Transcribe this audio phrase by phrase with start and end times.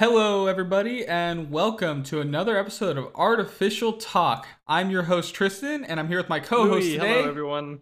[0.00, 4.46] Hello, everybody, and welcome to another episode of Artificial Talk.
[4.66, 7.18] I'm your host, Tristan, and I'm here with my co host today.
[7.18, 7.80] Hello, everyone.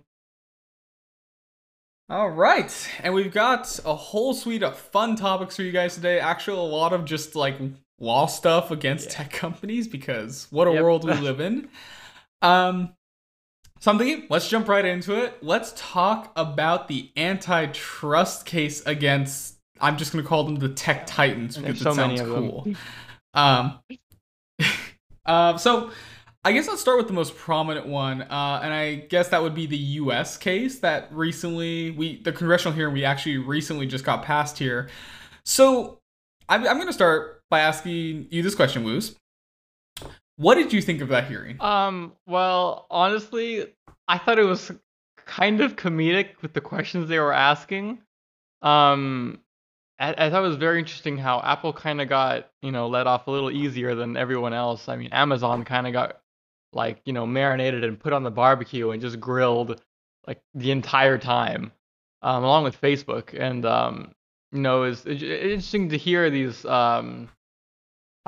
[2.10, 6.18] All right, and we've got a whole suite of fun topics for you guys today.
[6.18, 7.54] Actually, a lot of just like
[8.00, 9.18] law stuff against Yeah.
[9.18, 10.82] tech companies because what a Yep.
[10.82, 11.68] world we live in.
[12.42, 12.96] Um,
[13.78, 15.40] so I'm thinking, let's jump right into it.
[15.40, 19.57] Let's talk about the antitrust case against.
[19.80, 22.36] I'm just going to call them the tech titans because so it many sounds of
[22.36, 22.50] them.
[22.50, 22.74] cool.
[23.34, 23.78] Um,
[25.26, 25.90] uh, so
[26.44, 29.54] I guess let's start with the most prominent one, uh, and I guess that would
[29.54, 30.36] be the U.S.
[30.36, 34.88] case that recently we the congressional hearing we actually recently just got passed here.
[35.44, 35.98] So
[36.48, 39.16] I'm, I'm going to start by asking you this question, Woos.
[40.36, 41.60] What did you think of that hearing?
[41.60, 43.66] Um, well, honestly,
[44.06, 44.70] I thought it was
[45.26, 47.98] kind of comedic with the questions they were asking.
[48.62, 49.40] Um,
[49.98, 53.26] I, thought it was very interesting how Apple kind of got, you know, let off
[53.26, 54.88] a little easier than everyone else.
[54.88, 56.20] I mean, Amazon kind of got
[56.72, 59.80] like, you know, marinated and put on the barbecue and just grilled
[60.26, 61.72] like the entire time,
[62.22, 63.38] um, along with Facebook.
[63.38, 64.12] And um,
[64.52, 67.28] you know, it's, it's interesting to hear these um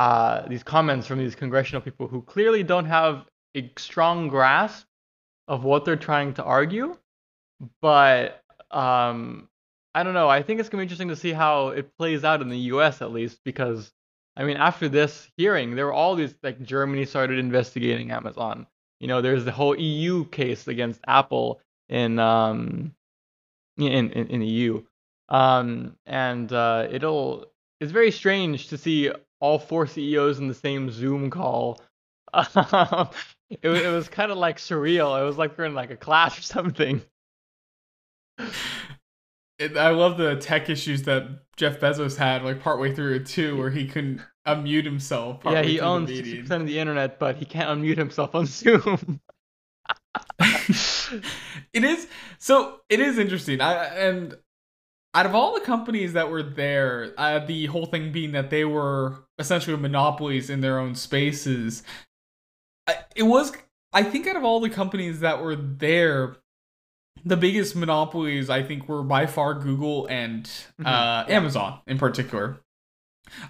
[0.00, 4.86] uh, these comments from these congressional people who clearly don't have a strong grasp
[5.46, 6.96] of what they're trying to argue.
[7.82, 9.49] But um,
[9.94, 10.28] I don't know.
[10.28, 13.02] I think it's gonna be interesting to see how it plays out in the U.S.
[13.02, 13.92] at least because
[14.36, 18.66] I mean, after this hearing, there were all these like Germany started investigating Amazon.
[19.00, 22.94] You know, there's the whole EU case against Apple in um
[23.78, 24.82] in in, in EU.
[25.28, 27.46] Um, and uh, it'll
[27.80, 29.10] it's very strange to see
[29.40, 31.80] all four CEOs in the same Zoom call.
[32.34, 33.14] it,
[33.62, 35.20] it was kind of like surreal.
[35.20, 37.02] It was like we're in like a class or something.
[39.60, 43.58] It, I love the tech issues that Jeff Bezos had, like partway through it too,
[43.58, 45.42] where he couldn't unmute himself.
[45.44, 49.20] yeah, he owns 60% of the internet, but he can't unmute himself on Zoom.
[51.72, 54.34] it is so it is interesting I, and
[55.14, 58.64] out of all the companies that were there uh, the whole thing being that they
[58.64, 61.82] were essentially monopolies in their own spaces
[63.14, 63.52] it was
[63.92, 66.36] i think out of all the companies that were there
[67.24, 70.50] the biggest monopolies i think were by far google and
[70.84, 72.60] uh, amazon in particular.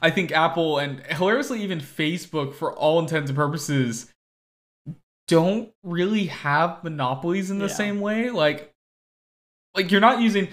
[0.03, 4.13] I think apple and hilariously even facebook for all intents and purposes
[5.29, 7.73] don't really have monopolies in the Yeah.
[7.75, 8.31] same way.
[8.31, 8.73] Like
[9.75, 10.49] like you're not using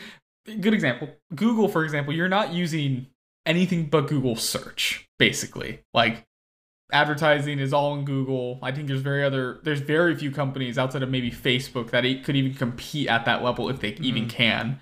[0.62, 3.08] good example google for example you're not using
[3.46, 5.80] anything but google search basically.
[5.94, 6.24] Like
[6.92, 11.04] advertising is all in google i think there's very other there's very few companies outside
[11.04, 14.30] of maybe facebook that could even compete at that level if they even Mhm.
[14.30, 14.80] can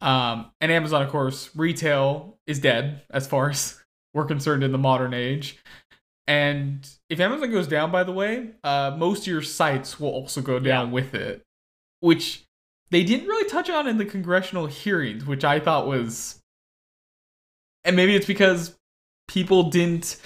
[0.00, 3.80] um and amazon of course retail is dead as far as
[4.14, 5.58] we're concerned in the modern age
[6.26, 10.42] and if Amazon goes down, by the way, uh, most of your sites will also
[10.42, 10.92] go down Yeah.
[10.92, 11.42] with it,
[12.00, 12.44] which
[12.90, 16.42] they didn't really touch on in the congressional hearings, which I thought was,
[17.82, 18.76] and maybe it's because
[19.26, 20.20] people didn't,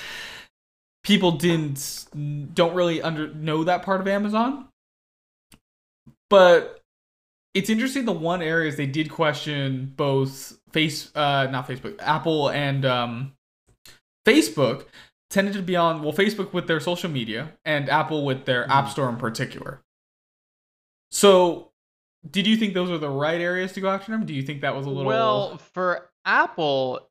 [1.04, 2.06] people didn't,
[2.54, 4.68] don't really under know that part of Amazon,
[6.30, 6.80] but
[7.54, 8.04] it's interesting.
[8.04, 13.32] The one areas they did question both face, uh, not Facebook, Apple and um,
[14.26, 14.86] Facebook
[15.30, 18.84] tended to be on well facebook with their social media and apple with their app
[18.84, 18.90] Mhm.
[18.90, 19.80] store in particular
[21.10, 21.70] so
[22.30, 24.60] did you think those were the right areas to go after them do you think
[24.60, 27.08] that was a little Well, for Apple,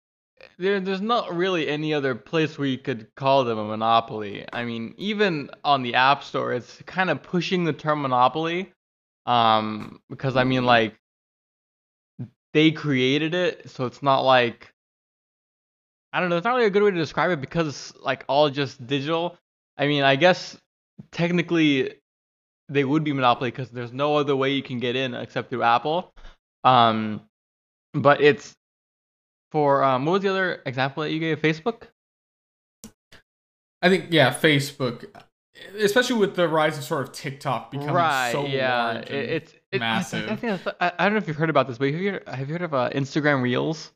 [0.58, 4.46] there, there's not really any other place where you could call them a monopoly.
[4.52, 8.74] I mean, even on the App Store, it's kind of pushing the term monopoly.
[9.26, 10.96] Um, because I mean, like,
[12.54, 14.74] they created it, so it's not like
[16.14, 16.38] I don't know.
[16.38, 19.38] It's not really a good way to describe it because like all just digital.
[19.78, 20.58] I mean, I guess
[21.12, 21.96] technically
[22.70, 25.64] they would be monopoly because there's no other way you can get in except through
[25.64, 26.14] Apple.
[26.64, 27.22] Um,
[27.94, 28.56] but it's
[29.52, 31.42] for um, what was the other example that you gave?
[31.42, 31.84] Facebook.
[33.82, 35.06] i think yeah facebook
[35.80, 38.32] especially with the rise of sort of tiktok becoming right.
[38.32, 38.84] so yeah.
[38.84, 40.26] large and it's it, I- I, massive.
[40.40, 42.28] think that's- I, I don't know if you've heard about this, but have you heard,
[42.28, 43.92] have you heard of uh, Instagram Reels?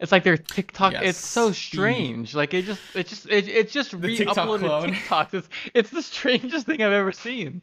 [0.00, 0.94] It's like their TikTok.
[0.94, 2.34] It's so strange.
[2.34, 4.92] Like it just, it just, it, it's just The TikTok re-uploaded clone.
[4.92, 5.34] TikToks.
[5.34, 7.62] It's, it's the strangest thing I've ever seen.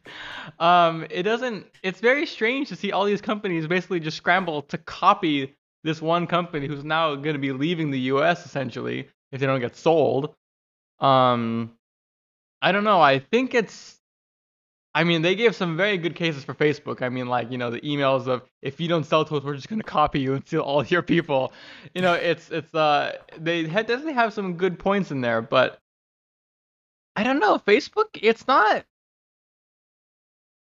[0.59, 1.65] Um, it doesn't.
[1.83, 6.27] It's very strange to see all these companies basically just scramble to copy this one
[6.27, 8.45] company who's now going to be leaving the U.S.
[8.45, 10.35] essentially if they don't get sold.
[10.99, 11.73] Um,
[12.61, 13.01] I don't know.
[13.01, 13.99] I think it's
[14.95, 17.01] I mean, they gave some very good cases for Facebook.
[17.01, 19.55] I mean, like you know, the emails of if you don't sell to us, we're
[19.55, 21.51] just gonna copy you and steal all your people.
[21.95, 25.79] You know, it's it's uh they definitely have some good points in there, but
[27.15, 27.57] I don't know.
[27.57, 28.85] Facebook, it's not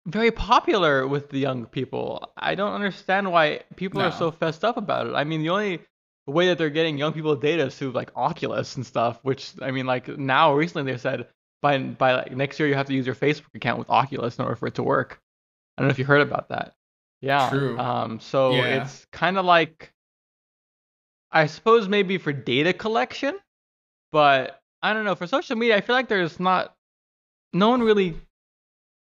[0.08, 2.32] very popular with the young people.
[2.38, 4.08] I don't understand why people No.
[4.08, 5.14] are so fessed up about it.
[5.16, 5.82] I mean, the only
[6.28, 9.72] way that they're getting young people data is through like Oculus and stuff, which I
[9.72, 11.28] mean, like now recently they said
[11.62, 14.44] by by like next year you have to use your Facebook account with Oculus in
[14.44, 15.20] order for it to work.
[15.78, 16.74] I don't know if you heard about that.
[17.22, 17.50] Yeah.
[17.50, 17.78] True.
[17.80, 18.20] Um.
[18.20, 18.82] So Yeah.
[18.82, 19.92] it's kind of like,
[21.32, 23.38] I suppose maybe for data collection,
[24.12, 25.76] but I don't know for social media.
[25.78, 26.76] I feel like there's not,
[27.54, 28.16] no one really,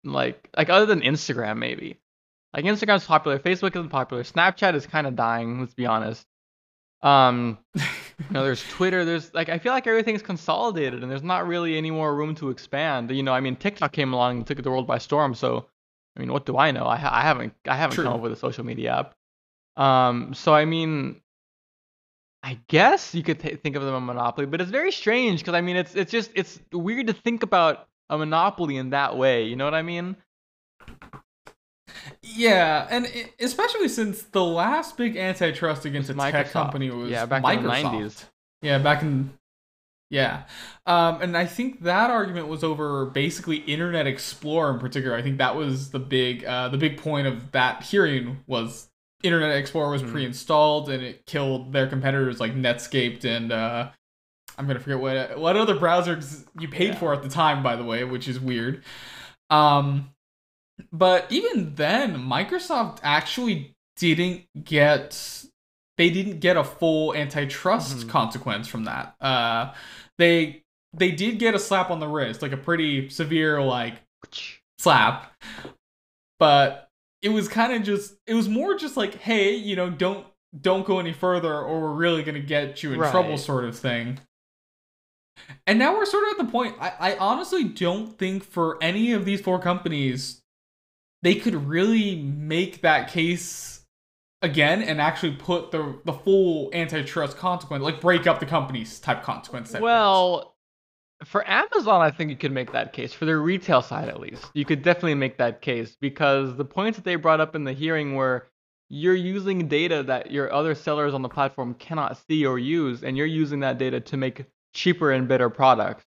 [0.03, 1.99] like like other than Instagram maybe.
[2.53, 5.59] Like Instagram's popular, Facebook isn't popular, Snapchat is kind of dying.
[5.61, 6.25] Let's be honest.
[7.01, 7.83] Um, you
[8.29, 9.05] know, there's Twitter.
[9.05, 12.49] There's like I feel like everything's consolidated, and there's not really any more room to
[12.49, 13.09] expand.
[13.11, 15.33] You know, I mean, TikTok came along and took the world by storm.
[15.33, 15.65] So,
[16.15, 16.85] I mean, what do I know?
[16.85, 18.03] I, ha- I haven't I haven't True.
[18.03, 19.15] come up with a social media app.
[19.81, 21.21] Um, so I mean,
[22.43, 25.53] I guess you could th- think of them a monopoly, but it's very strange because
[25.53, 29.45] I mean, it's it's just it's weird to think about a monopoly in that way.
[29.45, 30.17] You know what I mean?
[32.21, 37.25] Yeah, and i especially since the last big antitrust against a tech company was Yeah,
[37.25, 37.57] back Microsoft.
[37.57, 37.69] in the
[38.09, 38.25] 90s.
[38.61, 39.33] Yeah, back in
[40.09, 40.43] yeah,
[40.85, 45.15] um, and I think that argument was over basically Internet Explorer in particular.
[45.15, 48.89] I think that was the big uh, the big point of that hearing was
[49.23, 50.11] Internet Explorer was Mhm.
[50.11, 53.89] pre-installed and it killed their competitors like Netscape and uh,
[54.57, 56.99] I'm gonna forget what what other browsers you paid Yeah.
[56.99, 58.83] for at the time, by the way, which is weird.
[59.49, 60.11] Um,
[60.91, 65.45] but even then, Microsoft actually didn't get
[65.97, 68.09] they didn't get a full antitrust Mhm.
[68.09, 69.15] consequence from that.
[69.21, 69.73] Uh,
[70.17, 70.63] they
[70.93, 73.95] they did get a slap on the wrist, like a pretty severe like
[74.79, 75.31] slap,
[76.39, 76.89] but
[77.21, 80.25] it was kind of just it was more just like, hey, you know, don't
[80.59, 84.19] don't go any further, or we're really gonna get you in trouble, sort of thing.
[85.67, 86.75] And now we're sort of at the point.
[86.79, 90.41] I, I honestly don't think for any of these four companies,
[91.21, 93.85] they could really make that case
[94.41, 99.23] again and actually put the the full antitrust consequence, like break up the companies type
[99.23, 99.73] consequence.
[99.79, 100.55] Well,
[101.23, 103.13] for Amazon, I think you could make that case.
[103.13, 106.97] For their retail side, at least, you could definitely make that case because the points
[106.97, 108.47] that they brought up in the hearing were
[108.89, 113.15] you're using data that your other sellers on the platform cannot see or use, and
[113.15, 116.03] you're using that data to make cheaper and better products.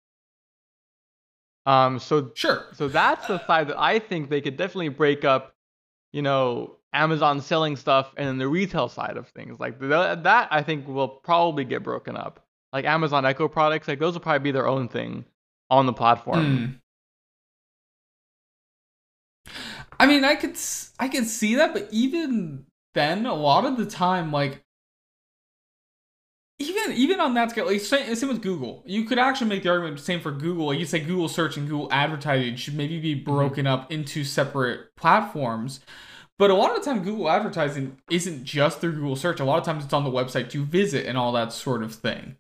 [1.66, 2.66] Um, so sure.
[2.74, 5.54] so that's the side that I think they could definitely break up,
[6.12, 9.60] you know, Amazon selling stuff and then the retail side of things.
[9.60, 9.90] Like th-
[10.24, 12.44] that, I think will probably get broken up.
[12.74, 15.26] Like Amazon Echo products, like those will probably be their own thing
[15.70, 16.80] on the platform.
[19.46, 19.52] Hmm.
[20.00, 20.58] I mean, I could
[21.00, 24.64] I could see that, but even then, a lot of the time, like
[26.70, 29.70] even even on that scale, like same, same with Google, you could actually make the
[29.70, 30.68] argument same for Google.
[30.68, 34.96] Like you say, Google search and Google advertising should maybe be broken up into separate
[34.96, 35.80] platforms.
[36.40, 39.40] But a lot of the time, Google advertising isn't just through Google search.
[39.40, 41.94] A lot of times, it's on the website you visit and all that sort of
[41.94, 42.36] thing.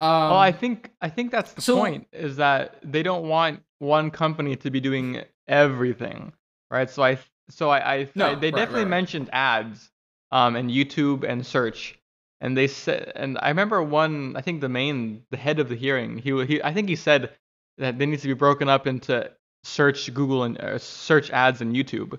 [0.00, 3.62] Um, well, I think I think that's the so- point is that they don't want
[3.78, 6.32] one company to be doing everything,
[6.70, 6.90] right?
[6.90, 7.18] So I
[7.48, 8.88] so I, I, No, I- they right, definitely right, right.
[8.90, 9.90] mentioned ads,
[10.30, 11.98] um, and YouTube and search,
[12.42, 15.76] and they said, and I remember one, I think the main, the head of the
[15.76, 17.30] hearing, he he, I think he said
[17.78, 19.30] that they need to be broken up into
[19.64, 22.18] search, Google, and uh, search ads and YouTube,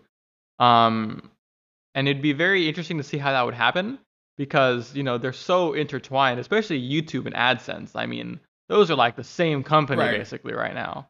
[0.60, 1.30] um,
[1.94, 4.00] and it'd be very interesting to see how that would happen
[4.38, 7.92] because you know they're so intertwined, especially YouTube and AdSense.
[7.94, 8.40] I mean,
[8.70, 10.18] those are like the same company Right.
[10.18, 11.10] basically right now.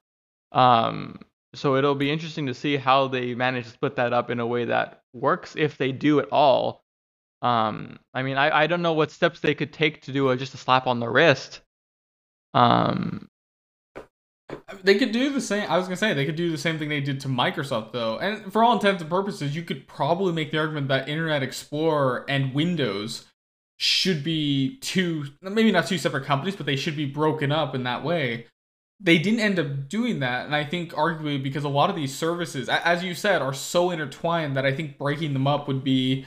[0.51, 1.19] Um,
[1.55, 4.47] so it'll be interesting to see how they manage to split that up in a
[4.47, 6.82] way that works, if they do at all.
[7.43, 10.37] Um, I mean, I, I don't know what steps they could take to do a,
[10.37, 11.61] just a slap on the wrist.
[12.53, 13.27] Um,
[14.83, 15.69] They could do the same.
[15.69, 18.17] I was gonna say they could do the same thing they did to Microsoft, though.
[18.17, 22.25] And for all intents and purposes, you could probably make the argument that Internet Explorer
[22.29, 23.25] and Windows
[23.77, 27.83] should be two, maybe not two separate companies, but they should be broken up in
[27.83, 28.45] that way.
[28.99, 32.15] They didn't end up doing that, and I think arguably because a lot of these
[32.15, 36.25] services, as you said, are so intertwined that I think breaking them up would be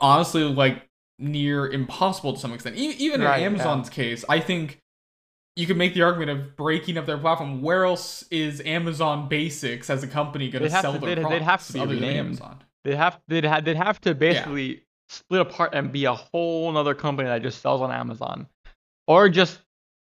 [0.00, 0.88] honestly like
[1.18, 2.76] near impossible to some extent.
[2.76, 3.46] E- even Right, in yeah.
[3.46, 4.78] Amazon's case, I think
[5.56, 7.62] you could make the argument of breaking up their platform.
[7.62, 11.40] Where else is Amazon Basics as a company going to sell to- their they'd- products
[11.40, 12.04] they'd have to be other than.
[12.16, 12.62] Amazon?
[12.84, 16.94] they'd have they'd have they'd have to basically split apart and be a whole another
[16.94, 18.46] company that just sells on Amazon,
[19.08, 19.58] or just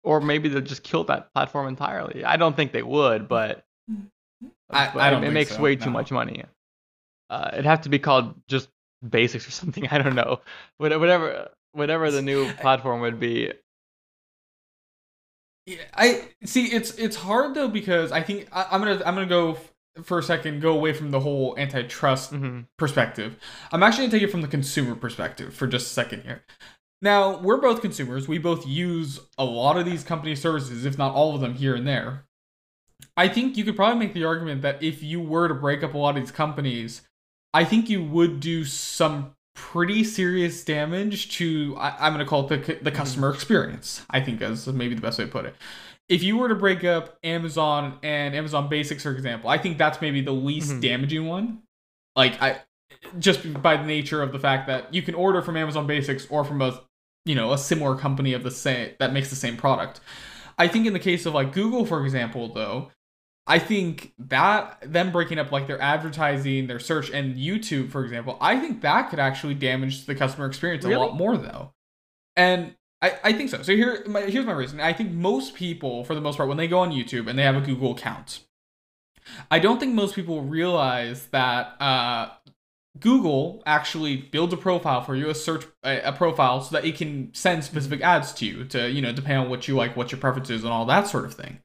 [0.03, 2.23] or maybe they'll just kill that platform entirely.
[2.25, 3.63] I don't think they would, but
[4.69, 6.43] I, But I don't it think makes so, way too much money.
[7.29, 8.69] Uh, it'd have to be called just
[9.07, 9.87] basics or something.
[9.87, 10.41] I don't know.
[10.77, 13.51] What- Whatever, whatever the new platform would be.
[15.65, 16.65] Yeah, I see.
[16.67, 19.57] It's it's hard though because I think I, I'm gonna I'm gonna go
[20.03, 23.37] for a second go away from the whole antitrust hmm perspective.
[23.71, 26.43] I'm actually gonna take it from the consumer perspective for just a second here.
[27.01, 28.27] Now we're both consumers.
[28.27, 31.75] We both use a lot of these company services, if not all of them, here
[31.75, 32.25] and there.
[33.15, 35.93] I think you could probably make the argument that if you were to break up
[35.93, 37.01] a lot of these companies,
[37.53, 42.49] I think you would do some pretty serious damage to I, I'm going to call
[42.51, 44.05] it the the customer experience.
[44.09, 45.55] I think is maybe the best way to put it.
[46.07, 50.01] If you were to break up Amazon and Amazon Basics, for example, I think that's
[50.01, 50.81] maybe the least Mhm.
[50.81, 51.59] damaging one.
[52.15, 52.61] Like I,
[53.19, 56.43] just by the nature of the fact that you can order from Amazon Basics or
[56.43, 56.81] from a
[57.25, 59.99] you know a similar company of the same that makes the same product.
[60.57, 62.91] I think in the case of like Google, for example, though,
[63.49, 68.37] I think that them breaking up like their advertising, their search, and YouTube, for example,
[68.39, 71.73] I think that could actually damage the customer experience a lot more, though.
[72.35, 73.63] And I, I think so.
[73.63, 74.79] So here, my, here's my reason.
[74.79, 77.43] I think most people, for the most part, when they go on YouTube and they
[77.43, 78.41] have a Google account,
[79.49, 82.29] I don't think most people realize that uh,
[82.99, 86.97] Google actually builds a profile for you, a search a, a profile, so that it
[86.97, 90.11] can send specific ads to you to you know depend on what you like, what
[90.11, 91.61] your preferences, and all that sort of thing.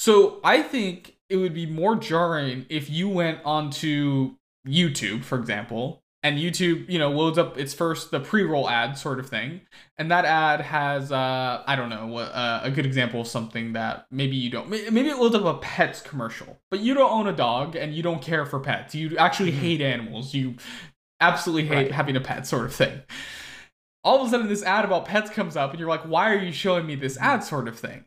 [0.00, 6.02] So I think it would be more jarring if you went onto YouTube, for example,
[6.22, 9.60] and YouTube, you know, loads up its first the pre-roll ad sort of thing,
[9.98, 13.74] and that ad has uh I don't know what uh, a good example of something
[13.74, 17.26] that maybe you don't maybe it loads up a pets commercial, but you don't own
[17.26, 18.94] a dog and you don't care for pets.
[18.94, 19.56] You actually Mhm.
[19.58, 20.32] hate animals.
[20.32, 20.54] You
[21.20, 21.92] absolutely hate Right.
[21.92, 23.02] having a pet sort of thing.
[24.02, 26.38] All of a sudden this ad about pets comes up and you're like, "Why are
[26.38, 28.06] you showing me this ad sort of thing?"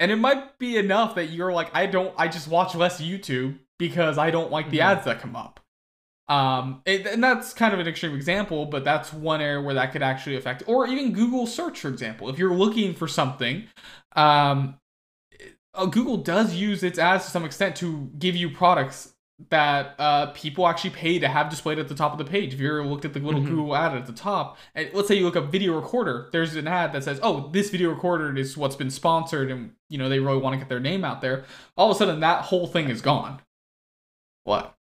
[0.00, 3.58] And it might be enough that you're like, I don't, I just watch less YouTube
[3.78, 4.84] because I don't like the Mhm.
[4.84, 5.60] ads that come up.
[6.28, 9.92] Um, it, and that's kind of an extreme example, but that's one area where that
[9.92, 12.28] could actually affect, or even Google search, for example.
[12.28, 13.66] If you're looking for something,
[14.14, 14.78] um,
[15.74, 19.14] uh, Google does use its ads to some extent to give you products
[19.50, 22.52] that uh, people actually pay to have displayed at the top of the page.
[22.54, 23.46] If you ever looked at the little Mhm.
[23.46, 26.66] Google ad at the top, and let's say you look up video recorder, there's an
[26.66, 30.18] ad that says, "Oh, this video recorder is what's been sponsored," and you know they
[30.18, 31.44] really want to get their name out there.
[31.76, 33.40] All of a sudden, that whole thing is gone.
[34.42, 34.74] What?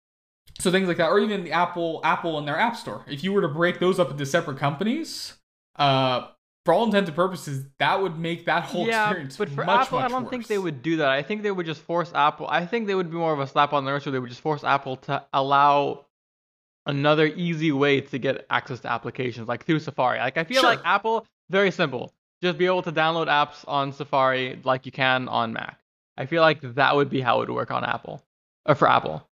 [0.60, 3.06] So things like that, or even the Apple, Apple and their App Store.
[3.08, 5.38] If you were to break those up into separate companies,
[5.76, 6.30] uh,
[6.68, 9.88] for all intents and purposes, that would make that whole yeah, experience but for much,
[9.88, 11.08] Apple, I don't think they would do that.
[11.08, 12.46] I think they would just force Apple.
[12.50, 14.28] I think they would be more of a slap on the wrist, or they would
[14.28, 16.08] just force Apple to allow
[16.86, 20.20] another easy way to get access to applications, like through Safari.
[20.20, 20.72] Like I feel Sure.
[20.72, 22.14] like Apple, very simple.
[22.44, 25.80] Just be able to download apps on Safari like you can on Mac.
[26.18, 28.22] I feel like that would be how it would work on Apple,
[28.66, 29.26] or for Apple.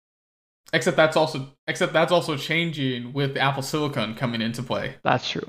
[0.75, 4.97] Except that's also except that's also changing with Apple Silicon coming into play.
[5.03, 5.49] That's true.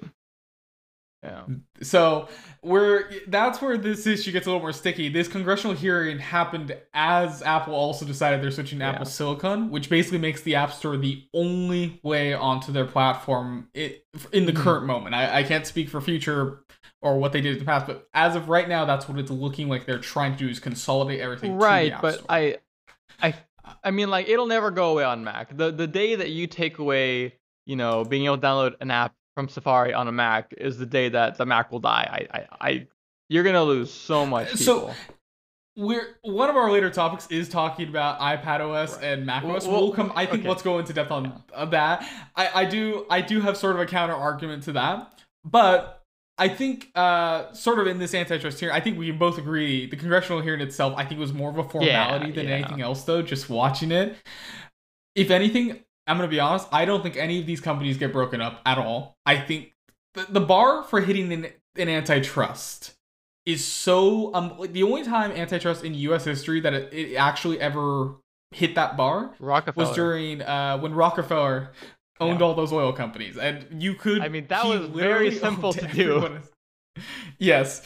[1.24, 1.44] Yeah.
[1.82, 2.28] So
[2.62, 5.08] where that's where this issue gets a little more sticky.
[5.10, 8.92] This congressional hearing happened as Apple also decided they're switching to Yeah.
[8.92, 14.46] Apple Silicon, which basically makes the App Store the only way onto their platform in
[14.46, 14.56] the Mhm.
[14.58, 15.16] current moment.
[15.16, 16.64] I, I can't speak for future
[17.02, 19.32] or what they did in the past, but as of right now, that's what it's
[19.32, 21.52] looking like they're trying to do is consolidate everything.
[21.54, 22.26] to the right App but Store.
[22.30, 22.58] i
[23.22, 23.34] i
[23.84, 26.80] i mean like it'll never go away on mac the the day that you take
[26.80, 27.34] away
[27.66, 30.86] you know being able to download an app from safari on a mac is the
[30.86, 32.88] day that the mac will die i i, I
[33.30, 34.64] you're gonna lose so much people.
[34.64, 34.94] So,
[35.76, 39.06] we're one of our later topics is talking about iPad OS Right.
[39.06, 39.66] and Mac OS.
[39.66, 40.14] Well- we'll come.
[40.16, 40.50] I think okay.
[40.50, 42.08] let's go into depth on uh, that.
[42.36, 46.04] I, I do I do have sort of a counter argument to that, but
[46.38, 49.88] I think uh sort of in this antitrust hearing, I think we can both agree
[49.88, 50.94] the congressional hearing itself.
[50.96, 52.56] I think was more of a formality than yeah.
[52.56, 53.24] anything else, though.
[53.24, 54.16] Just watching it,
[55.16, 56.68] if anything, I'm gonna be honest.
[56.72, 59.18] I don't think any of these companies get broken up at all.
[59.26, 59.74] I think
[60.14, 62.94] the, the bar for hitting an, an antitrust
[63.46, 66.24] is so um like the only time antitrust in U.S.
[66.26, 68.16] history that it, it actually ever
[68.52, 71.72] hit that bar rockefeller was during uh when Rockefeller
[72.20, 72.46] owned Yeah.
[72.46, 74.22] all those oil companies, and you could.
[74.22, 76.40] I mean, that was very simple to do.
[77.40, 77.82] Yes.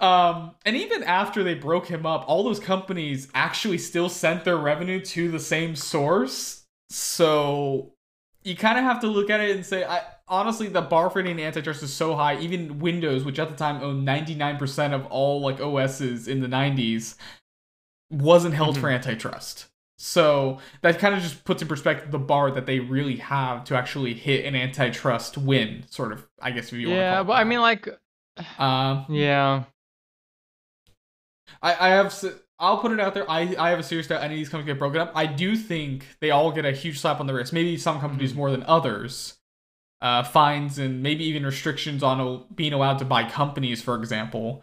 [0.00, 4.56] Um, and even after they broke him up, all those companies actually still sent their
[4.56, 6.59] revenue to the same source.
[6.90, 7.94] So
[8.42, 11.22] you kind of have to look at it and say, I honestly, the bar for
[11.22, 12.38] hitting antitrust is so high.
[12.40, 17.16] Even Windows, which at the time owned 99% of all like OSs in the 90s,
[18.10, 18.80] wasn't held Mhm.
[18.80, 19.66] for antitrust.
[19.98, 23.76] So that kind of just puts in perspective the bar that they really have to
[23.76, 26.26] actually hit an antitrust win, sort of.
[26.40, 27.00] I guess if you want to.
[27.02, 27.86] yeah but i mean like
[28.58, 29.64] um, yeah
[31.62, 32.14] I, I have
[32.60, 33.28] I'll put it out there.
[33.30, 35.12] I, I have a serious doubt any of these companies get broken up.
[35.14, 37.52] I do think they all get a huge slap on the wrist.
[37.52, 38.36] Maybe some companies Mhm.
[38.36, 39.38] more than others.
[40.02, 44.62] Uh, fines and maybe even restrictions on a, being allowed to buy companies, for example.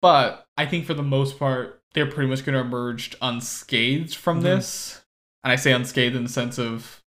[0.00, 4.40] But I think for the most part, they're pretty much going to emerge unscathed from
[4.40, 4.42] Mhm.
[4.42, 5.04] this.
[5.44, 7.02] And I say unscathed in the sense of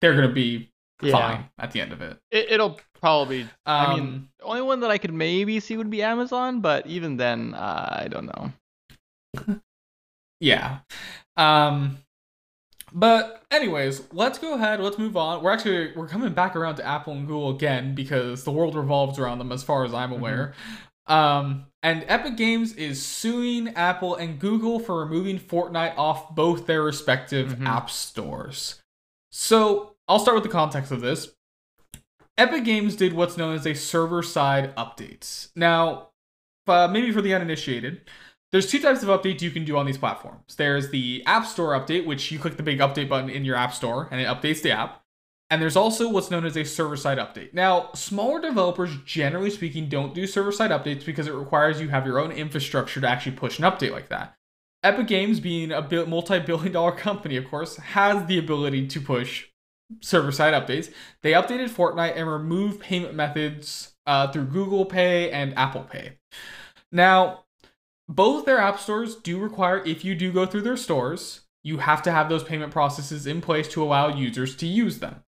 [0.00, 0.70] they're going to be
[1.02, 1.12] Yeah.
[1.12, 2.18] fine at the end of it.
[2.30, 3.42] It, it'll probably.
[3.42, 6.86] Um, I mean, the only one that I could maybe see would be Amazon, but
[6.86, 8.52] even then, uh, I don't know.
[10.40, 10.78] yeah.
[11.36, 11.98] Um,
[12.92, 14.80] but anyways, let's go ahead.
[14.80, 15.42] Let's move on.
[15.42, 19.18] We're actually we're coming back around to Apple and Google again because the world revolves
[19.18, 20.54] around them, as far as I'm aware.
[21.06, 26.82] Um, and Epic Games is suing Apple and Google for removing Fortnite off both their
[26.82, 27.66] respective Mhm.
[27.66, 28.82] app stores.
[29.30, 31.28] So I'll start with the context of this.
[32.38, 35.48] Epic Games did what's known as a server side update.
[35.54, 36.08] Now,
[36.66, 38.02] uh, maybe for the uninitiated,
[38.52, 40.54] there's two types of updates you can do on these platforms.
[40.56, 43.74] There's the App Store update, which you click the big update button in your App
[43.74, 45.02] Store and it updates the app.
[45.48, 47.54] And there's also what's known as a server side update.
[47.54, 52.06] Now, smaller developers, generally speaking, don't do server side updates because it requires you have
[52.06, 54.34] your own infrastructure to actually push an update like that.
[54.82, 59.46] Epic Games, being a multi billion dollar company, of course, has the ability to push
[60.00, 60.92] server side updates.
[61.22, 66.18] They updated Fortnite and removed payment methods uh, through Google Pay and Apple Pay.
[66.90, 67.44] Now,
[68.08, 72.02] both their app stores do require, if you do go through their stores, you have
[72.02, 75.22] to have those payment processes in place to allow users to use them.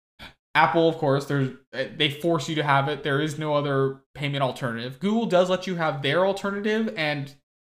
[0.54, 1.26] Apple, of course,
[1.72, 3.04] they force you to have it.
[3.04, 5.00] There is no other payment alternative.
[5.00, 7.34] Google does let you have their alternative and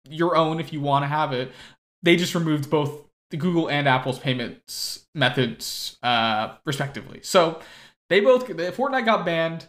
[0.08, 1.52] your own if you want to have it.
[2.02, 7.20] They just removed both the Google and Apple's payments methods, uh, respectively.
[7.22, 7.60] So
[8.08, 9.66] they both Fortnite got banned.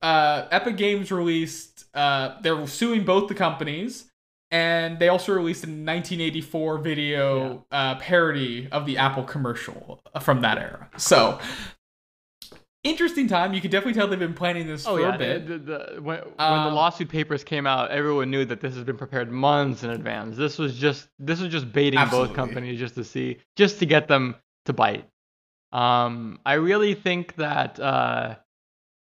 [0.00, 1.86] Uh, Epic Games released.
[1.92, 4.11] Uh, they're suing both the companies,
[4.52, 10.58] and they also released a 1984 video uh, parody of the Apple commercial from that
[10.58, 10.88] era.
[10.98, 11.40] So
[12.84, 13.54] interesting time.
[13.54, 15.46] You can definitely tell they've been planning this Oh for yeah, a bit.
[15.46, 15.58] The, the,
[15.94, 18.96] the- when, when Um, the lawsuit papers came out, everyone knew that this has been
[18.96, 20.36] prepared months in advance.
[20.36, 22.28] This was just this was just baiting Absolutely.
[22.28, 24.36] both companies just to see just to get them
[24.66, 25.04] to bite.
[25.72, 28.36] Um, I really think that uh,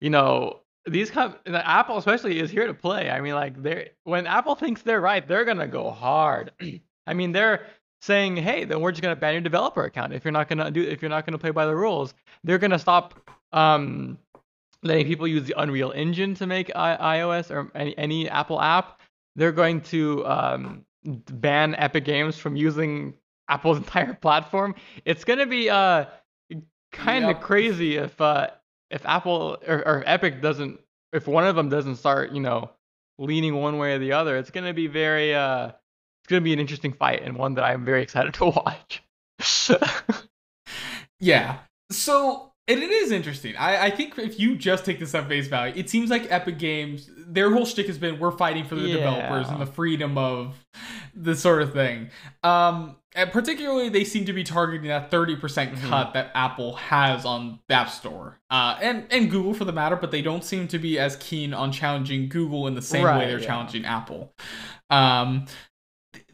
[0.01, 3.09] you know these come the Apple especially is here to play.
[3.09, 6.51] I mean, like they're when Apple thinks they're right, they're gonna go hard.
[7.07, 7.65] I mean, they're
[8.01, 10.81] saying, hey, then we're just gonna ban your developer account if you're not gonna do
[10.81, 12.13] if you're not gonna play by the rules.
[12.43, 14.17] They're gonna stop um
[14.83, 19.01] letting people use the Unreal Engine to make I- iOS or any, any Apple app.
[19.35, 23.13] They're going to um, ban Epic Games from using
[23.49, 24.75] Apple's entire platform.
[25.05, 26.05] It's gonna be uh
[26.91, 27.41] kind of Yep.
[27.41, 28.47] crazy if uh
[28.89, 30.79] if Apple or, or Epic doesn't
[31.13, 32.71] if one of them doesn't start you know
[33.17, 34.37] leaning one way or the other.
[34.37, 37.85] It's gonna be very uh it's gonna be an interesting fight and one that I'm
[37.85, 39.03] very excited to watch.
[41.19, 41.59] Yeah.
[41.91, 43.57] So and it is interesting.
[43.57, 46.59] I, I think if you just take this at face value, it seems like Epic
[46.59, 50.55] Games, their whole shtick has been we're fighting for the developers and the freedom of
[51.15, 52.11] this sort of thing.
[52.43, 55.39] Um, and particularly, they seem to be targeting that 30%
[55.73, 55.89] Mhm.
[55.89, 59.95] cut that Apple has on the App Store, uh, and and Google for the matter.
[59.95, 63.25] But they don't seem to be as keen on challenging Google in the same way
[63.25, 63.45] they're yeah.
[63.47, 64.31] challenging Apple.
[64.91, 65.47] Um,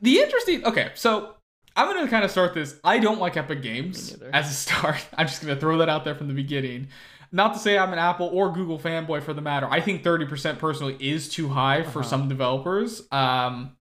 [0.02, 0.66] the interesting.
[0.66, 1.35] Okay, so
[1.76, 2.80] I'm gonna kind of start this.
[2.84, 5.06] I don't like Epic Games as a start.
[5.18, 6.88] I'm just gonna throw that out there from the beginning.
[7.32, 9.68] Not to say I'm an Apple or Google fanboy for the matter.
[9.70, 12.08] I think 30% personally is too high for Uh-huh.
[12.08, 13.02] some developers.
[13.12, 13.76] Um,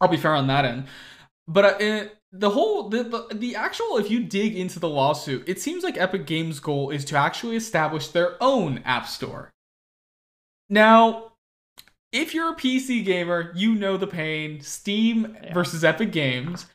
[0.00, 0.86] I'll be fair on that end.
[1.48, 5.48] But uh, it, the whole the, the the actual if you dig into the lawsuit,
[5.48, 9.50] it seems like Epic Games' goal is to actually establish their own app store.
[10.68, 11.32] Now,
[12.12, 14.60] if you're a PC gamer, you know the pain.
[14.60, 15.54] Steam Yeah.
[15.54, 16.66] versus Epic Games.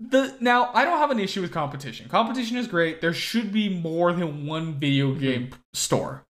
[0.00, 2.08] The now I don't have an issue with competition.
[2.08, 3.00] Competition is great.
[3.00, 5.20] There should be more than one video Mm-hmm.
[5.20, 6.24] game store.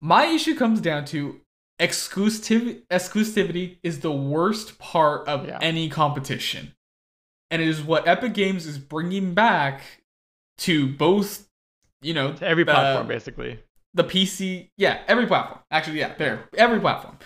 [0.00, 1.40] My issue comes down to
[1.80, 2.82] exclusivity.
[2.90, 5.58] Exclusivity is the worst part of Yeah.
[5.60, 6.74] any competition,
[7.50, 9.82] and it is what Epic Games is bringing back
[10.58, 11.46] to both.
[12.02, 13.58] You know, to every the- platform basically.
[13.92, 15.58] the PC, yeah, every platform.
[15.70, 17.18] Actually, yeah, there, every platform.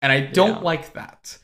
[0.00, 0.62] And I don't Yeah.
[0.62, 1.38] like that.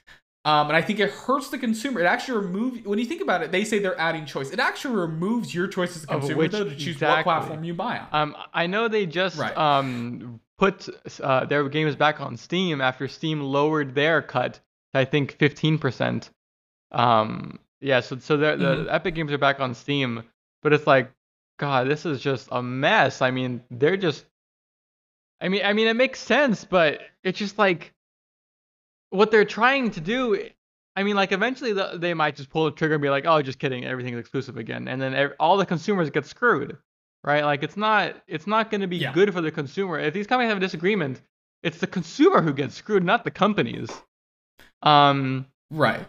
[0.47, 2.01] Um, and I think it hurts the consumer.
[2.01, 4.51] It actually removes, when you think about it, they say they're adding choice.
[4.51, 7.17] It actually removes your choice as a consumer, which- though, to choose exactly.
[7.17, 8.07] what platform you buy on.
[8.13, 9.57] Um, I know they just Right.
[9.57, 10.87] um put
[11.23, 14.61] uh, their games back on Steam after Steam lowered their cut
[14.93, 16.29] to I think 15%.
[16.93, 18.87] Um, yeah, so so the Mhm.
[18.91, 20.25] Epic games are back on Steam,
[20.63, 21.11] but it's like,
[21.59, 23.23] God, this is just a mess.
[23.23, 24.27] I mean, they're just.
[25.41, 27.94] I mean, I mean, it makes sense, but it's just like
[29.15, 30.49] what they're trying to do
[30.97, 33.43] I mean, like eventually the, they might just pull the trigger and be like, "Oh,
[33.43, 36.77] just kidding, everything's exclusive again," and then ev- all the consumers get screwed,
[37.25, 37.43] right?
[37.45, 39.13] Like it's not it's not going to be Yeah.
[39.13, 39.99] good for the consumer.
[39.99, 41.21] If these companies have a disagreement,
[41.65, 43.91] it's the consumer who gets screwed, not the companies.
[44.83, 46.07] Um, Right.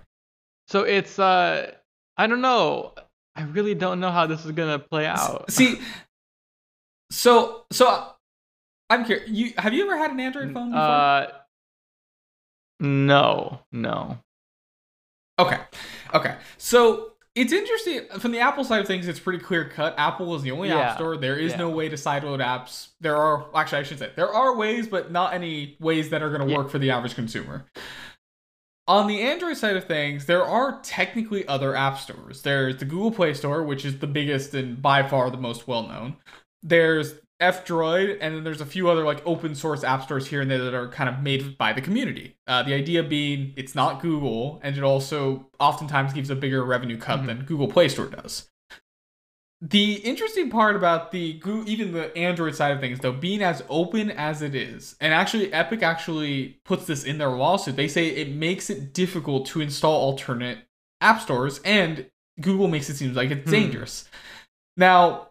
[0.68, 1.72] so it's uh,
[2.18, 2.94] I don't know.
[3.36, 5.50] I really don't know how this is gonna play out.
[5.50, 5.80] See,
[7.10, 8.08] so so
[8.92, 9.30] I'm curious.
[9.30, 10.80] You have you ever had an Android phone before?
[10.84, 11.28] Uh,
[12.80, 14.20] no, no.
[15.40, 15.58] Okay.
[16.14, 16.36] Okay.
[16.58, 19.08] So it's interesting from the Apple side of things.
[19.08, 19.94] It's pretty clear cut.
[19.98, 20.80] Apple is the only Yeah.
[20.80, 21.18] app store.
[21.18, 21.58] There is Yeah.
[21.58, 22.90] no way to sideload apps.
[23.02, 26.30] There are actually I should say there are ways, but not any ways that are
[26.30, 26.58] going to Yeah.
[26.58, 27.66] work for the average consumer.
[28.88, 32.44] On the Android side of things, there are technically other app stores.
[32.44, 35.88] There's the Google Play Store, which is the biggest and by far the most well
[35.88, 36.18] known.
[36.62, 40.42] There's F Droid, and then there's a few other like open source app stores here
[40.42, 42.38] and there that are kind of made by the community.
[42.48, 46.98] Uh, the idea being it's not Google, and it also oftentimes gives a bigger revenue
[46.98, 47.26] cut Mhm.
[47.26, 48.50] than Google Play Store does.
[49.62, 54.12] The interesting part about the even the Android side of things, though, being as open
[54.12, 57.76] as it is, and actually Epic actually puts this in their lawsuit.
[57.76, 60.60] They say it makes it difficult to install alternate
[61.02, 63.52] app stores, and Google makes it seem like it's Hmm.
[63.52, 64.10] dangerous.
[64.78, 65.30] Now,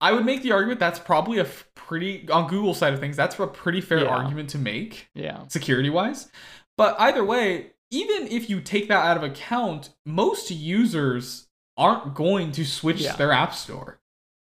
[0.00, 3.16] I would make the argument that's probably a pretty on Google side of things.
[3.16, 4.08] That's a pretty fair Yeah.
[4.10, 5.46] argument to make Yeah.
[5.48, 6.30] security wise.
[6.76, 12.52] But either way, even if you take that out of account, most users aren't going
[12.52, 13.16] to switch Yeah.
[13.16, 14.00] their app store.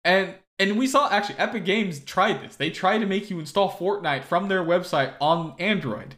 [0.04, 2.58] And and we saw actually Epic Games tried this.
[2.58, 6.16] They tried to make you install Fortnite from their website on Android.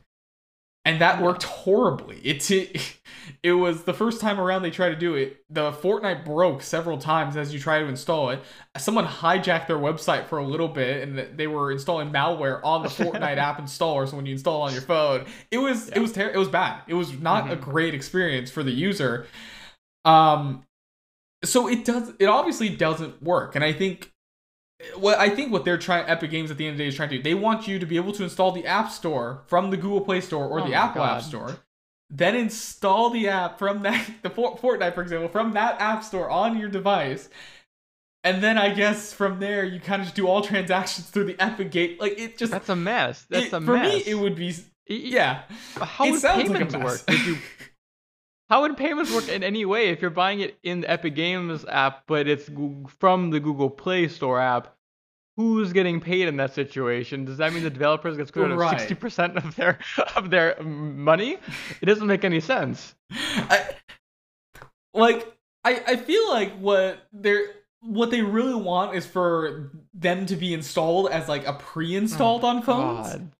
[0.83, 2.17] And that worked horribly.
[2.23, 2.97] It, it
[3.43, 5.43] it was the first time around they tried to do it.
[5.49, 8.41] The Fortnite broke several times as you try to install it.
[8.77, 12.89] Someone hijacked their website for a little bit, and they were installing malware on the
[12.89, 14.09] Fortnite app installer.
[14.09, 16.49] So when you install it on your phone, it was it was ter- it was
[16.49, 16.81] bad.
[16.87, 17.61] It was not a Mhm.
[17.61, 19.27] great experience for the user.
[20.03, 20.63] Um,
[21.43, 22.13] so it does.
[22.19, 24.10] It obviously doesn't work, and I think
[24.95, 26.95] what I think what they're trying Epic Games at the end of the day is
[26.95, 27.23] trying to do.
[27.23, 30.21] They want you to be able to install the App Store from the Google Play
[30.21, 31.57] Store or Oh the Apple App Store.
[32.09, 36.29] Then install the app from that the For- Fortnite, for example, from that app store
[36.29, 37.29] on your device.
[38.23, 41.41] And then I guess from there you kind of just do all transactions through the
[41.41, 41.99] Epic Gate.
[42.01, 43.25] Like it just That's a mess.
[43.29, 43.91] That's it- a for mess.
[43.91, 44.53] For me it would be
[44.87, 45.43] yeah.
[45.79, 47.05] How it would sounds like work?
[47.05, 47.37] Did you
[48.51, 51.63] How would payments work in any way if you're buying it in the Epic Games
[51.69, 52.49] app, but it's
[52.99, 54.75] from the Google Play Store app?
[55.37, 57.23] Who's getting paid in that situation?
[57.23, 59.79] Does that mean the developers get screwed out of sixty percent of their
[60.17, 61.37] of their money?
[61.81, 62.93] It doesn't make any sense.
[63.09, 63.69] I,
[64.93, 65.33] like
[65.63, 67.47] I, I feel like what they're
[67.79, 72.47] what they really want is for them to be installed as like a pre-installed oh,
[72.47, 73.07] on phones.
[73.07, 73.31] Oh, God.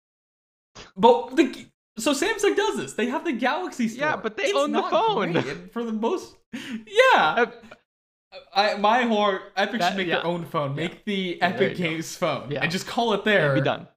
[0.96, 1.66] But the
[1.98, 2.94] so Samsung does this.
[2.94, 4.06] They have the Galaxy Store.
[4.06, 5.32] Yeah, but they It's own the phone.
[5.32, 7.46] great, for the most, yeah.
[8.54, 10.16] I, my whole Epic That- should make yeah.
[10.16, 10.74] their own phone.
[10.74, 11.90] Make the Yeah, there Epic you go.
[11.90, 12.60] Games phone Yeah.
[12.62, 13.54] and just call it there.
[13.54, 13.88] be done.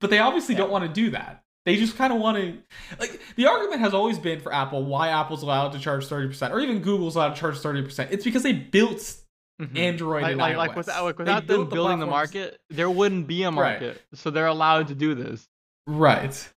[0.00, 1.44] But they obviously don't want to do that.
[1.64, 2.56] They just kind of want to,
[2.98, 6.60] like, the argument has always been for Apple why Apple's allowed to charge 30%, or
[6.60, 8.08] even Google's allowed to charge 30%.
[8.10, 9.14] It's because they built
[9.60, 9.76] Mhm.
[9.76, 10.56] Android like, and like, iOS.
[10.58, 13.54] like without, like, without them the building the platforms- market, there wouldn't be a Right.
[13.80, 14.02] market.
[14.14, 15.46] So they're allowed to do this.
[15.86, 16.48] Right.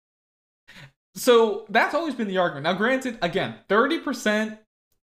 [1.20, 2.64] So that's always been the argument.
[2.64, 4.58] Now, granted, again, 30%,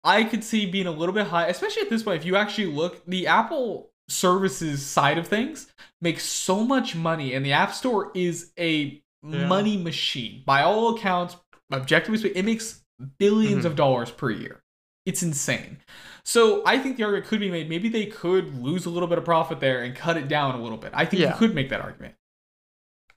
[0.05, 2.21] I could see being a little bit high, especially at this point.
[2.21, 5.67] If you actually look, the Apple services side of things
[6.01, 9.47] makes so much money, and the App Store is a Yeah.
[9.47, 10.43] money machine.
[10.45, 11.35] By all accounts,
[11.73, 12.85] objectively speaking, it makes
[13.19, 13.65] 1000000000s Mhm.
[13.65, 14.63] of dollars per year.
[15.05, 15.79] It's insane.
[16.23, 17.67] So I think the argument could be made.
[17.67, 20.63] Maybe they could lose a little bit of profit there and cut it down a
[20.63, 20.91] little bit.
[20.93, 21.33] I think Yeah.
[21.33, 22.15] you could make that argument.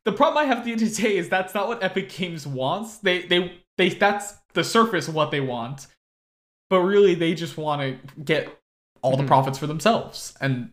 [0.05, 2.09] The problem I have at the end of the day is that's not what Epic
[2.09, 2.99] Games wants.
[2.99, 5.87] They they they that's the surface of what they want.
[6.71, 8.57] But really they just want to get
[9.03, 9.29] all the Mhm.
[9.29, 10.35] profits for themselves.
[10.41, 10.73] And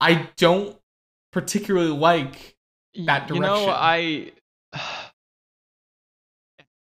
[0.00, 0.76] I don't
[1.32, 2.56] particularly like
[3.06, 3.34] that direction.
[3.36, 3.68] You know.
[3.70, 4.32] I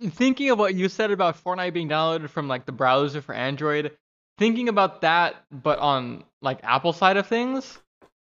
[0.09, 3.97] thinking of what you said about Fortnite being downloaded from like the browser for Android,
[4.37, 7.79] thinking about that but on like Apple side of things.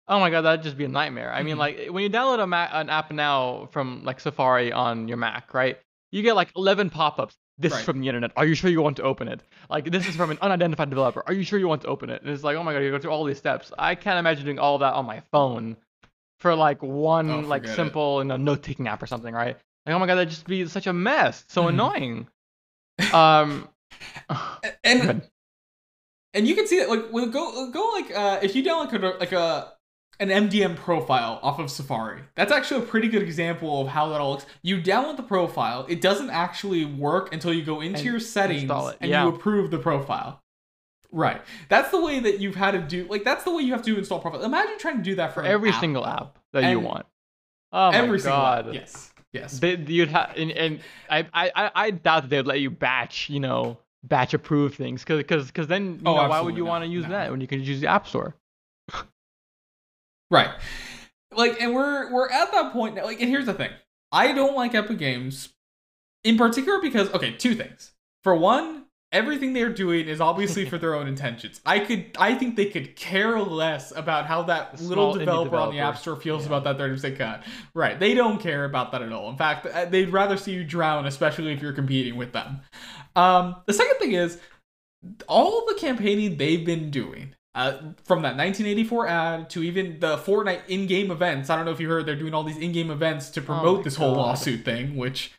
[0.07, 1.31] Oh my god, that'd just be a nightmare.
[1.33, 1.59] I mean, Mhm.
[1.59, 5.53] like when you download a Ma- an app now from like Safari on your Mac,
[5.53, 5.79] right?
[6.11, 7.35] You get like 11 pop-ups.
[7.57, 8.31] This is from the internet.
[8.35, 9.41] Are you sure you want to open it?
[9.69, 11.23] Like this is from an unidentified developer.
[11.25, 12.21] Are you sure you want to open it?
[12.21, 13.71] And it's like, oh my god, you go through all these steps.
[13.79, 15.77] I can't imagine doing all that on my phone
[16.39, 17.69] for like one Oh, like it.
[17.75, 19.55] simple you know, note-taking app or something, right?
[19.85, 21.45] Like, oh my god, that'd just be such a mess.
[21.47, 21.69] So Mhm.
[21.69, 22.27] annoying.
[23.13, 23.69] Um,
[24.83, 25.21] and
[26.33, 29.01] and you can see that like when go go like uh if you download like
[29.01, 29.73] a, like a
[30.19, 32.21] an MDM profile off of Safari.
[32.35, 34.45] That's actually a pretty good example of how that all looks.
[34.61, 35.85] You download the profile.
[35.89, 39.23] It doesn't actually work until you go into And your settings and yeah.
[39.23, 40.41] you approve the profile.
[41.11, 41.41] Right.
[41.69, 43.07] That's the way that you've had to do.
[43.09, 44.43] Like that's the way you have to install profile.
[44.43, 47.05] Imagine trying to do that for, for every app, single app that you want.
[47.71, 48.65] Oh my every god.
[48.65, 48.69] single.
[48.71, 48.81] App.
[48.81, 49.11] Yes.
[49.31, 49.59] Yes.
[49.59, 53.41] They, you'd have, and, and I, I, I- doubt that they'd let you batch, you
[53.41, 56.69] know, batch approve things, because, because, because then, you Oh, know, why would you not.
[56.69, 57.09] want to use No.
[57.09, 58.33] that when you can use the App Store?
[60.31, 60.49] Right.
[61.31, 63.03] Like, and we're we're at that point now.
[63.05, 63.71] Like, and here's the thing:
[64.11, 65.49] I don't like Epic Games,
[66.23, 67.91] in particular because okay, two things.
[68.23, 71.61] For one, everything they're doing is obviously for their own intentions.
[71.65, 75.19] I could, I think they could care less about how that The little small indie
[75.25, 75.97] developer on the App.
[75.97, 76.47] Store feels Yeah.
[76.47, 77.43] about that thirty percent cut.
[77.73, 77.99] Right?
[77.99, 79.29] They don't care about that at all.
[79.29, 82.61] In fact, uh, they'd rather see you drown, especially if you're competing with them.
[83.15, 84.39] Um, the second thing is
[85.27, 87.71] all the campaigning they've been doing, uh,
[88.03, 91.49] from that 1984 ad to even the Fortnite in-game events.
[91.49, 93.83] I don't know if you heard they're doing all these in-game events to promote Oh
[93.83, 95.31] this whole lawsuit thing, which.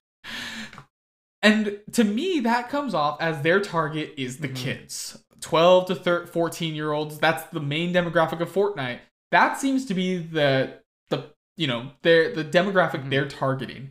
[1.42, 4.57] And to me, that comes off as their target is the Mhm.
[4.57, 7.18] kids, 12 to 13, 14 year olds.
[7.18, 9.00] That's the main demographic of Fortnite.
[9.31, 13.11] That seems to be the the you know their the demographic Mhm.
[13.11, 13.90] they're targeting.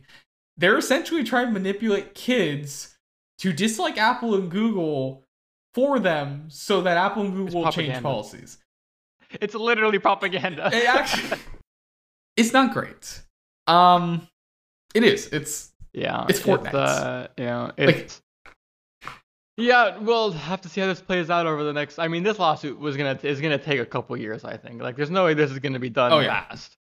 [0.56, 2.96] They're essentially trying to manipulate kids
[3.38, 5.22] to dislike Apple and Google
[5.76, 8.56] for them so that Apple and Google will change policies.
[9.42, 10.70] It's literally propaganda.
[10.72, 11.38] It actually
[12.36, 13.22] it's not great.
[13.66, 14.26] Um
[14.94, 15.26] it is.
[15.26, 16.74] It's yeah, it's Fortnite.
[16.74, 17.44] uh, yeah.
[17.44, 18.10] know, Like-
[19.58, 21.98] yeah, we'll have to see how this plays out over the next.
[21.98, 24.44] I mean, this lawsuit was gonna is gonna take a couple years.
[24.44, 24.82] I think.
[24.82, 26.44] Like, there's no way this is gonna be done Oh, yeah.
[26.44, 26.76] fast.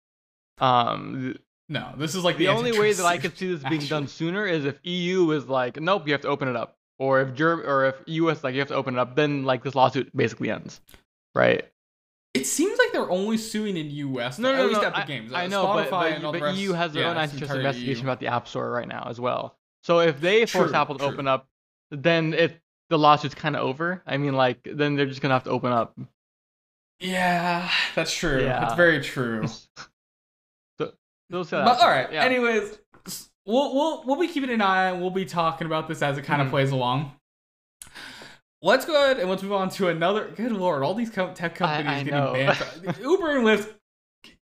[0.59, 1.35] Um,
[1.69, 4.07] no, this is like the the, only way that I could see this being done
[4.07, 7.33] sooner is if EU is like, nope, you have to open it up, or if
[7.33, 10.15] Germ or if US like you have to open it up, then like this lawsuit
[10.15, 10.81] basically ends,
[11.33, 11.65] right?
[12.33, 14.39] It seems like they're only suing in US.
[14.39, 14.87] No, no, at least no.
[14.87, 15.33] Epic I, Games.
[15.33, 17.09] I Uh, know, but, Spotify but, and all the but rest- EU has their yeah,
[17.11, 18.09] own antitrust investigation EU.
[18.09, 19.57] about the App Store right now as well.
[19.83, 21.13] So if they force True, Apple to true.
[21.13, 21.47] open up,
[21.91, 24.01] then it the lawsuit's kind of over.
[24.05, 25.97] I mean, like then they're just gonna have to open up.
[26.99, 28.41] Yeah, that's true.
[28.43, 28.65] Yeah.
[28.65, 29.45] It's very true.
[31.29, 32.11] They'll say but all right.
[32.11, 32.23] Yeah.
[32.23, 32.77] Anyways,
[33.45, 34.89] we'll we'll we'll be keeping an eye.
[34.89, 36.51] and We'll be talking about this as it kind of Mhm.
[36.51, 37.13] plays along.
[38.61, 40.31] Let's go ahead and let's move on to another.
[40.35, 42.33] Good lord, all these co- tech companies I getting know.
[42.33, 42.97] banned.
[43.01, 43.71] Uber and Lyft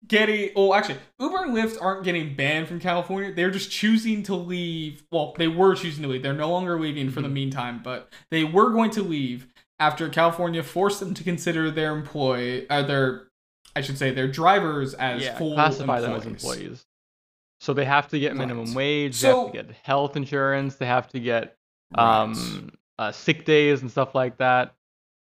[0.07, 0.49] getting.
[0.57, 3.33] Oh, actually, Uber and Lyft aren't getting banned from California.
[3.33, 5.03] They're just choosing to leave.
[5.11, 6.21] Well, they were choosing to leave.
[6.23, 7.33] They're no longer leaving for the Mhm.
[7.33, 9.47] meantime, but they were going to leave
[9.79, 13.27] after California forced them to consider their employee, uh, their,
[13.73, 16.85] I should say, their drivers as yeah, full classify them as employees.
[17.59, 18.75] So they have to get minimum Right.
[18.75, 19.21] wage.
[19.21, 20.75] they have to get health insurance.
[20.75, 21.57] They have to get
[21.95, 22.21] Right.
[22.23, 24.75] um, uh, sick days and stuff like that.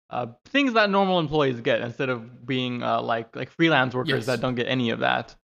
[0.09, 4.25] Uh, things that normal employees get instead of being uh, like like freelance workers Yes.
[4.27, 5.35] that don't get any of that.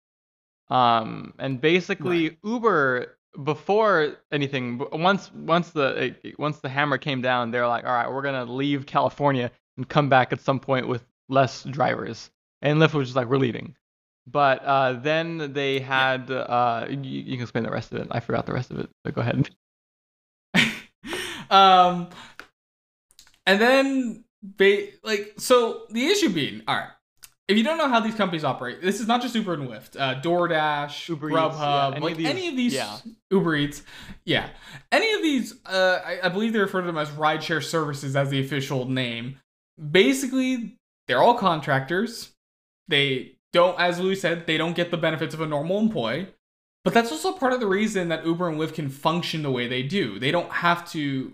[0.70, 7.52] Um, and basically, Uber before anything, once once the uh, once the hammer came down,
[7.52, 11.04] they're like, all right, we're gonna leave California and come back at some point with
[11.30, 12.30] less drivers.
[12.62, 13.76] And Lyft was just like, we're leaving.
[14.26, 18.08] But uh, then they had uh, you, you can explain the rest of it.
[18.12, 18.90] I forgot the rest of it.
[19.04, 19.50] But go ahead.
[21.50, 22.08] um,
[23.46, 24.24] and then
[24.58, 26.90] they like so the issue being all right.
[27.50, 30.00] If you don't know how these companies operate, this is not just Uber and Lyft.
[30.00, 32.98] Uh, DoorDash, Uber Eats, Grubhub, yeah, any like of these- any of these, yeah.
[33.32, 33.82] Uber Eats,
[34.24, 34.48] yeah,
[34.94, 35.54] any of these.
[35.66, 39.40] Uh, I, I believe they refer to them as rideshare services as the official name.
[39.92, 42.32] Basically, they're all contractors.
[42.88, 46.28] They don't, as Louis said, they don't get the benefits of a normal employee.
[46.84, 49.70] But that's also part of the reason that Uber and Lyft can function the way
[49.70, 50.20] they do.
[50.20, 51.32] They don't have to.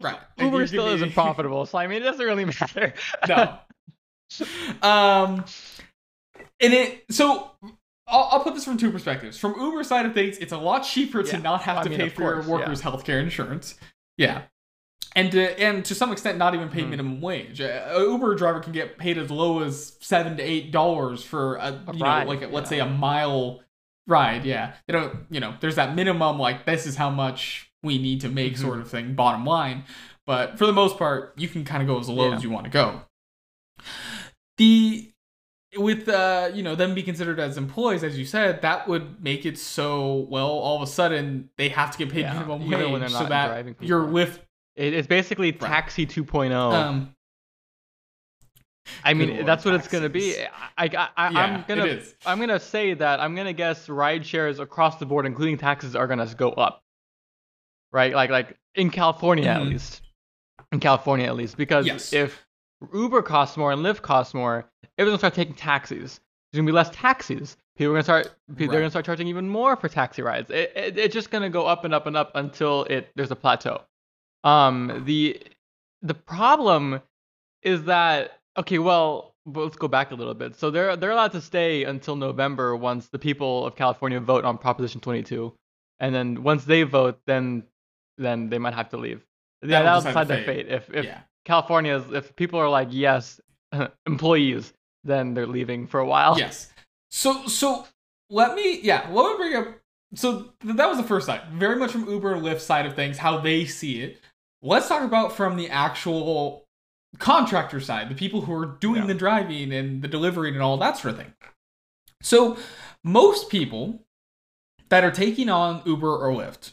[0.00, 0.18] Right.
[0.38, 2.92] Uber still isn't profitable, so I mean, it doesn't really matter.
[3.28, 3.58] no.
[4.82, 5.44] um,
[6.60, 7.52] and it so
[8.08, 9.38] I'll, I'll put this from two perspectives.
[9.38, 11.98] From Uber side of things, it's a lot cheaper to not have I to mean,
[11.98, 12.64] pay for course, your yeah.
[12.64, 13.76] workers' healthcare insurance.
[14.16, 14.42] Yeah.
[15.16, 16.90] And to, and to some extent, not even pay Mhm.
[16.90, 17.60] minimum wage.
[17.60, 21.56] A, a Uber driver can get paid as low as seven to eight dollars for
[21.56, 23.60] a, A you ride, know like a, let's say a mile
[24.06, 24.44] ride.
[24.44, 28.20] Yeah, they don't you know there's that minimum like this is how much we need
[28.20, 28.58] to make Mhm.
[28.60, 29.14] sort of thing.
[29.14, 29.84] Bottom line,
[30.26, 32.36] but for the most part, you can kind of go as low Yeah.
[32.36, 33.02] as you want to go.
[34.58, 35.10] The
[35.76, 39.44] with uh you know them be considered as employees as you said that would make
[39.44, 43.00] it so well all of a sudden they have to get paid Yeah, minimum wage
[43.00, 44.14] they're so not that driving your people.
[44.18, 44.38] Lyft
[44.78, 46.52] It, it's basically Taxi 2.0.
[46.54, 47.14] um
[49.04, 50.34] I good mean, lord, that's what it's gonna be.
[50.40, 53.88] I, I, I, yeah, I'm gonna, it is I'm gonna say that I'm gonna guess
[53.88, 56.82] ride shares across the board, including taxes, are gonna go up.
[57.92, 59.70] Right, like, like in California at Mhm.
[59.72, 60.02] least.
[60.72, 62.12] In California at least, because Yes.
[62.12, 62.46] if
[62.94, 66.20] Uber costs more and Lyft costs more, everyone's gonna start taking taxis.
[66.52, 67.56] There's gonna be less taxis.
[67.76, 68.34] People are gonna start.
[68.48, 68.74] They're Right.
[68.74, 70.50] gonna start charging even more for taxi rides.
[70.50, 73.36] It, it, it's just gonna go up and up and up until it there's a
[73.36, 73.82] plateau.
[74.44, 75.40] Um, the
[76.02, 77.00] the problem
[77.62, 78.78] is that okay.
[78.78, 80.56] Well, let's go back a little bit.
[80.56, 84.58] So they're they're allowed to stay until November once the people of California vote on
[84.58, 85.52] Proposition 22,
[86.00, 87.64] and then once they vote, then
[88.16, 89.24] then they might have to leave.
[89.62, 90.66] Yeah, That'll that'll decide their fate.
[90.66, 90.74] fate.
[90.74, 91.20] If if yeah.
[91.44, 93.40] California if people are like yes,
[94.06, 94.72] employees,
[95.04, 96.38] then they're leaving for a while.
[96.38, 96.72] Yes.
[97.10, 97.86] So so
[98.30, 99.78] let me yeah, let me bring up
[100.14, 101.42] so th- that was the first side.
[101.52, 104.20] Very much from Uber and Lyft side of things, how they see it.
[104.62, 106.66] Let's talk about from the actual
[107.18, 109.06] contractor side, the people who are doing Yeah.
[109.06, 111.32] the driving and the delivering and all that sort of thing.
[112.22, 112.56] So
[113.04, 114.04] most people
[114.88, 116.72] that are taking on Uber or Lyft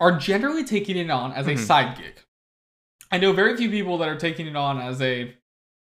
[0.00, 1.58] are generally taking it on as a Mhm.
[1.58, 2.20] side gig.
[3.10, 5.34] I know very few people that are taking it on as a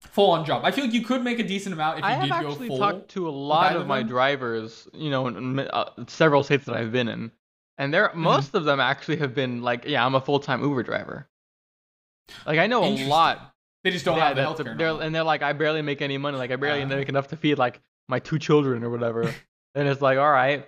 [0.02, 0.64] full on job.
[0.64, 2.68] I feel like you could make a decent amount if you I did go actually
[2.68, 2.78] full.
[2.78, 4.08] talked to a lot of of my them?
[4.08, 7.30] drivers, you know, in, in, uh, several states that I've been in,
[7.78, 8.20] and they're Mm-hmm.
[8.20, 11.28] most of them actually have been like, yeah, I'm a full time Uber driver.
[12.46, 13.52] Like I know a lot.
[13.82, 14.78] They just don't yeah, have the that- healthcare.
[14.78, 16.38] they're, and they're like, I barely make any money.
[16.38, 16.86] Like I barely Ah.
[16.86, 19.22] make enough to feed like my two children or whatever.
[19.74, 20.66] and it's like, all right.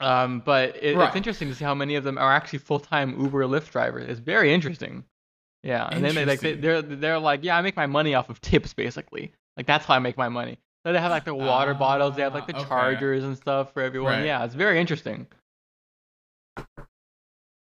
[0.00, 1.08] Um, but it, Right.
[1.08, 4.08] it's interesting to see how many of them are actually full time Uber Lyft drivers.
[4.08, 5.04] It's very interesting.
[5.62, 6.88] Yeah, and then they like they, Interesting.
[6.88, 9.32] they're they're like, yeah, I make my money off of tips basically.
[9.58, 10.58] Like that's how I make my money.
[10.86, 12.68] So they have like the water bottles, they have like the Ah, okay.
[12.68, 14.12] chargers and stuff for everyone.
[14.14, 14.24] Right.
[14.24, 15.26] Yeah, it's very interesting.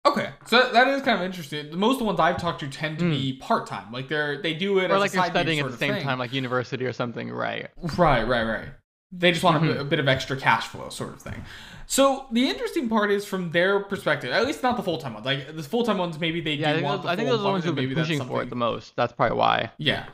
[0.07, 1.77] Okay, so that- is kind of interesting.
[1.79, 3.11] Most of the ones I've talked to tend to Mm.
[3.11, 3.91] be part time.
[3.91, 6.03] Like they're they do it Or as like a you're studying at the same thing.
[6.03, 7.71] time, like university or something, right?
[7.97, 8.69] Right, right, right.
[9.13, 9.67] They just want a, Mhm.
[9.69, 11.45] bit, a bit of extra cash flow, sort of thing.
[11.87, 15.25] So the interesting part is from their perspective, at least not the full time ones.
[15.25, 17.17] Like the full time ones, maybe they Yeah, I do think, want those, the I
[17.17, 18.95] think those are the ones who've been pushing for it the most.
[18.97, 19.71] That's probably why.
[19.79, 20.05] Yeah.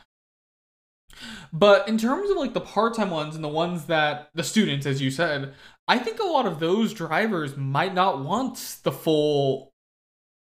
[1.52, 5.02] But in terms of like the part-time ones and the ones that the students, as
[5.02, 5.54] you said,
[5.90, 9.72] I think a lot of those drivers might not want the full,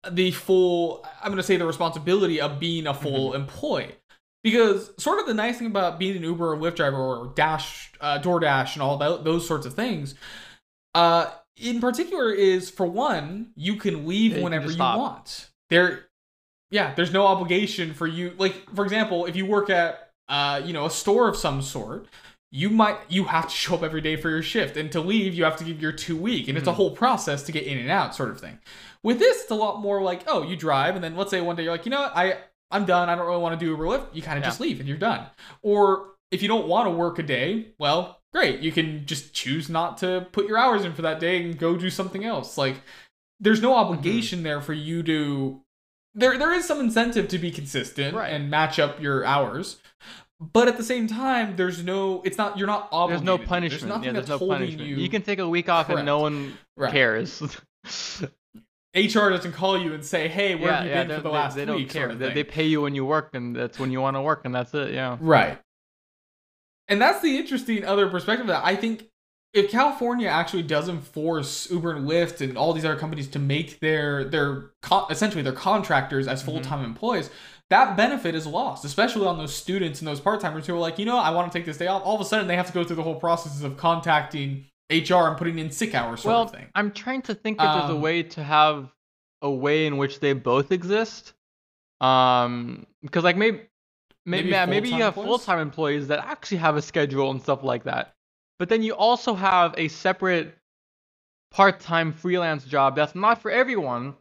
[0.08, 1.04] the full.
[1.20, 3.96] I'm gonna say the responsibility of being a full employee,
[4.44, 7.90] because sort of the nice thing about being an Uber or Lyft driver or Dash,
[8.00, 10.14] uh, DoorDash, and all that, those sorts of things,
[10.94, 11.26] uh,
[11.56, 15.50] in particular, is for one, you can leave Yeah, you can whenever you want.
[15.70, 16.06] There,
[16.70, 18.32] yeah, there's no obligation for you.
[18.38, 22.06] Like, for example, if you work at, uh, you know, a store of some sort,
[22.54, 25.34] you might you have to show up every day for your shift, and to leave,
[25.34, 26.74] you have to give your two week, and it's a Mhm.
[26.74, 28.58] whole process to get in and out, sort of thing.
[29.02, 31.56] With this, it's a lot more like, oh, you drive, and then let's say one
[31.56, 32.36] day you're like, you know what, I
[32.70, 33.10] I'm done.
[33.10, 34.06] I don't really want to do Uber Lyft.
[34.14, 34.48] You kind of Yeah.
[34.48, 35.26] just leave, and you're done.
[35.62, 38.60] Or if you don't want to work a day, well, great.
[38.60, 41.76] You can just choose not to put your hours in for that day and go
[41.76, 42.56] do something else.
[42.56, 42.76] Like,
[43.40, 45.60] there's no obligation there for you to.
[46.14, 48.32] There, there is some incentive to be consistent Right.
[48.32, 49.76] and match up your hours,
[50.52, 52.22] but at the same time, there's no.
[52.24, 52.58] It's not.
[52.58, 53.26] You're not obligated.
[53.26, 53.88] There's no punishment.
[53.88, 54.88] nothing yeah, there's that's no holding punishment.
[54.88, 56.92] You, You, can take a week off and no one Right.
[56.92, 57.40] cares.
[58.94, 61.56] HR doesn't call you and say, "Hey, where have you been for the they- last
[61.56, 62.02] they, don't care.
[62.02, 64.20] sort of They, they pay you when you work, and that's when you want to
[64.22, 64.92] work, and that's it.
[64.92, 65.16] Yeah.
[65.20, 65.58] Right.
[66.88, 69.08] And that's the interesting other perspective that I think
[69.54, 73.80] if California actually does enforce Uber and Lyft and all these other companies to make
[73.80, 74.70] their their
[75.10, 76.50] essentially their contractors as mm-hmm.
[76.50, 77.30] full time employees,
[77.72, 80.98] that benefit is lost, especially on those students and those part timers who are like,
[80.98, 82.02] you know, I want to take this day off.
[82.04, 85.26] All of a sudden, they have to go through the whole process of contacting HR
[85.28, 86.66] and putting in sick hours sort well, of thing.
[86.74, 88.92] I'm trying to think if there's a Um, way to have
[89.40, 91.32] a way in which they both exist.
[92.00, 93.60] Um, because like maybe
[94.26, 97.62] maybe Maybe maybe, you have full time employees that actually have a schedule and stuff
[97.62, 98.14] like that.
[98.58, 100.56] But then you also have a separate
[101.50, 104.14] part time freelance job that's not for everyone.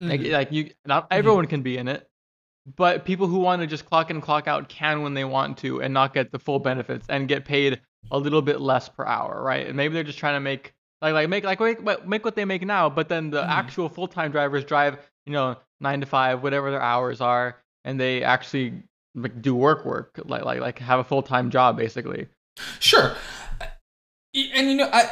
[0.00, 0.32] Like, Mhm.
[0.32, 2.05] like you, not everyone can be in it,
[2.74, 5.58] but people who want to just clock in and clock out can when they want
[5.58, 9.04] to and not get the full benefits and get paid a little bit less per
[9.04, 9.66] hour, right?
[9.66, 12.34] And maybe they're just trying to make like like make like make, what- make what
[12.34, 13.48] they make now, but then the Mhm.
[13.48, 18.00] actual full time drivers drive you know nine to five, whatever their hours are, and
[18.00, 18.82] they actually
[19.14, 22.26] like, do work work like like like have a full time job basically.
[22.80, 23.14] Sure.
[24.34, 25.10] And you know, I,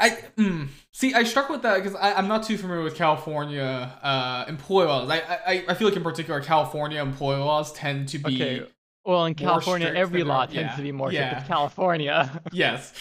[0.00, 1.12] I mm, see.
[1.14, 5.10] I struck with that because I'm not too familiar with California uh, employee laws.
[5.10, 8.66] I, I, I feel like in particular, California employee laws tend to be Okay.
[9.04, 11.32] Well, in California, strict every law our- tends yeah, to be more strict.
[11.32, 11.38] yeah.
[11.38, 12.42] It's California.
[12.52, 12.92] yes.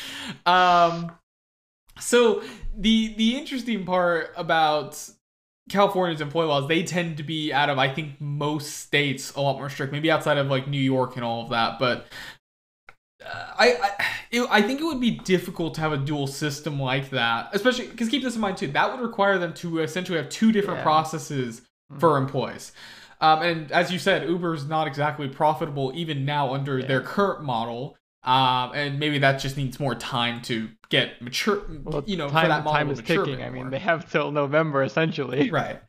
[0.45, 1.12] Um,
[2.00, 2.43] so
[2.78, 5.10] the the interesting part about
[5.70, 9.58] California's employee laws, they tend to be out of I think most states a lot
[9.58, 9.93] more strict.
[9.93, 12.08] Maybe outside of like New York and all of that, but
[13.26, 16.80] uh, I I, it, I think it would be difficult to have a dual system
[16.80, 18.68] like that, especially because keep this in mind too.
[18.68, 20.84] That would require them to essentially have two different Yeah.
[20.84, 21.62] processes
[21.98, 22.72] for employees.
[23.22, 26.88] Um, and as you said, Uber is not exactly profitable even now under Yeah.
[26.88, 27.98] their current model.
[28.24, 31.62] Um, and maybe that just needs more time to get mature.
[31.84, 33.42] Well, you know, time, for that model time is ticking.
[33.42, 35.50] I mean, they have till November essentially.
[35.50, 35.80] Right.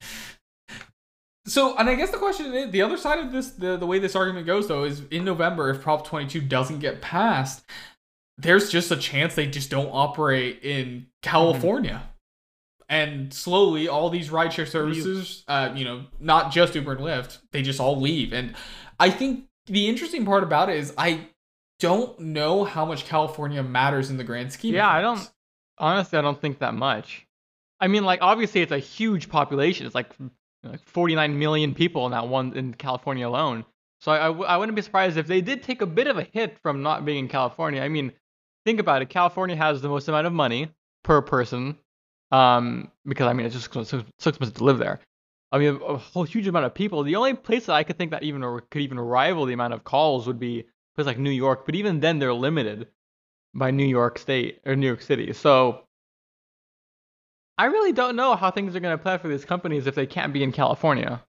[1.46, 3.98] So, and I guess the question is the other side of this, the, the way
[3.98, 7.64] this argument goes though, is in November, if Prop 22 doesn't get passed,
[8.36, 12.02] there's just a chance they just don't operate in California.
[12.88, 17.62] And slowly, all these rideshare services, uh, you know, not just Uber and Lyft, they
[17.62, 18.32] just all leave.
[18.32, 18.54] And
[18.98, 21.28] I think the interesting part about it is I
[21.78, 24.74] don't know how much California matters in the grand scheme.
[24.74, 25.30] Yeah, I don't.
[25.78, 27.26] Honestly, I don't think that much.
[27.80, 29.86] I mean, like obviously it's a huge population.
[29.86, 30.12] It's like
[30.62, 33.64] like 49 million people in that one in California alone.
[34.00, 36.58] So I, I, wouldn't be surprised if they did take a bit of a hit
[36.62, 37.82] from not being in California.
[37.82, 38.12] I mean,
[38.64, 39.10] think about it.
[39.10, 40.70] California has the most amount of money
[41.02, 41.76] per person,
[42.30, 45.00] um, because I mean it's just so, so expensive to live there.
[45.52, 47.02] I mean, a whole huge amount of people.
[47.02, 49.84] The only place that I could think that even could even rival the amount of
[49.84, 51.66] calls would be a place like New York.
[51.66, 52.86] But even then, they're limited
[53.52, 55.32] by New York State or New York City.
[55.32, 55.82] So
[57.60, 60.06] I really don't know how things are going to play for these companies if they
[60.06, 61.22] can't be in California.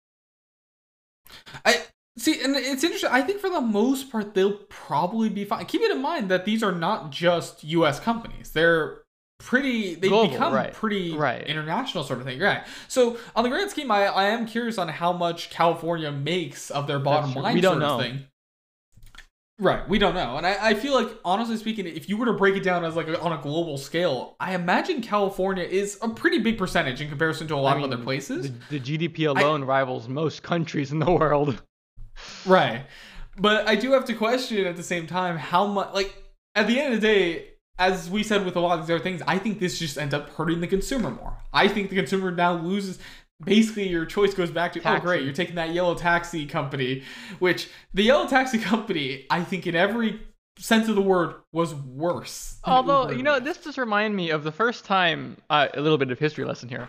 [1.65, 1.81] I
[2.17, 3.09] see, and it's interesting.
[3.11, 5.65] I think for the most part, they'll probably be fine.
[5.65, 7.99] Keep it in mind that these are not just U.S.
[7.99, 9.01] companies; they're
[9.39, 9.95] pretty.
[9.95, 11.45] They Global, become right, pretty right.
[11.45, 12.63] international sort of thing, right?
[12.87, 16.87] So, on the grand scheme, I, I am curious on how much California makes of
[16.87, 17.55] their bottom line.
[17.55, 17.99] We don't sort know.
[17.99, 18.25] Of thing.
[19.61, 22.33] Right, we don't know, and I, I feel like honestly speaking, if you were to
[22.33, 26.09] break it down as like a, on a global scale, I imagine California is a
[26.09, 28.51] pretty big percentage in comparison to a lot I of mean, other places.
[28.69, 31.61] The, the GDP alone rivals most countries in the world.
[32.45, 32.85] Right.
[33.37, 36.13] But I do have to question at the same time how much, like,
[36.53, 39.03] at the end of the day, as we said with a lot of these other
[39.03, 41.37] things, I think this just ends up hurting the consumer more.
[41.53, 42.99] I think the consumer now loses.
[43.43, 47.03] Basically, your choice goes back to, oh, great, you're taking that yellow taxi company,
[47.39, 50.21] which the yellow taxi company, I think, in every
[50.57, 52.57] sense of the word, was worse.
[52.65, 55.97] Although, Uber you know, this just reminded me of the first time, uh, a little
[55.97, 56.87] bit of history lesson here.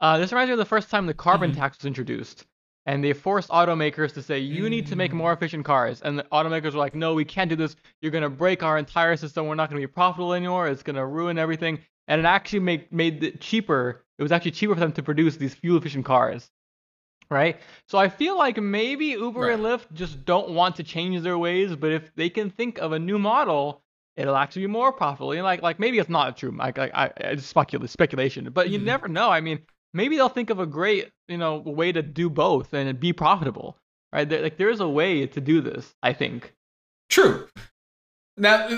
[0.00, 1.56] Uh, this reminds me of the first time the carbon Mhm.
[1.56, 2.44] tax was introduced.
[2.84, 5.16] And they forced automakers to say, you need to make Mm.
[5.18, 6.02] more efficient cars.
[6.02, 7.76] And the automakers were like, no, we can't do this.
[8.00, 9.46] You're going to break our entire system.
[9.46, 10.66] We're not going to be profitable anymore.
[10.66, 11.78] It's going to ruin everything.
[12.12, 14.04] And it actually make, made it cheaper.
[14.18, 16.50] It was actually cheaper for them to produce these fuel efficient cars.
[17.30, 17.58] Right?
[17.88, 21.74] So I feel like maybe Uber and Lyft just don't want to change their ways.
[21.74, 23.82] But if they can think of a new model
[24.16, 25.32] it'll actually be more profitable.
[25.32, 26.54] Know, like like maybe it's not true.
[26.54, 28.84] Like I, I it's specula- speculation, but you Mhm.
[28.84, 29.30] never know.
[29.30, 29.60] I mean,
[29.94, 33.78] maybe they'll think of a great you know way to do both and be profitable.
[34.12, 34.28] Right?
[34.28, 35.94] There, like there is a way to do this.
[36.02, 36.52] I think.
[37.08, 37.48] True.
[38.36, 38.68] Now,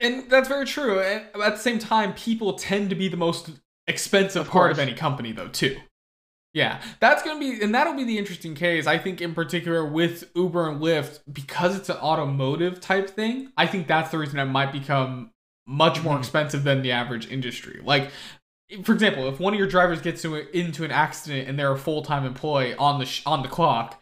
[0.00, 1.00] and that's very true.
[1.00, 3.50] And at the same time, people tend to be the most
[3.86, 5.76] expensive Of part of any company, though, too.
[6.54, 8.86] Yeah, that's gonna be, and that'll be the interesting case.
[8.86, 13.52] I think, in particular, with Uber and Lyft, because it's an automotive type thing.
[13.58, 15.32] I think that's the reason it might become
[15.66, 16.20] much more Mhm.
[16.20, 17.80] expensive than the average industry.
[17.84, 18.10] Like,
[18.84, 22.02] for example, if one of your drivers gets into an accident and they're a full
[22.02, 24.00] time employee on the sh- on the clock,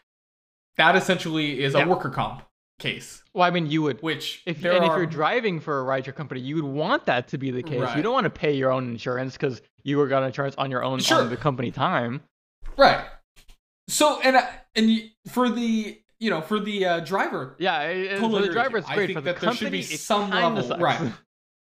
[0.77, 1.87] that essentially is a Yeah.
[1.87, 2.43] worker comp
[2.79, 3.23] case.
[3.33, 4.01] Well, I mean, you would.
[4.03, 7.39] Which If, and if you're driving for a rideshare company, you would want that to
[7.39, 7.81] be the case.
[7.81, 7.97] Right.
[7.97, 10.83] You don't want to pay your own insurance because you were got insurance on your
[10.85, 11.21] own Sure.
[11.23, 12.23] on the company time.
[12.77, 13.05] Right.
[13.89, 14.37] So and
[14.75, 18.79] and for the you know for the uh, driver, Yeah, it, Totally for the driver,
[18.79, 20.81] it's I think For the that there should be company, some level- sucks.
[20.81, 21.13] right.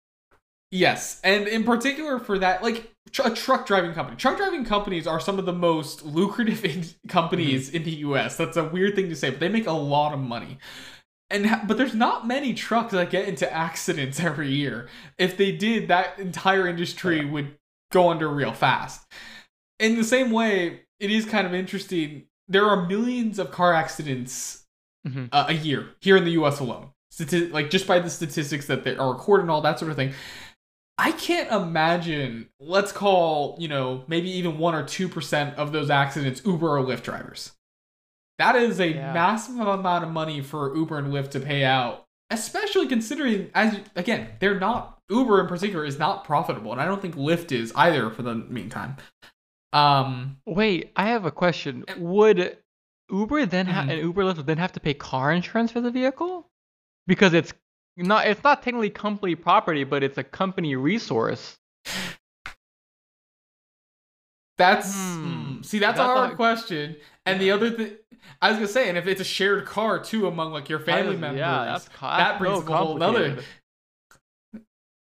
[0.71, 2.93] yes, and in particular for that, like
[3.23, 4.17] a truck driving company.
[4.17, 8.37] Truck driving companies are some of the most lucrative in- companies in the U.S.
[8.37, 10.57] That's a weird thing to say, but they make a lot of money.
[11.29, 14.87] And ha- but there's not many trucks that get into accidents every year.
[15.17, 17.57] If they did, that entire industry would
[17.91, 19.05] go under real fast.
[19.79, 22.23] In the same way, it is kind of interesting.
[22.47, 24.63] There are millions of car accidents
[25.07, 25.29] Mhm.
[25.31, 26.59] uh, a year here in the U.S.
[26.59, 26.89] alone.
[27.13, 29.95] Stati- like just by the statistics that they are recorded and all that sort of
[29.97, 30.13] thing.
[30.99, 32.49] I can't imagine.
[32.59, 36.83] Let's call you know maybe even one or two percent of those accidents Uber or
[36.83, 37.51] Lyft drivers.
[38.39, 39.13] That is a Yeah.
[39.13, 44.29] massive amount of money for Uber and Lyft to pay out, especially considering as again
[44.39, 48.09] they're not Uber in particular is not profitable, and I don't think Lyft is either
[48.09, 48.97] for the meantime.
[49.73, 51.85] Um, Wait, I have a question.
[51.97, 52.57] Would
[53.09, 53.89] Uber then ha- Mhm.
[53.91, 56.49] and Uber Lyft would then have to pay car insurance for the vehicle?
[57.05, 57.53] Because it's
[57.97, 61.57] not it's not technically company property, but it's a company resource.
[64.57, 65.57] That's Hmm.
[65.59, 66.95] mm, see, that's, That's a hard question.
[67.25, 67.91] And the other thing,
[68.41, 71.15] I was gonna say, and if it's a shared car too among like your family
[71.15, 73.37] members, Yeah, that's, that brings so a whole other.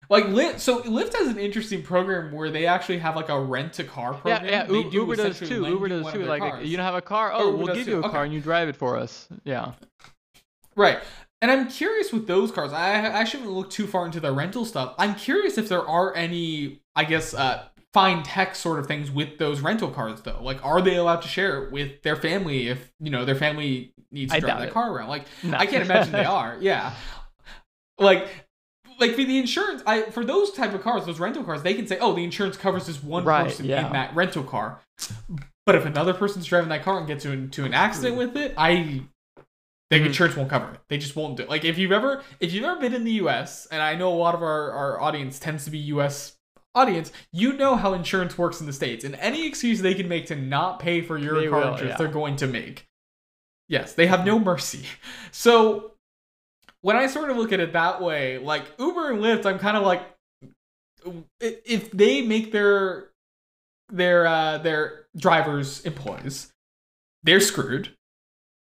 [0.09, 3.77] Like Lyft, so Lyft has an interesting program where they actually have like a rent
[3.79, 4.45] a car program.
[4.45, 4.67] yeah.
[4.69, 5.65] U- do Uber does too.
[5.65, 6.25] Uber does too.
[6.25, 6.67] Like, cars.
[6.67, 7.31] you don't have a car?
[7.33, 7.91] Oh, Oh, we'll give too.
[7.91, 9.27] you a car and you drive it for us.
[9.43, 9.71] Yeah.
[10.75, 10.99] Right.
[11.43, 12.71] And I'm curious with those cars.
[12.73, 14.95] I I haven't look too far into the rental stuff.
[14.97, 19.37] I'm curious if there are any, I guess, uh, fine tech sort of things with
[19.37, 20.39] those rental cars though.
[20.41, 23.93] Like, are they allowed to share it with their family if you know their family
[24.09, 24.73] needs to I drive that it.
[24.73, 25.09] car around?
[25.09, 25.57] Like, No.
[25.57, 26.57] I can't imagine they are.
[26.61, 26.93] Yeah,
[27.99, 28.27] like.
[28.99, 31.87] Like for the insurance, I for those type of cars, those rental cars, they can
[31.87, 33.87] say, "Oh, the insurance covers this one Right, person yeah.
[33.87, 34.81] in that rental car."
[35.65, 39.01] But if another person's driving that car and gets into an accident with it, I
[39.93, 40.07] the Mhm.
[40.07, 40.79] insurance won't cover it.
[40.89, 41.49] They just won't do it.
[41.49, 44.15] Like if you've ever if you've ever been in the US, and I know a
[44.15, 46.37] lot of our, our audience tends to be US
[46.75, 49.03] audience, you know how insurance works in the States.
[49.05, 51.91] And any excuse they can make to not pay for your They car will, insurance,
[51.91, 51.97] yeah.
[51.97, 52.87] they're going to make.
[53.69, 54.85] Yes, they have no mercy.
[55.31, 55.93] So
[56.81, 59.77] when I sort of look at it that way, like Uber and Lyft, I'm kind
[59.77, 60.01] of like
[61.39, 63.09] if they make their
[63.89, 66.51] their uh their drivers employees,
[67.23, 67.95] they're screwed.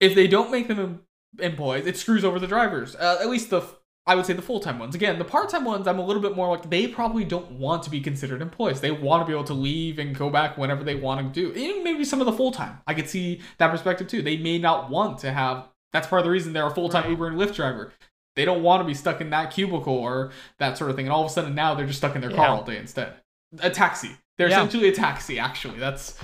[0.01, 1.03] If they don't make them em-
[1.39, 2.95] employees, it screws over the drivers.
[2.97, 3.63] Uh, at least the
[4.07, 4.95] I would say the full time ones.
[4.95, 7.83] Again, the part time ones, I'm a little bit more like they probably don't want
[7.85, 8.81] to be considered employees.
[8.83, 11.59] They want to be able to leave and go back whenever they want to do.
[11.59, 12.81] Even maybe some of the full time.
[12.87, 14.21] I could see that perspective too.
[14.21, 15.69] They may not want to have.
[15.95, 17.11] That's part of the reason they're a full time Right.
[17.13, 17.93] Uber and Lyft driver.
[18.37, 21.07] They don't want to be stuck in that cubicle or that sort of thing.
[21.07, 23.15] And all of a sudden now they're just stuck in their car all day instead.
[23.61, 24.11] A taxi.
[24.37, 24.57] They're Yeah.
[24.59, 25.39] essentially a taxi.
[25.39, 26.19] Actually, that's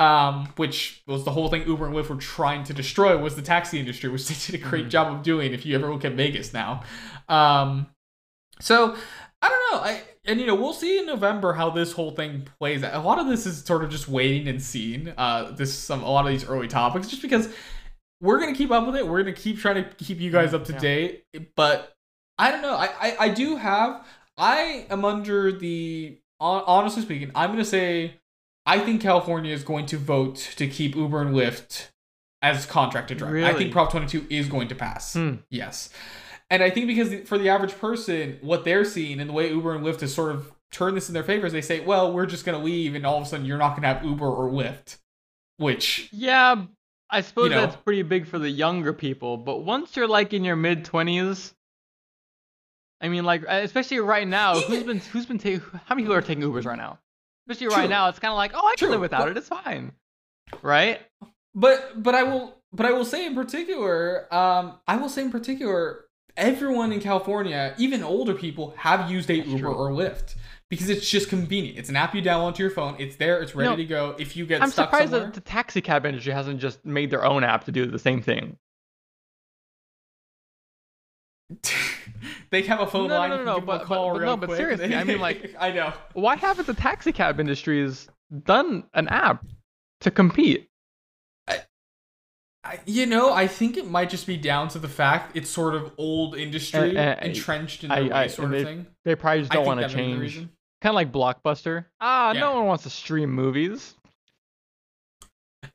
[0.00, 3.42] um, which was the whole thing Uber and Lyft were trying to destroy was the
[3.42, 4.90] taxi industry, which they did a great Mhm.
[4.90, 5.52] job of doing.
[5.52, 6.82] If you ever look at Vegas now,
[7.28, 7.86] um,
[8.60, 8.96] so
[9.42, 9.80] I don't know.
[9.88, 12.82] I and you know we'll see in November how this whole thing plays.
[12.82, 12.94] out.
[12.94, 15.12] A lot of this is sort of just waiting and seeing.
[15.16, 17.48] Uh, this some a lot of these early topics just because
[18.20, 19.06] we're gonna keep up with it.
[19.06, 20.78] We're gonna keep trying to keep you guys up to Yeah.
[20.78, 21.24] date.
[21.56, 21.92] But
[22.38, 22.74] I don't know.
[22.74, 24.04] I, I I do have.
[24.38, 27.30] I am under the honestly speaking.
[27.34, 28.14] I'm gonna say
[28.66, 31.88] I think California is going to vote to keep Uber and Lyft
[32.42, 33.44] as contracted drivers.
[33.44, 35.14] I think Prop 22 is going to pass.
[35.14, 35.36] Hmm.
[35.50, 35.90] Yes.
[36.50, 39.74] And I think because for the average person, what they're seeing and the way Uber
[39.74, 42.26] and Lyft has sort of turned this in their favor is they say, well, we're
[42.26, 44.26] just going to leave and all of a sudden you're not going to have Uber
[44.26, 44.98] or Lyft.
[45.58, 46.64] Which, Yeah,
[47.10, 47.60] I suppose know.
[47.60, 49.36] that's pretty big for the younger people.
[49.36, 51.52] But once you're like in your mid twenties,
[53.00, 56.22] I mean, like especially right now, who's been who's been taking how many people are
[56.22, 56.98] taking Ubers right now?
[57.50, 57.76] Especially True.
[57.82, 59.36] right now, it's kind of like, oh, I can True, live without but- it.
[59.36, 59.92] It's fine,
[60.62, 61.00] right?
[61.54, 65.30] but, but I will, but I will say in particular, um, I will say in
[65.30, 66.04] particular,
[66.36, 69.74] everyone in California, even older people, have used a That's Uber true.
[69.74, 70.36] or Lyft
[70.68, 71.76] because it's just convenient.
[71.78, 72.94] It's an app you download to your phone.
[73.00, 73.42] It's there.
[73.42, 74.14] It's ready No, to go.
[74.18, 77.10] If you get I'm stuck surprised somewhere, that the taxi cab industry hasn't just made
[77.10, 78.56] their own app to do the same thing.
[82.50, 83.30] They have a phone No, no, line.
[83.30, 84.56] no, no, a but- call but- but real no, but quick.
[84.58, 85.92] seriously, I mean, like- I know.
[86.12, 88.08] Why haven't the taxi cab industries
[88.44, 89.44] done an app
[90.02, 90.68] to compete?
[92.62, 95.74] I, you know, I think it might just be down to the fact it's sort
[95.74, 98.86] of old industry, Uh, uh, entrenched in I- their I- sort of they- thing.
[99.04, 100.48] They probably just don't want to that may be the change.
[100.82, 101.86] Kind of like Blockbuster.
[102.00, 102.40] Ah, Yeah.
[102.40, 103.94] no one wants to stream movies.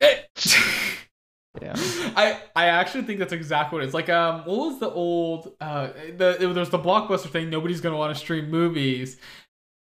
[1.62, 1.74] Yeah.
[2.16, 3.94] I I actually think that's exactly what it is.
[3.94, 7.50] Like um, what was the old uh the it, there's the blockbuster thing.
[7.50, 9.18] Nobody's gonna want to stream movies.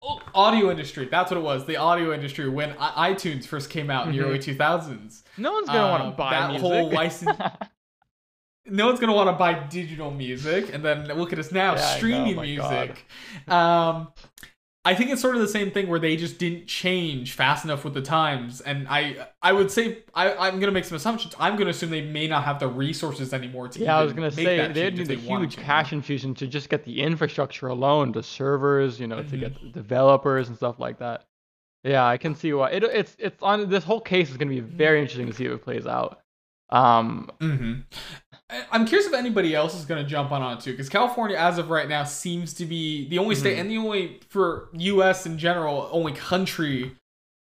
[0.01, 1.07] Oh, audio industry.
[1.11, 1.65] That's what it was.
[1.65, 4.28] The audio industry when I- iTunes first came out in the Mhm.
[4.28, 5.24] early 2000s.
[5.38, 6.61] No one's gonna want to buy that music.
[6.67, 7.38] whole license-
[8.65, 11.95] no one's gonna want to buy digital music and then look at us now Yeah,
[11.97, 13.05] streaming music
[13.47, 14.09] um
[14.86, 17.84] i think it's sort of the same thing where they just didn't change fast enough
[17.84, 21.58] with the times and i i would say I, i'm gonna make some assumptions i'm
[21.58, 24.68] gonna assume they may not have the resources anymore to yeah, I was gonna say
[24.72, 29.00] they change need a huge cash infusion to just get the infrastructure alone, the servers,
[29.00, 29.40] you know, to Mm-hmm.
[29.40, 31.26] get the developers and stuff like that.
[31.84, 32.72] Yeah, I can see why.
[32.72, 35.54] It, it's it's on this whole case is gonna be very interesting to see how
[35.54, 36.22] it plays out.
[36.70, 37.74] Um, hmm
[38.72, 41.58] I'm curious if anybody else is going to jump on it too, because California, as
[41.60, 43.62] of right now, seems to be the only state Mhm.
[43.62, 45.26] and the only for U.S.
[45.26, 46.95] in general, only country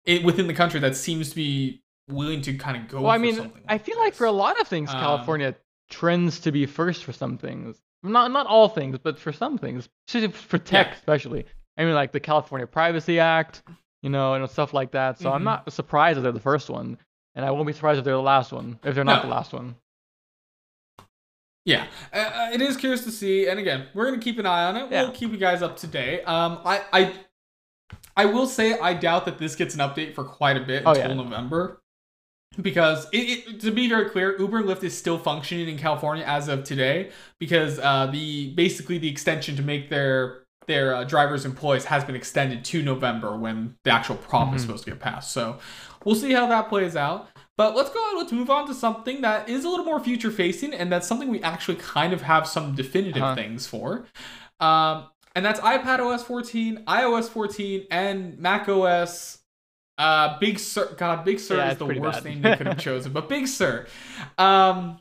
[0.05, 3.01] it, within the country that seems to be willing to kind of go.
[3.03, 5.55] well, I mean, something I like feel like for a lot of things, Um, California
[5.91, 7.81] trends to be first for some things.
[8.03, 9.89] Not not all things, but for some things,
[10.33, 10.95] for tech, Yeah.
[10.95, 11.47] especially.
[11.77, 13.63] I mean, like the California Privacy Act,
[14.03, 15.19] you know, and stuff like that.
[15.19, 15.45] So I'm Mhm.
[15.45, 16.99] not surprised that they're the first one,
[17.35, 18.79] and I won't be surprised if they're the last one.
[18.85, 19.29] If they're not No.
[19.31, 19.75] the last one.
[21.65, 24.65] Yeah, uh, uh, it is curious to see, and again, we're gonna keep an eye
[24.65, 24.91] on it.
[24.91, 25.03] Yeah.
[25.05, 26.23] We'll keep you guys up to date.
[26.25, 27.13] Um, I, I,
[28.17, 30.91] I will say I doubt that this gets an update for quite a bit Oh,
[30.91, 31.15] until yeah.
[31.15, 31.81] November,
[32.61, 33.17] because it,
[33.49, 36.65] it, to be very clear, Uber and Lyft is still functioning in California as of
[36.65, 37.11] today,
[37.41, 42.15] because uh, the basically the extension to make their their uh, drivers employees has been
[42.15, 44.67] extended to November when the actual prop is Mhm.
[44.67, 45.31] supposed to get passed.
[45.33, 45.59] So
[46.05, 47.29] we'll see how that plays out.
[47.57, 48.19] But let's go on.
[48.19, 51.29] Let's move on to something that is a little more future facing, and that's something
[51.29, 53.35] we actually kind of have some definitive Uh-huh.
[53.37, 54.07] things for.
[54.61, 59.39] Um, and that's iPad OS 14, iOS 14, and Mac OS.
[59.97, 60.93] Uh, Big Sur.
[60.97, 62.25] God, Big Sur Yeah, is the worst bad.
[62.25, 63.87] name they could have chosen, but Big Sur.
[64.39, 64.99] Um,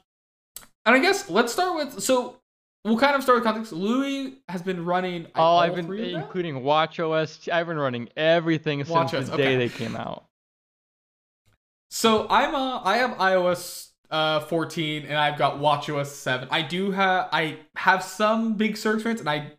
[0.86, 2.38] and I guess let's start with so.
[2.86, 3.72] We'll kind of start with context.
[3.72, 6.22] Louis has been running Oh, all I've been three of them?
[6.22, 7.49] including WatchOS.
[7.51, 9.56] I've been running everything since WatchOS, the day okay.
[9.56, 10.26] they came out.
[11.96, 16.48] So I'm uh I have iOS uh 14 and I've got WatchOS 7.
[16.50, 19.52] I do have I have some big Sur experience and I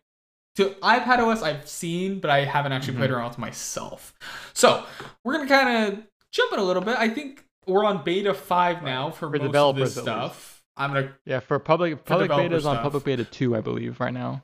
[0.57, 3.15] to iPad OS I've seen, but I haven't actually played Mhm.
[3.15, 4.13] around with myself.
[4.53, 4.83] So
[5.23, 6.97] we're gonna kind of jump in a little bit.
[6.97, 10.61] I think we're on beta five now for, For most of developers, this stuff.
[10.75, 14.13] I'm gonna Yeah, for public public beta is on public beta two, I believe, right
[14.13, 14.43] now.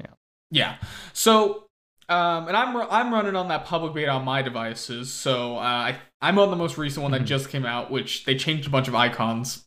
[0.00, 0.06] Yeah.
[0.50, 0.76] Yeah.
[1.12, 1.68] So,
[2.08, 5.12] um, and I'm I'm running on that public beta on my devices.
[5.12, 7.26] So uh, I I'm on the most recent one that Mhm.
[7.26, 9.64] just came out, which they changed a bunch of icons.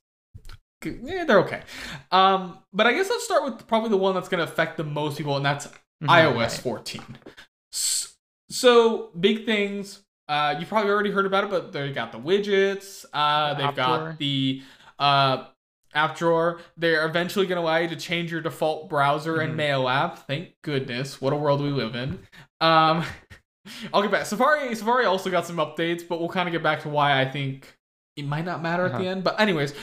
[0.83, 1.63] Yeah, they're okay.
[2.11, 4.83] Um, but I guess let's start with probably the one that's going to affect the
[4.83, 5.67] most people, and that's
[6.03, 6.51] Mhm, iOS right.
[6.51, 7.17] 14.
[7.73, 8.15] S-
[8.51, 10.03] So big things.
[10.27, 13.05] Uh, you probably already heard about it, but they got the widgets.
[13.13, 14.61] Uh, they've got the
[14.99, 15.45] uh,
[15.95, 16.59] app drawer.
[16.77, 19.57] They're eventually going to allow you to change your default browser and Mhm.
[19.57, 20.27] mail app.
[20.27, 21.21] Thank goodness.
[21.21, 22.19] What a world we live in.
[22.61, 23.03] Um,
[23.93, 24.25] I'll get back.
[24.27, 27.25] Safari Safari also got some updates, but we'll kind of get back to why I
[27.25, 27.75] think
[28.15, 29.07] it might not matter at the Uh-huh.
[29.09, 29.23] end.
[29.23, 29.73] But anyways,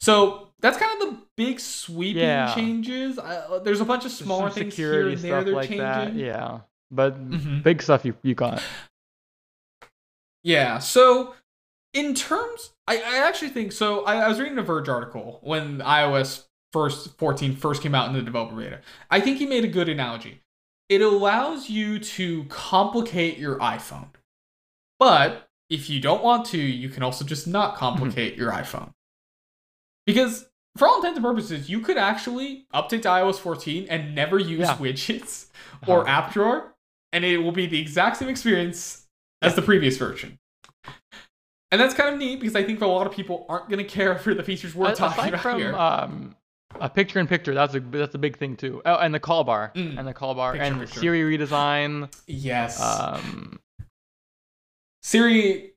[0.00, 2.54] so that's kind of the big sweeping Yeah.
[2.54, 3.18] changes.
[3.18, 5.84] Uh, there's a bunch of smaller things here and there they're like changing.
[5.86, 6.14] that.
[6.14, 6.60] Yeah,
[6.90, 7.62] but Mhm.
[7.64, 8.62] big stuff you you got.
[10.44, 10.78] Yeah.
[10.78, 11.34] So,
[11.92, 14.04] in terms, I, I actually think so.
[14.04, 18.14] I, I was reading a Verge article when iOS first 14 first came out in
[18.14, 18.80] the developer beta.
[19.10, 20.40] I think he made a good analogy.
[20.88, 24.08] It allows you to complicate your iPhone,
[24.98, 28.92] but if you don't want to, you can also just not complicate your iPhone.
[30.06, 34.38] Because for all intents and purposes, you could actually update to iOS 14 and never
[34.38, 34.76] use Yeah.
[34.76, 35.46] widgets
[35.86, 36.08] or Uh-huh.
[36.10, 36.74] app drawer,
[37.12, 39.06] and it will be the exact same experience
[39.42, 40.38] as the previous version.
[41.72, 43.84] And that's kind of neat because I think a lot of people aren't going to
[43.84, 45.74] care for the features we're talking about from here.
[45.74, 46.36] um,
[46.80, 48.80] a picture in picture, that's a that's a big thing too.
[48.86, 49.98] Oh, and the call bar, Mm.
[49.98, 51.00] and the call bar, Picture and picture.
[51.00, 52.12] Siri redesign.
[52.26, 52.80] yes.
[52.80, 53.58] Um,
[55.02, 55.72] Siri,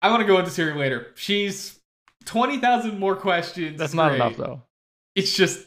[0.00, 1.08] I want to go into Siri later.
[1.14, 1.80] She's
[2.26, 3.78] 20,000 more questions.
[3.78, 4.62] that's It's not enough though.
[5.14, 5.66] It's just,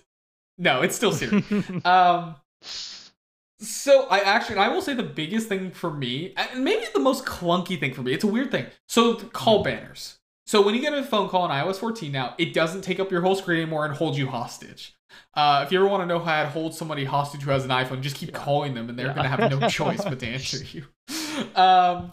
[0.57, 1.43] no, it's still Siri.
[1.85, 2.35] um,
[3.59, 7.25] so I actually, I will say the biggest thing for me, and maybe the most
[7.25, 8.65] clunky thing for me, it's a weird thing.
[8.87, 10.19] So the call banners.
[10.47, 13.11] So when you get a phone call on iOS 14 now, it doesn't take up
[13.11, 14.95] your whole screen anymore and hold you hostage.
[15.33, 17.71] Uh, if you ever want to know how to hold somebody hostage who has an
[17.71, 18.37] iPhone, just keep Yeah.
[18.43, 19.13] calling them and they're Yeah.
[19.13, 20.85] gonna have no choice but to answer you.
[21.55, 22.11] Um,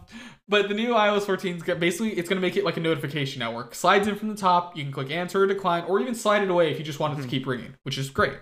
[0.48, 3.74] but the new iOS 14 is basically it's gonna make it like a notification network.
[3.74, 4.76] Slides in from the top.
[4.76, 7.18] You can click answer or decline, or even slide it away if you just want
[7.18, 7.30] it to Mhm.
[7.30, 8.38] keep ringing, which is great.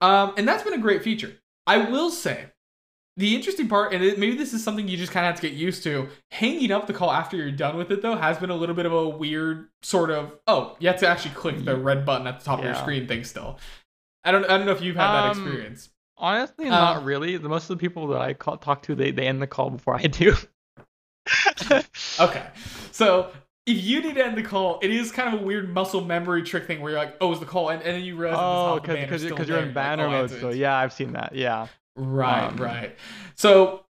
[0.00, 1.32] Um, and that's been a great feature.
[1.68, 2.46] I will say,
[3.16, 5.48] the interesting part, and it, maybe this is something you just kind of have to
[5.48, 8.50] get used to, hanging up the call after you're done with it though has been
[8.50, 11.76] a little bit of a weird sort of oh you have to actually click the
[11.76, 13.58] red button at the top of your screen thing still.
[14.24, 15.90] I don't I don't know if you've had that Um, experience.
[16.16, 17.36] Honestly, Uh, not really.
[17.36, 19.70] The most of the people that I call, talk to, they, they end the call
[19.70, 20.34] before I do.
[22.20, 22.46] Okay.
[22.92, 23.30] So
[23.68, 26.42] if you need to end the call, it is kind of a weird muscle memory
[26.42, 28.76] trick thing where you're like, oh, is the call, and, and then you realize oh,
[28.76, 30.30] at the top the banner's because because you're in You're like, banner oh, mode.
[30.30, 31.34] So yeah, I've seen that.
[31.34, 31.66] Yeah.
[31.94, 32.96] Right, Um, right.
[33.34, 33.84] So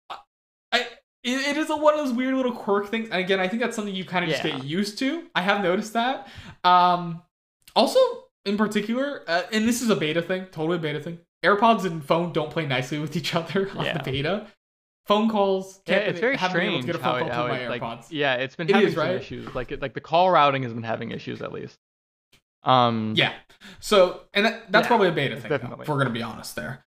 [0.72, 0.80] I
[1.24, 3.10] it, it is a, one of those weird little quirk things.
[3.10, 4.52] And again, I think that's something you kind of just Yeah.
[4.58, 5.24] get used to.
[5.36, 6.28] I have noticed that.
[6.64, 7.22] Um
[7.76, 8.00] also
[8.46, 11.20] in particular, uh, and this is a beta thing, totally a beta thing.
[11.44, 13.98] AirPods and phone don't play nicely with each other on Yeah.
[13.98, 14.48] the beta.
[15.08, 18.56] Phone calls, Yeah, it's very been strange to how, it, how it, like yeah, it's
[18.56, 19.16] been It having is, some right?
[19.16, 19.56] issues.
[19.56, 21.78] Like it, like the call routing has been having issues at least.
[22.64, 23.34] Um, Yeah.
[23.80, 26.22] So, and that, that's Yeah, probably a beta thing, though, if we're going to be
[26.22, 26.86] honest there.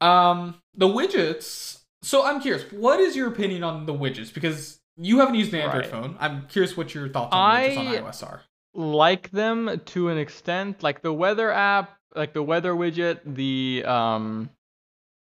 [0.00, 1.80] Um, the widgets.
[2.02, 4.32] So, I'm curious, what is your opinion on the widgets?
[4.34, 5.90] Because you haven't used an Android Right.
[5.90, 6.16] phone.
[6.20, 8.42] I'm curious what your thoughts on widgets on iOS are.
[8.74, 10.82] like them to an extent.
[10.82, 14.50] Like the weather app, like the weather widget, the um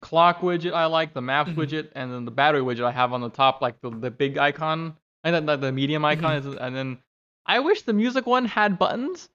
[0.01, 1.57] clock widget I like, the maps Mhm.
[1.57, 4.38] widget, and then the battery widget I have on the top, like the, the big
[4.38, 6.99] icon, and then the, the medium icon is, and then
[7.46, 9.28] I wish the music one had buttons.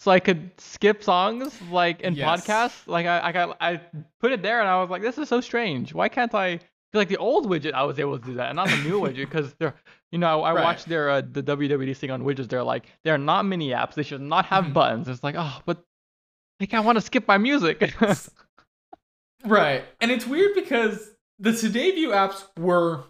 [0.00, 2.46] So I could skip songs like in Yes.
[2.46, 2.86] podcasts.
[2.86, 3.80] Like I, I got I
[4.20, 5.92] put it there and I was like, this is so strange.
[5.92, 8.54] Why can't I feel like the old widget I was able to do that and
[8.54, 9.74] not the new widget because they're
[10.12, 10.62] you know, I Right.
[10.62, 12.48] watched their uh, the WWDC thing on widgets.
[12.48, 13.94] They're like, they're not mini apps.
[13.94, 14.72] They should not have Mhm.
[14.72, 15.08] buttons.
[15.08, 15.84] It's like, oh, but
[16.60, 17.92] like I want to skip my music.
[19.44, 19.84] Right.
[20.00, 23.04] And it's weird because the Today View apps were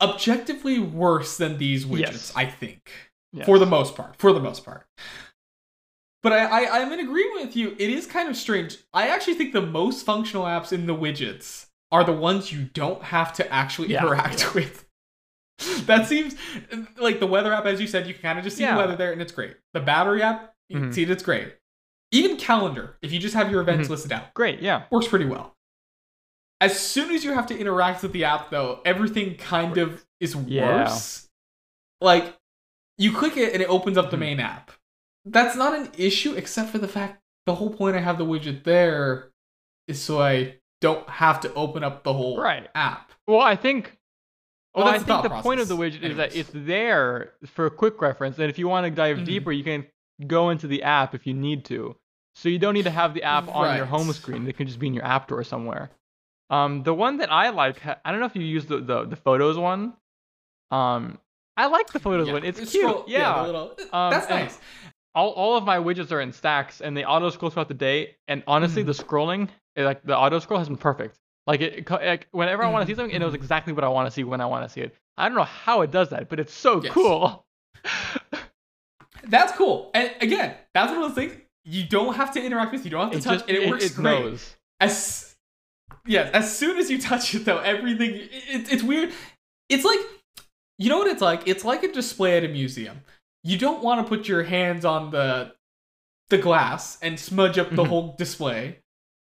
[0.00, 2.32] objectively worse than these widgets, Yes.
[2.36, 2.90] I think.
[3.32, 3.46] Yes.
[3.46, 4.16] for the most part.
[4.16, 4.86] For the most part.
[6.22, 7.70] But I, I, I'm in agreement with you.
[7.78, 8.78] It is kind of strange.
[8.92, 13.02] I actually think the most functional apps in the widgets are the ones you don't
[13.04, 14.52] have to actually Yeah, interact yeah.
[14.52, 14.84] with.
[15.86, 16.34] that seems
[16.98, 18.72] like the weather app, as you said, you can kind of just see Yeah.
[18.74, 19.56] the weather there and it's great.
[19.74, 20.94] The battery app, you can Mhm.
[20.94, 21.54] see it, it's great.
[22.12, 23.90] Even calendar, if you just have your events Mhm.
[23.90, 24.84] listed out, Great, yeah.
[24.90, 25.56] works pretty well.
[26.60, 30.34] As soon as you have to interact with the app, though, everything kind of is
[30.34, 30.84] Yeah.
[30.84, 31.28] worse.
[32.00, 32.36] Like,
[32.98, 34.20] you click it and it opens up the Mhm.
[34.20, 34.72] main app.
[35.24, 38.64] That's not an issue, except for the fact the whole point I have the widget
[38.64, 39.30] there
[39.88, 42.68] is so I don't have to open up the whole Right.
[42.74, 43.12] app.
[43.26, 43.98] Well, I think.
[44.74, 45.98] Well, Well, I the think the thought point of the process.
[46.00, 49.18] widget is that it's there for a quick reference, and if you want to dive
[49.18, 49.24] Mhm.
[49.24, 49.86] deeper, you can
[50.26, 51.96] go into the app if you need to.
[52.34, 54.78] So you don't need to have the app on your home screen; it can just
[54.78, 55.90] be in your app drawer somewhere.
[56.48, 59.16] Um, the one that I like, I don't know if you use the the, the
[59.16, 59.94] photos one.
[60.70, 61.18] Um,
[61.56, 62.44] I like the photos Yeah, one.
[62.44, 62.88] It's it's cute.
[62.88, 63.42] scroll- yeah.
[63.44, 64.58] little- Um, that's nice.
[65.14, 68.16] all, all of my widgets are in stacks and they auto scroll throughout the day
[68.28, 68.86] and honestly Mhm.
[68.86, 71.18] the scrolling eh, like the auto scroll has been perfect
[71.48, 73.36] like it, like, whenever i want to see Mhm, something it knows mhm.
[73.42, 75.42] exactly what i want to see when i want to see it i don't know
[75.42, 76.92] how it does that but it's so Yes.
[76.92, 77.44] cool
[79.30, 79.90] That's cool.
[79.94, 82.84] And again, that's one of those things you don't have to interact with.
[82.84, 84.04] You don't have to it touch, just and it, works great.
[84.04, 85.34] knows as
[86.06, 89.12] yeah, as soon as you touch it though, everything it, it's weird.
[89.68, 89.98] It's like
[90.78, 91.42] you know what it's like?
[91.46, 93.02] It's like a display at a museum.
[93.44, 95.54] You don't want to put your hands on the
[96.30, 97.88] the glass and smudge up the Mhm.
[97.88, 98.78] whole display.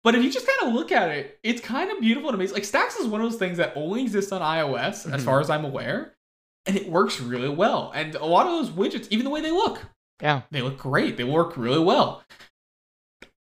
[0.03, 2.53] But if you just kind of look at it, it's kind of beautiful and amazing.
[2.55, 5.25] Like Stacks is one of those things that only exists on iOS, as Mhm.
[5.25, 6.14] far as I'm aware,
[6.67, 7.91] and it works really well.
[7.93, 9.81] And a lot of those widgets, even the way they look,
[10.21, 11.17] yeah they look great.
[11.17, 12.23] They work really well.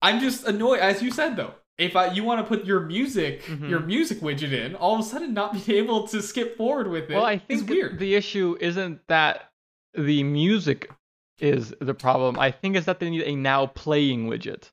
[0.03, 1.55] I'm just annoyed, as you said though.
[1.79, 3.71] If I, you want to put your music, Mhm.
[3.71, 7.11] your music widget in, all of a sudden not be able to skip forward with
[7.11, 7.15] it.
[7.15, 7.99] well i is think weird.
[7.99, 9.51] the issue isn't that
[9.95, 10.91] the music
[11.39, 14.71] is the problem i think it's that they need a now playing widget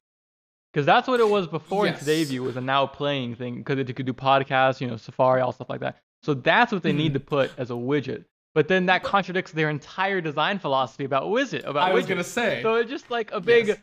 [0.74, 3.80] because that's what it was before in today view was a now playing thing because
[3.80, 6.92] it could do podcasts you know safari all stuff like that so that's what they
[6.92, 7.14] need Mhm.
[7.14, 11.64] to put as a widget but then that contradicts their entire design philosophy about widget
[11.66, 12.10] about I was widgets.
[12.10, 12.62] gonna say.
[12.62, 13.78] so it's just like a big Yes.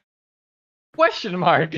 [0.95, 1.75] question mark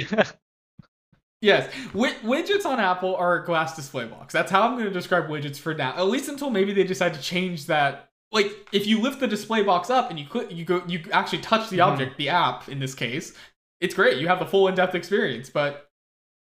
[1.42, 4.32] Yes, Wi- widgets on Apple are a glass display box.
[4.32, 5.94] That's how I'm going to describe widgets for now.
[5.94, 8.08] At least until maybe they decide to change that.
[8.32, 11.42] Like, if you lift the display box up and you click, you go, you actually
[11.42, 11.86] touch the Mhm.
[11.88, 13.34] object, the app in this case.
[13.82, 14.16] It's great.
[14.16, 15.50] You have the full in-depth experience.
[15.50, 15.88] But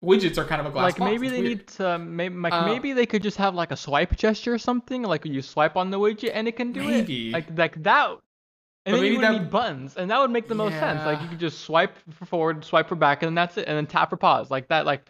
[0.05, 1.11] widgets are kind of a glass like box.
[1.11, 1.59] maybe It's they weird.
[1.59, 4.59] need to maybe like Uh, maybe they could just have like a swipe gesture or
[4.59, 7.29] something like you swipe on the widget and it can do Maybe.
[7.31, 8.11] it like like that
[8.87, 11.21] and But then you that- need buttons and that would make the most sense like
[11.21, 13.87] you could just swipe for forward swipe for back and then that's it and then
[13.87, 15.05] tap for pause like that like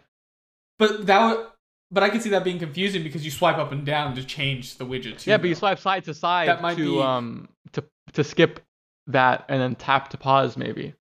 [0.79, 1.45] But that would.
[1.91, 4.77] But I can see that being confusing because you swipe up and down to change
[4.77, 5.29] the widget too.
[5.31, 7.83] yeah but you swipe side to side That might to be- um to
[8.13, 8.59] to skip
[9.07, 10.93] that and then tap to pause maybe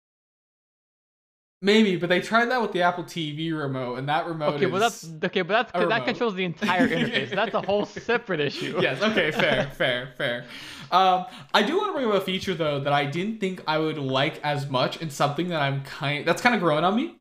[1.60, 4.70] Maybe, but they tried that with the Apple TV remote, and that remote okay is.
[4.70, 8.78] but that's okay but that's that controls the entire interface that's a whole separate issue
[8.80, 9.02] yes.
[9.02, 9.32] Okay.
[9.32, 9.68] Fair.
[9.74, 10.12] fair.
[10.16, 10.44] Fair.
[10.92, 13.78] Um, I do want to bring up a feature though that I didn't think I
[13.78, 17.16] would like as much, and something that I'm kind that's kind of growing on me.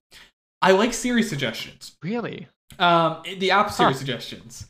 [0.61, 1.95] I like Siri suggestions.
[2.03, 3.97] really Um, the app Siri Huh.
[3.97, 4.67] suggestions.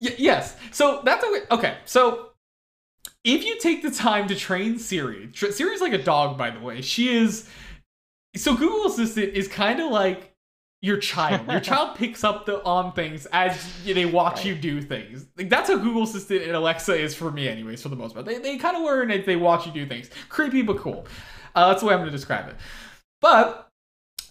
[0.00, 0.56] Y- yes.
[0.70, 1.40] So that's okay.
[1.50, 1.76] Okay.
[1.86, 2.30] So
[3.24, 6.82] if you take the time to train Siri, Siri's like a dog, by the way.
[6.82, 7.48] She is.
[8.36, 10.34] So Google Assistant is kind of like
[10.82, 11.50] your child.
[11.50, 15.26] Your child picks up the on things as they watch you do things.
[15.36, 17.82] Like that's how Google Assistant and Alexa is for me, anyways.
[17.82, 20.10] For the most part, they they kind of learn as they watch you do things.
[20.28, 21.06] Creepy but cool.
[21.54, 22.54] Uh, that's the way I'm going to describe it.
[23.20, 23.68] But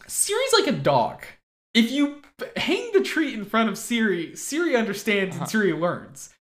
[0.08, 1.24] Siri's like a dog.
[1.74, 2.22] If you
[2.56, 5.44] hang the treat in front of Siri, Siri understands Uh-huh.
[5.44, 6.34] and Siri learns.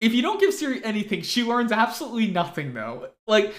[0.00, 3.10] If you don't give Siri anything, she learns absolutely nothing though.
[3.26, 3.52] Like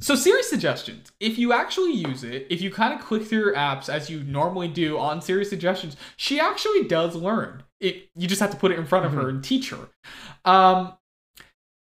[0.00, 3.54] so Siri suggestions, if you actually use it, if you kind of click through your
[3.54, 7.62] apps as you normally do on Siri suggestions, she actually does learn.
[7.80, 9.88] It you just have to put it in front of her and teach her.
[10.44, 10.94] Um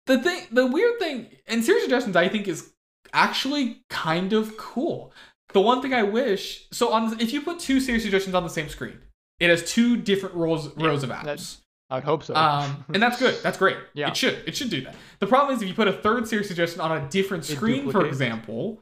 [0.05, 2.73] the thing the weird thing and Siri suggestions I think is
[3.13, 5.13] actually kind of cool.
[5.53, 8.49] The one thing I wish so on if you put two Siri suggestions on the
[8.49, 8.99] same screen,
[9.39, 11.57] it has two different rows Yeah, rows of apps.
[11.93, 12.33] I would hope so.
[12.33, 13.35] Um, and that's good.
[13.43, 13.77] That's great.
[13.93, 14.07] Yeah.
[14.07, 14.41] It should.
[14.47, 14.95] It should do that.
[15.19, 18.03] The problem is if you put a third Siri suggestion on a different screen, for
[18.07, 18.79] example,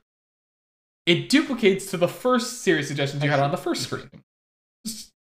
[1.06, 4.10] it duplicates to the first Siri suggestions you had on the first screen.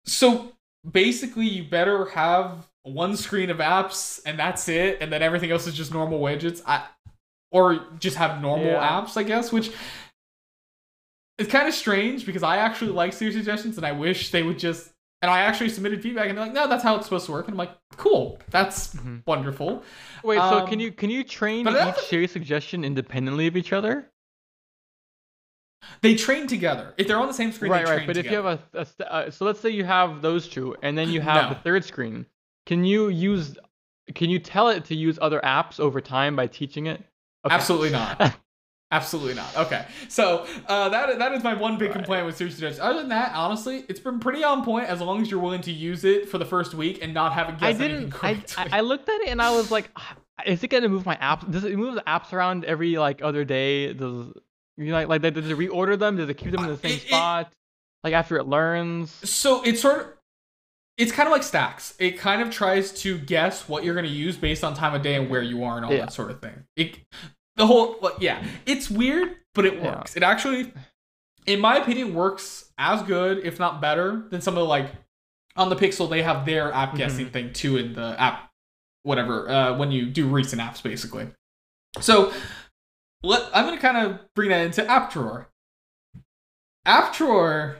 [0.05, 0.53] So
[0.91, 5.67] basically, you better have one screen of apps and that's it, and then everything else
[5.67, 6.61] is just normal widgets.
[6.67, 6.85] I,
[7.51, 9.01] or just have normal Yeah.
[9.01, 9.71] apps, I guess, which
[11.39, 14.59] is kind of strange because I actually like Siri suggestions and I wish they would
[14.59, 14.90] just
[15.23, 17.47] And I actually submitted feedback, and they're like, "No, that's how it's supposed to work."
[17.47, 19.23] And I'm like, "Cool, that's Mhm.
[19.27, 19.83] wonderful."
[20.25, 23.57] Wait, so Um, can you can you train but I each Siri suggestion independently of
[23.57, 24.11] each other?
[26.03, 26.95] They train together.
[26.97, 27.97] If they're on the same screen, right, they right.
[27.99, 30.75] train But if you have a, a uh, so let's say you have those two,
[30.83, 31.55] and then you have No.
[31.55, 32.25] the third screen.
[32.67, 33.57] Can you use?
[34.15, 37.03] Can you tell it to use other apps over time by teaching it?
[37.45, 37.55] Okay.
[37.55, 38.19] Absolutely not.
[38.93, 39.57] Absolutely not.
[39.57, 41.97] Okay, so uh, that that is my one big Right.
[41.97, 42.81] complaint with Siri Suggestions.
[42.81, 45.71] Other than that, honestly, it's been pretty on point as long as you're willing to
[45.73, 48.25] use it for the first week and not have I guessed I didn't.
[48.25, 48.79] I.
[48.79, 51.49] I looked at it and I was like, "Ah, is it gonna move my apps?
[51.51, 53.93] Does it move the apps around every like other day?
[53.93, 54.33] Does
[54.77, 56.17] you know, like like does it reorder them?
[56.17, 57.53] Does it keep them in the same It- it- spot?
[58.03, 59.11] Like after it learns?
[59.29, 60.07] so it's sort of
[60.99, 64.11] it's kind of like stacks it kind of tries to guess what you're going to
[64.13, 66.01] use based on time of day and where you are and all Yeah.
[66.01, 66.99] that sort of thing it
[67.61, 69.97] the whole like, yeah it's weird but it Yeah.
[69.99, 70.73] works it actually
[71.45, 74.91] in my opinion works as good if not better than some of the like
[75.57, 76.97] on the pixel they have their app Mhm.
[76.97, 78.51] guessing thing too in the app
[79.03, 81.29] whatever uh, when you do recent apps basically
[82.01, 82.33] so
[83.23, 85.49] let, i'm going to kind of bring that into app drawer
[86.87, 87.77] app drawer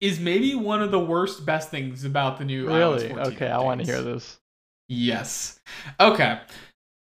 [0.00, 3.08] is maybe one of the worst best things about the new iOS Really?
[3.10, 4.38] 14 Okay, I want to hear this.
[4.88, 5.60] Yes.
[6.00, 6.40] Okay.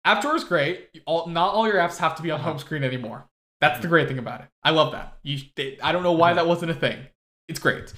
[0.07, 0.89] App Drawer is great.
[1.05, 2.49] All, not all your apps have to be on Uh-huh.
[2.51, 3.27] home screen anymore.
[3.59, 4.47] That's the great thing about it.
[4.63, 5.17] I love that.
[5.23, 6.35] You, they, I don't know why Mhm.
[6.35, 7.07] that wasn't a thing.
[7.47, 7.93] It's great.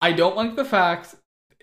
[0.00, 1.14] I don't like the fact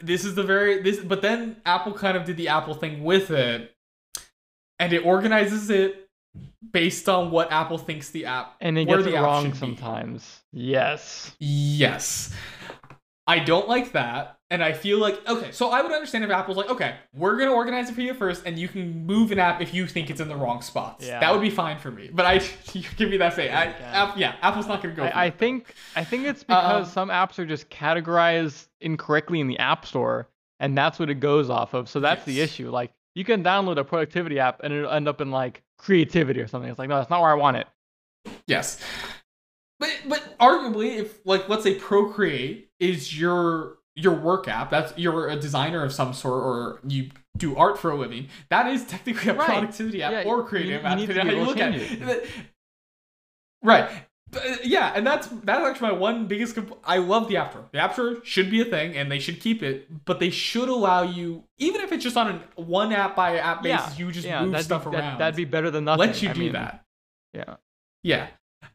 [0.01, 3.29] this is the very this, but then Apple kind of did the Apple thing with
[3.31, 3.73] it,
[4.79, 6.09] and it organizes it
[6.71, 9.57] based on what Apple thinks the app And it gets the it wrong should be.
[9.59, 10.41] sometimes.
[10.51, 11.35] Yes.
[11.39, 12.33] Yes.
[13.27, 14.37] I don't like that.
[14.51, 17.47] And I feel like, okay, so I would understand if Apple's like, okay, we're going
[17.47, 20.09] to organize it for you first, and you can move an app if you think
[20.09, 21.07] it's in the wrong spots.
[21.07, 21.21] Yeah.
[21.21, 22.09] That would be fine for me.
[22.11, 22.39] But I,
[22.97, 23.49] give me that say.
[23.49, 24.03] I, Yeah.
[24.03, 26.85] app, yeah, Apple's not going to go for I, I think I think it's because
[26.87, 30.27] Um, some apps are just categorized incorrectly in the App Store,
[30.59, 31.87] and that's what it goes off of.
[31.87, 32.69] So that's the issue.
[32.71, 36.47] Like you can download a productivity app and it'll end up in like creativity or
[36.47, 36.69] something.
[36.69, 37.67] It's like no, that's not where I want it.
[38.47, 38.81] Yes.
[39.79, 45.27] But but arguably, if like let's say Procreate is your your work app, that's you're
[45.29, 48.27] a designer of some sort, or you do art for a living.
[48.49, 49.45] That is technically a Right.
[49.47, 51.79] productivity app Yeah, or you- creative you app, need to depending be on how you
[51.79, 52.29] look at it.
[53.63, 53.89] Right.
[54.33, 56.57] Uh, yeah, and that's that's actually my one biggest.
[56.85, 57.65] I love the app store.
[57.73, 60.05] The app store should be a thing, and they should keep it.
[60.05, 63.63] But they should allow you, even if it's just on a one app by app
[63.65, 65.17] Yeah, basis, you just yeah, move that'd stuff be, that- around.
[65.19, 65.99] That'd be better than nothing.
[65.99, 66.85] let you I do mean, that.
[67.33, 67.55] Yeah.
[68.03, 68.27] Yeah,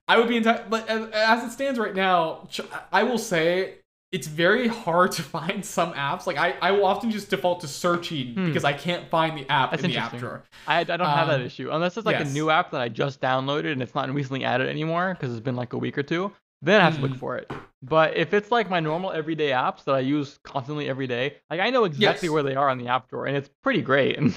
[0.07, 0.63] I would be entire.
[0.69, 2.47] But as, as it stands right now,
[2.93, 3.77] I will say
[4.17, 6.27] it's very hard to find some apps.
[6.27, 8.47] Like I, I will often just default to searching Hmm.
[8.47, 10.43] because I can't find the app That's in the app drawer.
[10.67, 12.31] I, I don't have that Um, issue unless it's like yes.
[12.31, 15.45] a new app that I just downloaded and it's not recently added anymore because it's
[15.45, 16.33] been like a week or two.
[16.63, 17.19] Then I have to look Mm.
[17.19, 17.51] for it.
[17.83, 21.61] But if it's like my normal everyday apps that I use constantly every day, like
[21.61, 22.33] I know exactly Yes.
[22.33, 24.19] where they are on the app drawer and it's pretty great.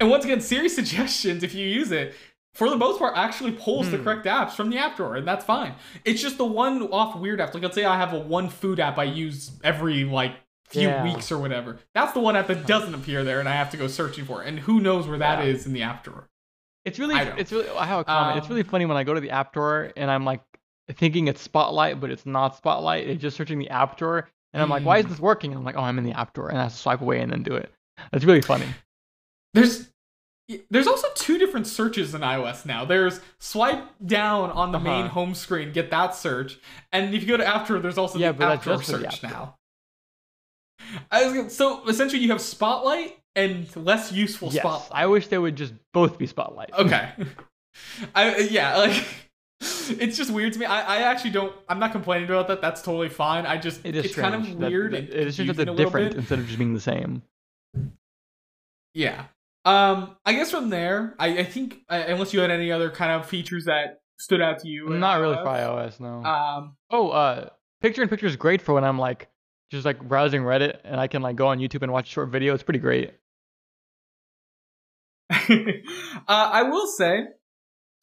[0.00, 2.14] And once again, Siri suggestions, if you use it,
[2.54, 4.04] for the most part, actually pulls the Hmm.
[4.04, 5.74] correct apps from the app drawer, and that's fine.
[6.04, 7.52] It's just the one off weird apps.
[7.54, 10.36] Like, let's say I have a one food app I use every like
[10.68, 11.02] few Yeah.
[11.04, 11.78] weeks or whatever.
[11.94, 14.42] That's the one app that doesn't appear there, and I have to go searching for
[14.42, 14.48] it.
[14.48, 15.66] And who knows where that is Yeah.
[15.68, 16.28] in the app drawer?
[16.84, 17.68] It's really, it's really.
[17.70, 18.38] I have a comment.
[18.38, 20.40] it's Um, really funny when I go to the app drawer and I'm like
[20.92, 23.08] thinking it's Spotlight, but it's not Spotlight.
[23.08, 25.08] It's just searching the app drawer, and I'm like, why is Mm.
[25.10, 25.50] this working?
[25.52, 27.20] And I'm like, oh, I'm in the app drawer, and I have to swipe away
[27.20, 27.72] and then do it.
[28.12, 28.66] That's really funny.
[29.54, 29.88] There's
[30.70, 32.84] there's also two different searches in iOS now.
[32.84, 35.14] There's swipe down on the main Uh-huh.
[35.14, 36.58] home screen, get that search,
[36.92, 38.90] and if you go to after, there's also Yeah, the but app that's drawer just
[38.90, 39.56] for the search app now.
[41.10, 44.90] I was gonna, so essentially you have Spotlight and less useful Yes, Spotlight.
[44.92, 46.70] I wish they would just both be Spotlight.
[46.74, 47.10] Okay.
[48.14, 49.04] I yeah, like
[49.60, 50.66] it's just weird to me.
[50.66, 51.54] I, I actually don't.
[51.70, 52.60] I'm not complaining about that.
[52.60, 53.46] That's totally fine.
[53.46, 54.32] I just It is it's strange.
[54.32, 54.92] kind of weird.
[54.92, 56.18] that- and It is just that they're a different bit.
[56.18, 57.22] instead of just being the same.
[58.92, 59.24] Yeah.
[59.64, 60.16] Um.
[60.24, 63.26] I guess from there, I, I think uh, unless you had any other kind of
[63.26, 64.88] features that stood out to you.
[64.88, 66.24] Not really for iOS, no.
[66.24, 66.76] Um.
[66.90, 67.48] oh, uh,
[67.80, 69.28] picture in picture is great for when I'm like
[69.70, 72.30] just like browsing Reddit and I can like go on YouTube and watch a short
[72.30, 72.54] video.
[72.54, 73.12] It's pretty great.
[75.30, 75.46] uh,
[76.28, 77.24] I will say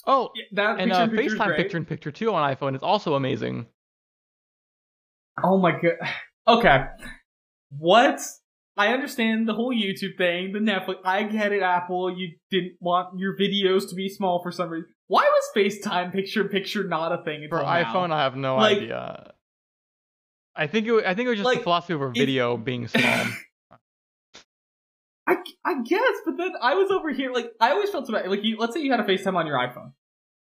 [0.08, 3.14] Oh, that and picture uh, picture FaceTime picture in picture too on iPhone is also
[3.14, 3.68] amazing.
[5.44, 5.94] Oh my god.
[6.48, 6.86] Okay.
[7.78, 8.20] What?
[8.82, 10.96] I understand the whole YouTube thing, the Netflix.
[11.06, 12.18] I get it, Apple.
[12.18, 14.90] You didn't want your videos to be small for some reason.
[15.08, 17.66] Why was FaceTime picture in picture not a thing For now?
[17.84, 19.34] iPhone, I have no Like- idea.
[20.56, 23.26] I think it, I think it was just the philosophy of a video being small.
[25.28, 28.28] I, I guess, but then I was over here like I always felt so bad.
[28.30, 29.94] Like, you, let's say you had a FaceTime on your iPhone.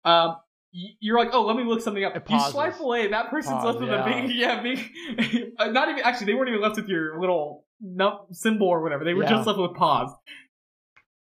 [0.04, 0.36] Um,
[0.72, 2.16] you're like, oh, let me look something up.
[2.16, 3.92] It You swipe away, that person's Pause, left with a
[4.34, 4.62] yeah.
[4.62, 4.76] big,
[5.16, 5.52] yeah, big.
[5.58, 9.04] uh, not even actually, they weren't even left with your little num- symbol or whatever.
[9.04, 9.30] They were Yeah.
[9.30, 10.14] just left with pause.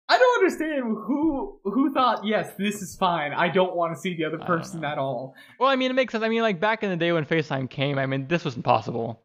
[0.09, 3.32] I don't understand who who thought yes, this is fine.
[3.32, 5.34] I don't want to see the other person at all.
[5.59, 6.22] Well, I mean, it makes sense.
[6.22, 9.22] I mean, like back in the day when FaceTime came, I mean, this was impossible.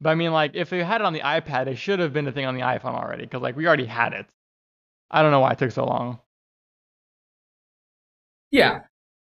[0.00, 2.28] But I mean, like if they had it on the iPad, it should have been
[2.28, 4.26] a thing on the iPhone already, because like we already had it.
[5.10, 6.20] I don't know why it took so long.
[8.50, 8.80] Yeah.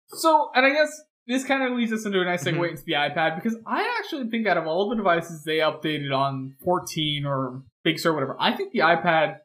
[0.08, 0.90] So, and I guess
[1.26, 2.70] this kind of leads us into a nice segue Mhm.
[2.70, 6.56] into the iPad because I actually think out of all the devices they updated on
[6.64, 9.38] 14 or Big Sur, whatever, I think the iPad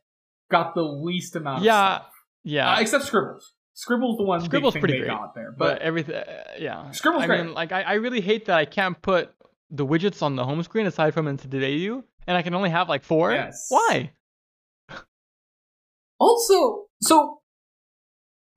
[0.52, 2.12] got the least amount Yeah, of stuff.
[2.44, 3.54] Yeah, Uh, except Scribbles.
[3.74, 5.52] Scribbles the one Scribbles big thing pretty they great, got there.
[5.58, 6.92] but But, everything, uh, yeah.
[6.92, 7.44] Scribble's I great.
[7.46, 9.32] mean, like I, I really hate that I can't put
[9.70, 12.70] the widgets on the home screen aside from into Today you, and I can only
[12.70, 13.32] have like four.
[13.34, 13.66] Yes.
[13.70, 14.14] Why?
[16.20, 17.42] also, so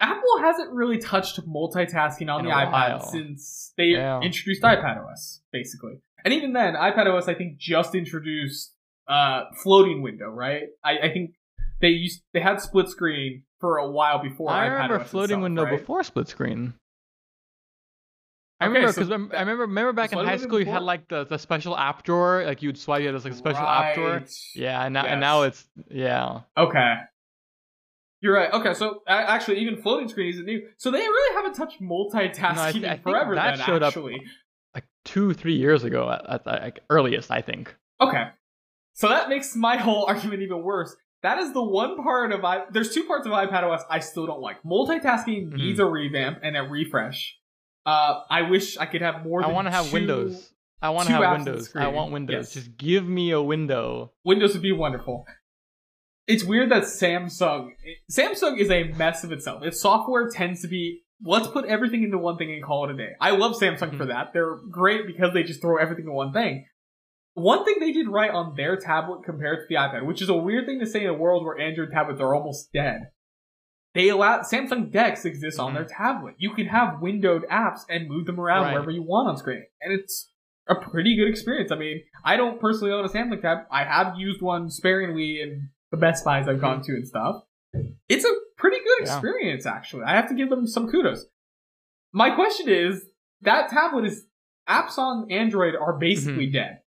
[0.00, 4.20] Apple hasn't really touched multitasking on In the iPad since they Yeah.
[4.20, 6.00] introduced iPadOS, basically.
[6.24, 8.74] And even then, iPadOS I think just introduced
[9.08, 10.64] uh floating window, right?
[10.84, 11.30] I, I think
[11.80, 15.64] they used they had split screen for a while before I remember floating itself, window
[15.64, 15.78] right?
[15.78, 16.74] before split screen.
[18.60, 21.08] I Okay, remember so because I remember remember back in high school you had like
[21.08, 24.22] the, the special app drawer, like you'd swipe it as like a special app drawer.
[24.54, 25.12] Yeah, and now Yes.
[25.12, 26.40] and now it's yeah.
[26.56, 26.94] Okay.
[28.20, 28.52] You're right.
[28.52, 30.62] Okay, so actually, even floating screen isn't new.
[30.76, 33.34] So they really haven't touched multitasking No, I th- I think forever.
[33.36, 34.22] that then, showed up- actually.
[34.74, 37.74] Like two, three years ago at, at the like, earliest, I think.
[38.00, 38.24] Okay.
[38.94, 40.94] So that makes my whole argument even worse.
[41.22, 42.64] That is the one part of I.
[42.70, 44.62] There's two parts of iPadOS I still don't like.
[44.64, 45.56] Multitasking Mhm.
[45.56, 47.36] needs a revamp and a refresh.
[47.86, 49.42] Uh, I wish I could have more.
[49.44, 50.52] I want to have Windows.
[50.82, 51.74] I want to have Windows.
[51.74, 52.54] I want Windows.
[52.54, 52.64] Yes.
[52.64, 54.12] Just give me a window.
[54.24, 55.24] Windows would be wonderful.
[56.28, 57.72] It's weird that Samsung
[58.12, 59.64] Samsung is a mess of itself.
[59.64, 62.96] Its software tends to be let's put everything into one thing and call it a
[62.96, 63.10] day.
[63.20, 64.08] I love Samsung for Mhm.
[64.08, 64.32] that.
[64.32, 66.66] They're great because they just throw everything in one thing.
[67.34, 70.36] One thing they did right on their tablet compared to the iPad, which is a
[70.36, 73.10] weird thing to say in a world where Android tablets are almost dead.
[73.94, 75.74] They allow Samsung Dex exists on Mhm.
[75.74, 76.34] their tablet.
[76.38, 78.72] You can have windowed apps and move them around Right.
[78.74, 80.32] wherever you want on screen, and it's
[80.68, 81.72] a pretty good experience.
[81.72, 83.66] I mean, I don't personally own a Samsung tab.
[83.70, 87.42] I have used one sparingly in the Best Buys I've gone to and stuff.
[88.08, 89.14] It's a pretty good Yeah.
[89.14, 90.04] experience, actually.
[90.04, 91.26] I have to give them some kudos.
[92.12, 93.04] My question is,
[93.42, 94.24] that tablet is
[94.68, 96.52] apps on Android are basically Mm-hmm.
[96.54, 96.80] dead.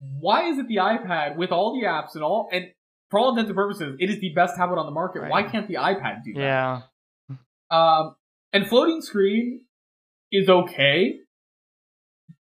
[0.00, 2.72] Why is it the iPad with all the apps and all and
[3.10, 5.20] for all intents and purposes, it is the best tablet on the market.
[5.20, 5.30] Right.
[5.30, 6.40] Why can't the iPad do that?
[6.40, 6.80] Yeah.
[7.70, 8.16] Um,
[8.54, 9.66] and floating screen
[10.32, 11.20] is okay,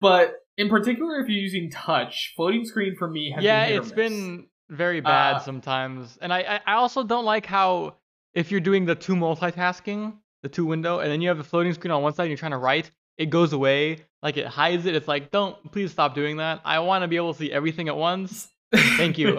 [0.01, 3.87] but in particular, if you're using touch, floating screen for me has Yeah, been it's
[3.89, 3.95] miss.
[3.95, 7.97] been very bad Uh, sometimes, and I, I also don't like how
[8.35, 11.73] if you're doing the two multitasking, the two window, and then you have the floating
[11.75, 14.87] screen on one side and you're trying to write, it goes away, like it hides
[14.87, 14.95] it.
[14.97, 16.61] It's like, don't please stop doing that.
[16.65, 18.49] I want to be able to see everything at once.
[18.75, 19.39] Thank you.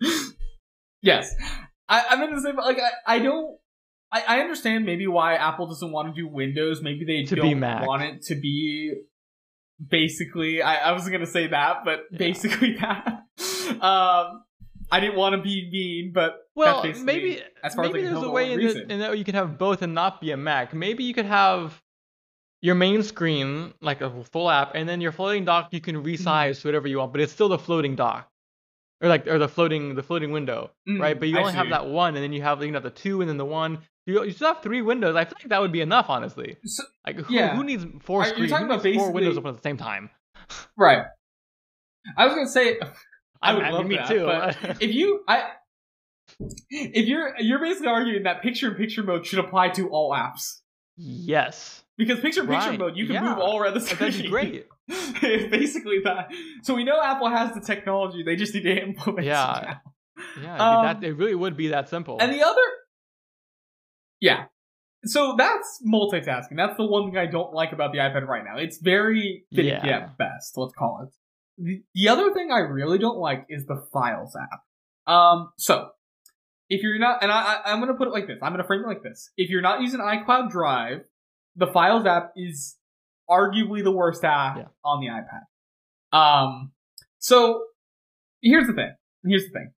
[1.02, 1.34] yes,
[1.88, 2.56] I, I'm in the same.
[2.56, 3.58] Like I, I don't.
[4.10, 6.80] I, I understand maybe why Apple doesn't want to do Windows.
[6.82, 8.94] Maybe they To don't want it to be
[9.86, 10.62] basically.
[10.62, 12.18] I, I wasn't gonna say that, but Yeah.
[12.18, 13.24] basically that.
[13.80, 14.44] Um,
[14.90, 18.24] I didn't want to be mean, but well, maybe as far as maybe can there's
[18.24, 18.60] a way in,
[18.90, 20.72] in that you could have both and not be a Mac.
[20.72, 21.80] Maybe you could have
[22.62, 26.62] your main screen like a full app, and then your floating dock you can resize
[26.62, 28.30] to whatever you want, but it's still the floating dock,
[29.02, 31.18] or like or the floating the floating window, Mm, right?
[31.18, 33.28] But you only have that one, and then you have you know the two, and
[33.28, 33.78] then the one.
[34.06, 35.16] You, you still have three windows.
[35.16, 36.56] I feel like that would be enough, honestly.
[36.64, 37.54] So- Like who, Yeah.
[37.54, 40.08] who needs four Are- you're talking about four windows open at the same time?
[40.78, 41.04] right.
[42.16, 42.78] I was gonna say
[43.42, 44.24] I would mean, love me that, too.
[44.26, 45.50] but if you I
[46.70, 50.60] if you're you're basically arguing that picture in picture mode should apply to all apps.
[50.96, 53.22] yes, Because picture in picture Right, mode, you can yeah.
[53.30, 54.10] move all around the screen.
[54.10, 54.66] that'd be great.
[54.88, 56.30] it's basically that.
[56.62, 59.58] So we know Apple has the technology; they just need to implement Yeah.
[59.60, 59.80] it now.
[60.42, 62.18] Yeah, Um, that, it really would be that simple.
[62.20, 62.60] And the other,
[64.20, 64.46] yeah.
[65.04, 66.56] So that's multitasking.
[66.56, 68.56] That's the one thing I don't like about the iPad right now.
[68.58, 69.96] It's very finicky Yeah.
[69.98, 70.56] at best.
[70.56, 71.14] Let's call it.
[71.58, 75.12] The, the other thing I really don't like is the Files app.
[75.12, 75.88] Um, so
[76.68, 78.38] if you're not, and I, I I'm gonna put it like this.
[78.42, 79.30] I'm gonna frame it like this.
[79.36, 81.00] If you're not using iCloud Drive,
[81.56, 82.76] the Files app is
[83.28, 84.64] arguably the worst app Yeah.
[84.84, 86.16] on the iPad.
[86.16, 86.72] Um,
[87.18, 87.64] so
[88.42, 88.92] here's the thing.
[89.26, 89.72] Here's the thing.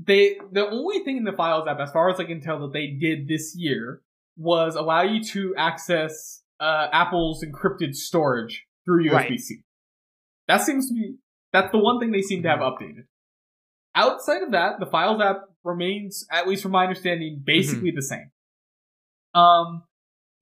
[0.00, 2.72] They the only thing in the Files app, as far as I can tell, that
[2.72, 4.02] they did this year
[4.36, 9.54] was allow you to access uh, Apple's encrypted storage through USB-C.
[9.56, 9.64] Right.
[10.48, 11.16] That seems to be
[11.52, 13.04] that's the one thing they seem to have updated.
[13.94, 18.30] Outside of that, the Files app remains, at least from my understanding, basically the same.
[19.34, 19.84] Um,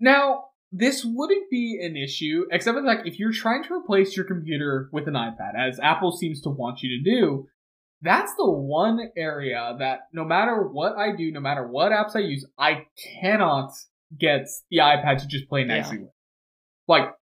[0.01, 4.27] Now, this wouldn't be an issue, except for like if you're trying to replace your
[4.27, 7.49] computer with an iPad, as Apple seems to want you to do.
[8.03, 12.21] That's the one area that no matter what I do, no matter what apps I
[12.21, 12.87] use, I
[13.21, 13.71] cannot
[14.17, 16.03] get the iPad to just play nicely Yeah.
[16.03, 16.13] with.
[16.89, 17.15] Like,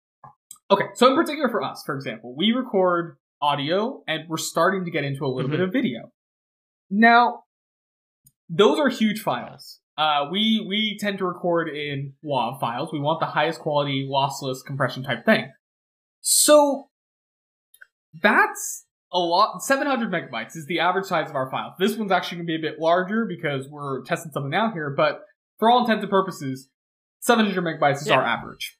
[0.71, 4.91] okay, so in particular for us, for example, we record audio and we're starting to
[4.91, 5.63] get into a little bit Mhm.
[5.65, 6.11] of video.
[6.89, 7.43] Now,
[8.49, 9.79] those are huge files.
[9.97, 12.91] Uh, we we tend to record in WAV files.
[12.91, 15.51] We want the highest quality lossless compression type thing.
[16.21, 16.89] So
[18.21, 19.61] that's a lot.
[19.61, 21.75] 700 megabytes is the average size of our file.
[21.79, 24.89] This one's actually going to be a bit larger because we're testing something out here.
[24.95, 25.21] But
[25.59, 26.69] for all intents and purposes,
[27.19, 28.15] 700 megabytes is Yeah.
[28.17, 28.77] our average.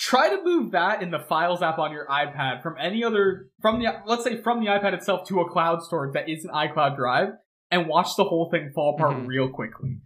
[0.00, 3.78] Try to move that in the Files app on your iPad from any other from
[3.80, 6.96] the let's say from the iPad itself to a cloud storage that is an iCloud
[6.96, 7.28] drive,
[7.70, 9.26] and watch the whole thing fall apart Mhm.
[9.26, 9.98] real quickly.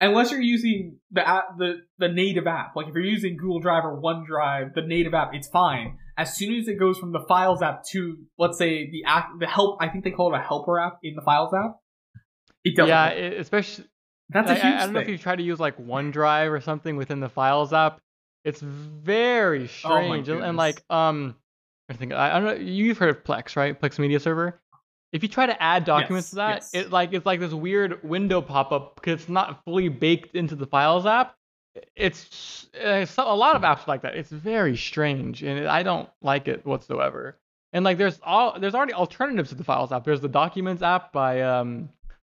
[0.00, 3.84] Unless you're using the app, the the native app, like if you're using Google Drive
[3.84, 5.96] or OneDrive, the native app, it's fine.
[6.16, 9.46] As soon as it goes from the Files app to let's say the app, the
[9.48, 11.76] help, I think they call it a helper app in the Files app.
[12.64, 12.88] It doesn't.
[12.88, 13.34] yeah, work.
[13.40, 13.86] especially
[14.28, 16.50] that's a I, huge I, I don't know if you try to use like OneDrive
[16.50, 17.98] or something within the Files app.
[18.44, 21.36] It's very Oh strange, and, and like um,
[21.88, 22.64] I think I, I don't know.
[22.64, 23.80] You've heard of Plex, right?
[23.80, 24.60] Plex Media Server.
[25.12, 26.74] If you try to add documents Yes, to that, yes.
[26.74, 30.56] it like it's like this weird window pop up because it's not fully baked into
[30.56, 31.36] the Files app.
[31.96, 34.14] It's uh, so, a lot of apps like that.
[34.16, 37.38] It's very strange, and I don't like it whatsoever.
[37.72, 40.04] And like, there's all there's already alternatives to the Files app.
[40.04, 41.88] There's the Documents app by um,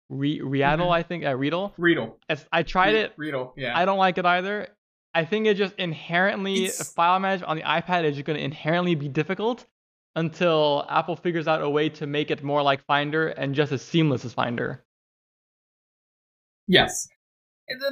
[0.10, 0.92] Re- Readdle, Mhm.
[0.92, 1.74] I think, uh, Readdle.
[1.78, 2.16] Readdle.
[2.28, 3.16] It's, I tried it.
[3.18, 3.54] Readdle.
[3.56, 3.78] Yeah.
[3.78, 4.68] I don't like it either.
[5.14, 8.44] I think it just inherently It's- file management on the iPad is just going to
[8.44, 9.66] inherently be difficult
[10.16, 13.82] until Apple figures out a way to make it more like Finder and just as
[13.82, 14.84] seamless as Finder.
[16.68, 17.08] Yes.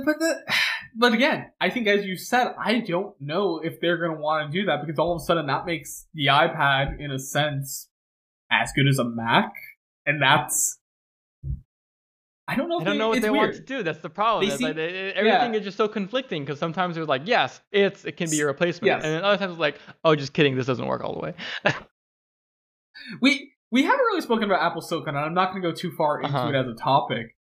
[0.05, 0.35] But the,
[0.95, 4.51] but again, I think as you said, I don't know if they're going to want
[4.51, 7.89] to do that because all of a sudden that makes the iPad, in a sense,
[8.51, 9.51] as good as a Mac,
[10.05, 10.79] and that's.
[12.49, 12.77] I don't know.
[12.77, 13.43] If I don't they, know what they weird.
[13.43, 13.83] want to do.
[13.83, 14.49] That's the problem.
[14.49, 15.59] It's like, everything yeah.
[15.59, 18.85] is just so conflicting because sometimes they're like, yes, it's it can be your replacement,
[18.87, 19.03] Yes.
[19.03, 21.33] and then other times it's like, oh, just kidding, this doesn't work all the way.
[23.21, 25.91] We we haven't really spoken about Apple Silicon, and I'm not going to go too
[25.91, 26.49] far into Uh-huh.
[26.49, 27.35] it as a topic.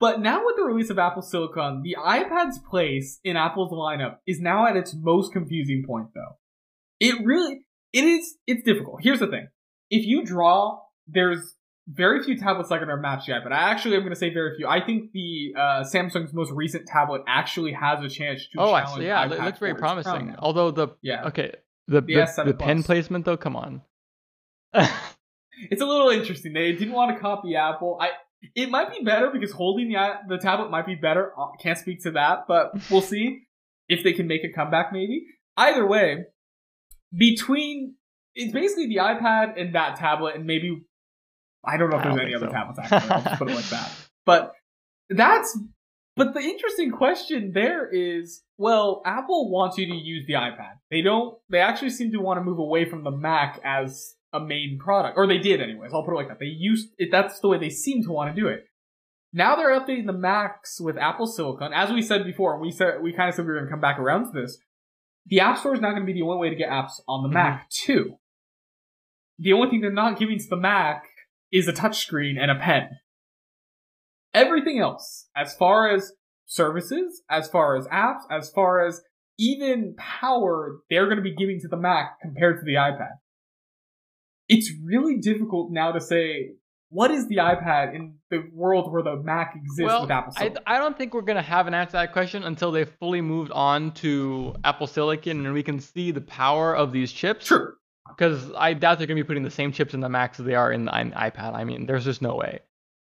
[0.00, 4.40] But now with the release of Apple Silicon, the iPad's place in Apple's lineup is
[4.40, 6.38] now at its most confusing point, though.
[7.00, 7.60] It really
[7.92, 9.00] it is it's difficult.
[9.02, 9.48] Here's the thing:
[9.90, 11.54] if you draw, there's
[11.88, 13.52] very few tablets that are going to match the iPad.
[13.52, 14.68] I actually am going to say very few.
[14.68, 18.60] I think the uh, Samsung's most recent tablet actually has a chance to.
[18.60, 20.36] oh, challenge actually, yeah, it looks very for its crown promising.
[20.38, 21.52] Although the Yeah, okay,
[21.86, 23.82] the The the, the pen placement though, come on.
[24.74, 26.52] it's a little interesting.
[26.52, 27.98] They didn't want to copy Apple.
[28.00, 28.10] I
[28.54, 31.32] it might be better because holding the the tablet might be better.
[31.38, 33.40] Uh, Can't speak to that, but we'll see
[33.88, 34.92] if they can make a comeback.
[34.92, 35.24] Maybe
[35.56, 36.26] either way,
[37.16, 37.94] between
[38.34, 40.84] it's basically the iPad and that tablet, and maybe
[41.64, 42.52] I don't know if I there's any other so.
[42.52, 42.78] tablets.
[42.80, 43.90] Actually, I'll just put it like that.
[44.26, 44.52] But
[45.08, 45.58] that's
[46.16, 50.72] but the interesting question there is, well, Apple wants you to use the iPad.
[50.90, 51.38] They don't.
[51.48, 55.16] They actually seem to want to move away from the Mac as a main product,
[55.16, 55.92] or they did anyways.
[55.94, 56.38] I'll put it like that.
[56.40, 57.08] They used it.
[57.10, 58.64] That's the way they seem to want to do it.
[59.32, 61.72] Now they're updating the Macs with Apple Silicon.
[61.72, 63.80] As we said before, we said we kind of said we were going to come
[63.80, 64.58] back around to this.
[65.26, 67.22] The App Store is not going to be the only way to get apps on
[67.22, 67.34] the Mhm.
[67.34, 68.18] Mac too.
[69.38, 71.04] The only thing they're not giving to the Mac
[71.52, 72.88] is a touchscreen and a pen.
[74.34, 76.12] Everything else, as far as
[76.46, 79.00] services, as far as apps, as far as
[79.38, 83.16] even power, they're going to be giving to the Mac compared to the iPad.
[84.48, 86.54] It's really difficult now to say
[86.90, 90.40] what is the iPad in the world where the Mac exists well, with Apple I,
[90.40, 90.62] Silicon.
[90.66, 93.52] I don't think we're gonna have an answer to that question until they've fully moved
[93.52, 97.46] on to Apple Silicon and we can see the power of these chips.
[97.46, 97.74] True.
[98.08, 100.54] Because I doubt they're gonna be putting the same chips in the Macs as they
[100.54, 101.54] are in the iPad.
[101.54, 102.60] I mean, there's just no way.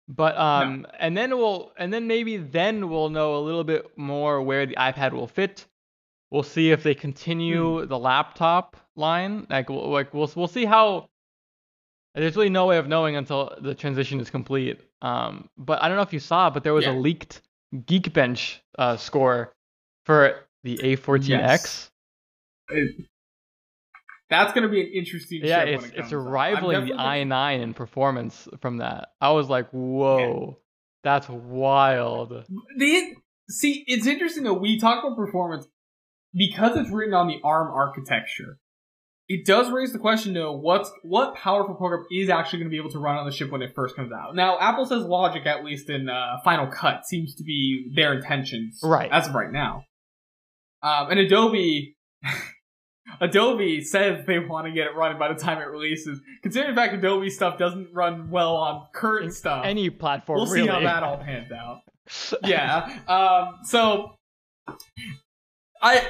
[0.09, 4.41] But um, and then we'll and then maybe then we'll know a little bit more
[4.41, 5.65] where the iPad will fit.
[6.31, 7.87] We'll see if they continue Hmm.
[7.87, 9.47] the laptop line.
[9.49, 11.09] Like we'll, like we'll we'll see how.
[12.15, 14.79] There's really no way of knowing until the transition is complete.
[15.03, 16.93] Um, but I don't know if you saw, but there was Yeah.
[16.93, 17.41] a leaked
[17.75, 19.53] Geekbench uh, score
[20.05, 21.27] for the A14X.
[21.29, 21.91] Yes.
[22.69, 23.05] It-
[24.29, 26.17] that's going to be an interesting Yeah, it's it it's comes out.
[26.19, 29.09] I'm rivaling the gonna- i9 in performance from that.
[29.21, 30.59] I was like, whoa,
[31.03, 32.43] that's wild.
[32.77, 33.15] The
[33.49, 34.53] see, it's interesting though.
[34.53, 35.67] We talk about performance
[36.33, 38.59] because it's written on the ARM architecture.
[39.29, 42.77] It does raise the question though: what's what powerful program is actually going to be
[42.77, 44.35] able to run on the chip when it first comes out?
[44.35, 48.79] Now, Apple says Logic, at least in uh, Final Cut, seems to be their intentions,
[48.81, 49.11] Right.
[49.11, 49.83] As of right now.
[50.81, 51.97] Um, and Adobe,
[53.21, 56.19] Adobe says they want to get it running by the time it releases.
[56.43, 60.67] Considering the fact Adobe stuff doesn't run well on current stuff, Any platform, we'll really.
[60.67, 61.81] see how that all pans out.
[62.45, 62.99] yeah.
[63.07, 64.15] Um, so
[65.81, 66.07] I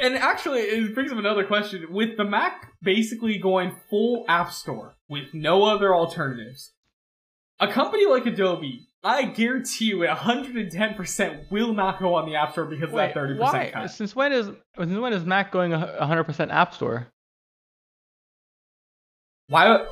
[0.00, 1.86] and actually it brings up another question.
[1.90, 6.72] With the Mac basically going full App Store with no other alternatives,
[7.60, 12.64] a company like Adobe, I guarantee you, 110% will not go on the App Store
[12.64, 13.70] because Wait, of that 30% why?
[13.72, 13.90] cut.
[13.90, 17.06] Since when is since when is Mac going a 100% App Store?
[19.48, 19.68] Why?
[19.68, 19.86] Uh,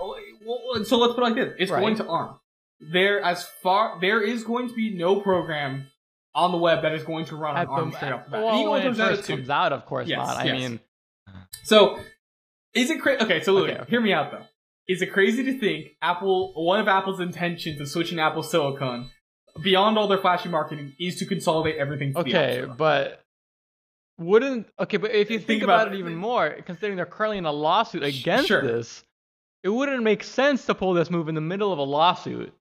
[0.44, 1.80] well, so let's put it like this: it's Right.
[1.80, 2.38] going to ARM.
[2.80, 5.86] There, as far there is going to be no program
[6.34, 8.30] on the web that is going to run on At ARM the, straight off the
[8.32, 8.42] bat.
[8.44, 10.36] well, Even when when it comes out first of comes out, of course Yes, not.
[10.36, 10.80] I mean,
[11.62, 11.98] So,
[12.74, 13.22] is it crazy?
[13.24, 13.90] Okay, so Louis, Okay, okay.
[13.90, 14.44] hear me out though.
[14.88, 19.10] Is it crazy to think Apple, one of Apple's intentions of switching Apple Silicon,
[19.62, 23.22] beyond all their flashy marketing, is to consolidate everything to okay, but
[24.18, 24.96] wouldn't okay?
[24.96, 25.98] But if you Think think, about about, it.
[25.98, 28.62] even more, considering they're currently in a lawsuit against sure.
[28.62, 29.04] this,
[29.62, 32.54] it wouldn't make sense to pull this move in the middle of a lawsuit.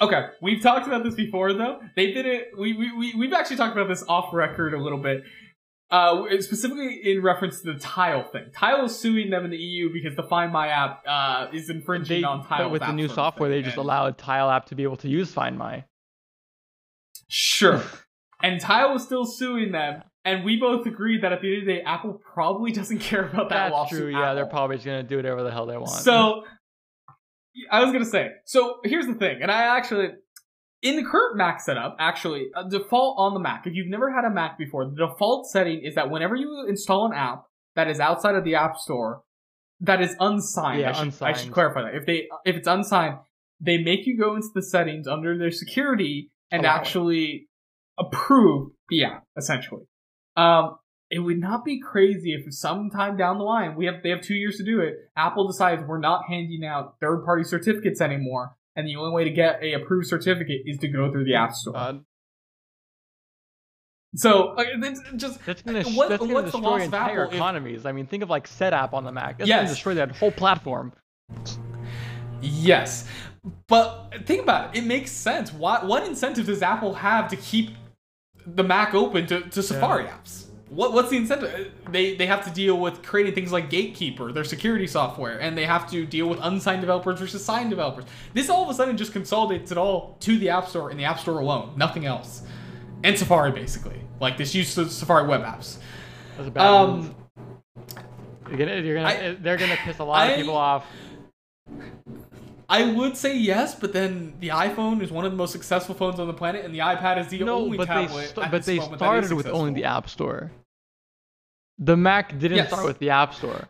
[0.00, 1.80] Okay, we've talked about this before though.
[1.96, 2.50] They did it.
[2.56, 5.24] We we we we've actually talked about this off record a little bit.
[5.90, 8.50] Uh, specifically in reference to the Tile thing.
[8.54, 12.20] Tile is suing them in the EU because the Find My app uh, is infringing
[12.20, 12.64] They, on Tile.
[12.64, 14.02] but with the new software, they just allow.
[14.02, 15.84] allowed Tile app to be able to use Find My.
[17.28, 17.82] Sure.
[18.42, 21.66] and Tile was still suing them, and we both agreed that at the end of
[21.66, 23.98] the day, Apple probably doesn't care about that That's lawsuit.
[24.00, 24.10] true.
[24.10, 25.88] Yeah, they're probably just gonna do whatever the hell they want.
[25.88, 26.44] So,
[27.70, 28.32] I was gonna say.
[28.44, 30.10] So here's the thing, and I actually,
[30.82, 33.66] in the current Mac setup, actually, a default on the Mac.
[33.66, 37.06] If you've never had a Mac before, the default setting is that whenever you install
[37.06, 37.44] an app
[37.74, 39.22] that is outside of the App Store,
[39.80, 40.80] that is unsigned.
[40.80, 41.94] Yeah, I should, I should clarify that.
[41.94, 43.18] If they if it's unsigned,
[43.60, 46.78] they make you go into the settings under their security and Allow it.
[46.78, 47.48] actually
[47.98, 49.24] approve the app.
[49.36, 49.82] Essentially,
[50.36, 50.76] um,
[51.10, 54.34] it would not be crazy if sometime down the line we have they have two
[54.34, 54.94] years to do it.
[55.16, 59.30] Apple decides we're not handing out third party certificates anymore, and the only way to
[59.30, 61.74] get a approved certificate is to go through the App Store.
[61.74, 62.04] God,
[64.14, 66.80] so like, it's just that's gonna uh, sh- What- that's gonna what's the destroy loss
[66.80, 67.84] of entire Apple if- economies.
[67.86, 69.38] I mean, think of like Setapp on the Mac.
[69.38, 69.58] That's Yes.
[69.58, 70.92] gonna destroy that whole platform.
[72.40, 73.06] Yes,
[73.66, 74.78] but think about it.
[74.78, 75.52] It makes sense.
[75.52, 77.70] What what incentive does Apple have to keep
[78.46, 80.46] the Mac open to, to Safari apps?
[80.70, 81.72] What what's the incentive?
[81.90, 85.64] They they have to deal with creating things like Gatekeeper, their security software, and they
[85.64, 88.04] have to deal with unsigned developers versus signed developers.
[88.34, 91.04] This all of a sudden just consolidates it all to the App Store and the
[91.04, 92.42] App Store alone, nothing else,
[93.02, 94.00] and Safari basically.
[94.20, 95.78] Like this use of Safari web apps.
[96.36, 97.04] That's a bad move.
[97.06, 97.14] Um,
[98.48, 100.84] You're gonna, you're gonna, I- they're gonna piss a lot I- of people off.
[102.70, 106.20] I would say yes, but then the iPhone is one of the most successful phones
[106.20, 108.28] on the planet, and the iPad is the No, only but they, tablet.
[108.28, 109.84] st- but they moment that is started with only the.
[109.84, 110.50] App Store.
[111.78, 112.68] The Mac didn't Yes.
[112.68, 113.68] start with the App Store.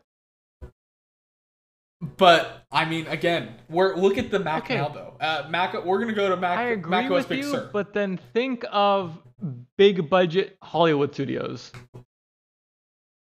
[2.16, 4.76] But I mean, again, we're look at the Mac Okay.
[4.76, 5.14] now though.
[5.20, 6.58] Uh, Mac, we're gonna go to Mac.
[6.58, 7.70] I agree Mac OS with Big you, Sur.
[7.72, 9.18] but then think of
[9.76, 11.72] big budget Hollywood studios.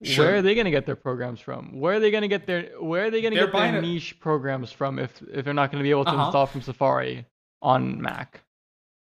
[0.03, 0.27] Sure.
[0.27, 1.81] Where are they gonna get their programs from?
[1.81, 4.71] Where are they gonna get their Where are they gonna get their a- niche programs
[4.71, 6.27] from if if they're not gonna be able to Uh-huh.
[6.27, 7.27] install from Safari
[7.63, 8.43] on Mac?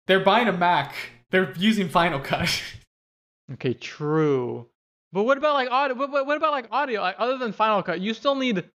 [0.07, 0.95] They're buying a Mac.
[1.29, 2.49] They're using Final Cut.
[3.53, 4.67] Okay, true.
[5.13, 5.95] But what about like audio?
[5.95, 6.99] What, what what about like audio?
[6.99, 8.69] Like, other than Final Cut, you still need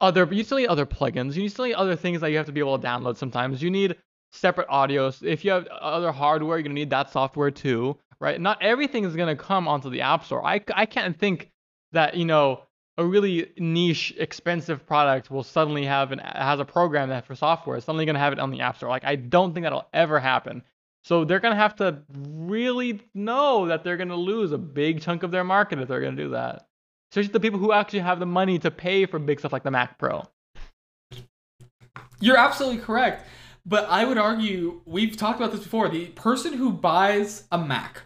[0.00, 0.28] other.
[0.30, 1.34] You still need other plugins.
[1.36, 3.16] You still need other things that you have to be able to download.
[3.16, 3.96] Sometimes you need
[4.32, 5.22] separate audios.
[5.26, 8.40] If you have other hardware, you're gonna need that software too, right?
[8.40, 10.44] Not everything is gonna come onto the App Store.
[10.44, 11.50] I I can't think
[11.92, 12.62] that you know
[12.98, 17.76] a really niche, expensive product will suddenly have an has a program that for software
[17.76, 18.90] is suddenly gonna have it on the App Store.
[18.90, 20.62] Like I don't think that'll ever happen.
[21.02, 25.30] So they're gonna have to really know that they're gonna lose a big chunk of
[25.30, 26.68] their market if they're gonna do that.
[27.10, 29.70] Especially the people who actually have the money to pay for big stuff like the
[29.70, 30.22] Mac Pro.
[32.20, 33.26] You're absolutely correct.
[33.66, 35.88] But I would argue, we've talked about this before.
[35.88, 38.02] The person who buys a Mac,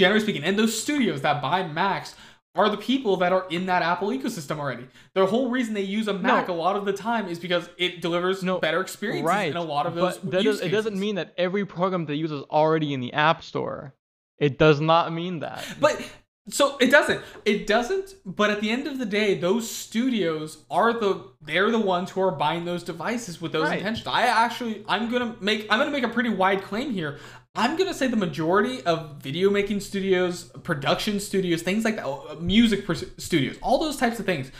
[0.00, 2.14] generally speaking, and those studios that buy Macs
[2.56, 4.84] are the people that are in that Apple ecosystem already.
[5.14, 8.00] The whole reason they use a Mac a lot of the time is because it
[8.02, 9.50] delivers No, better experiences right.
[9.50, 12.32] in a lot of those but does, it doesn't mean that every program they use
[12.32, 13.94] is already in the App Store.
[14.38, 15.64] It does not mean that.
[15.78, 16.02] But
[16.48, 17.20] so it doesn't.
[17.44, 18.14] It doesn't.
[18.26, 22.20] But at the end of the day, those studios are the they're the ones who
[22.22, 23.78] are buying those devices with those Right.
[23.78, 24.06] intentions.
[24.08, 27.18] I actually I'm gonna make I'm gonna make a pretty wide claim here.
[27.54, 32.36] I'm gonna say the majority of video making studios, production studios, things like that, uh,
[32.36, 32.84] music
[33.18, 34.52] studios, all those types of things.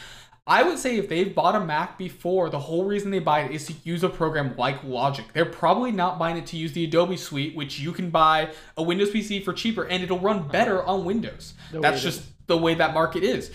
[0.47, 3.53] I would say if they've bought a Mac before, the whole reason they buy it
[3.53, 5.25] is to use a program like Logic.
[5.33, 8.83] They're probably not buying it to use the Adobe Suite, which you can buy a
[8.83, 11.55] Windows PC for cheaper and it'll run better on Windows.
[11.71, 13.53] The That's just the way that market is.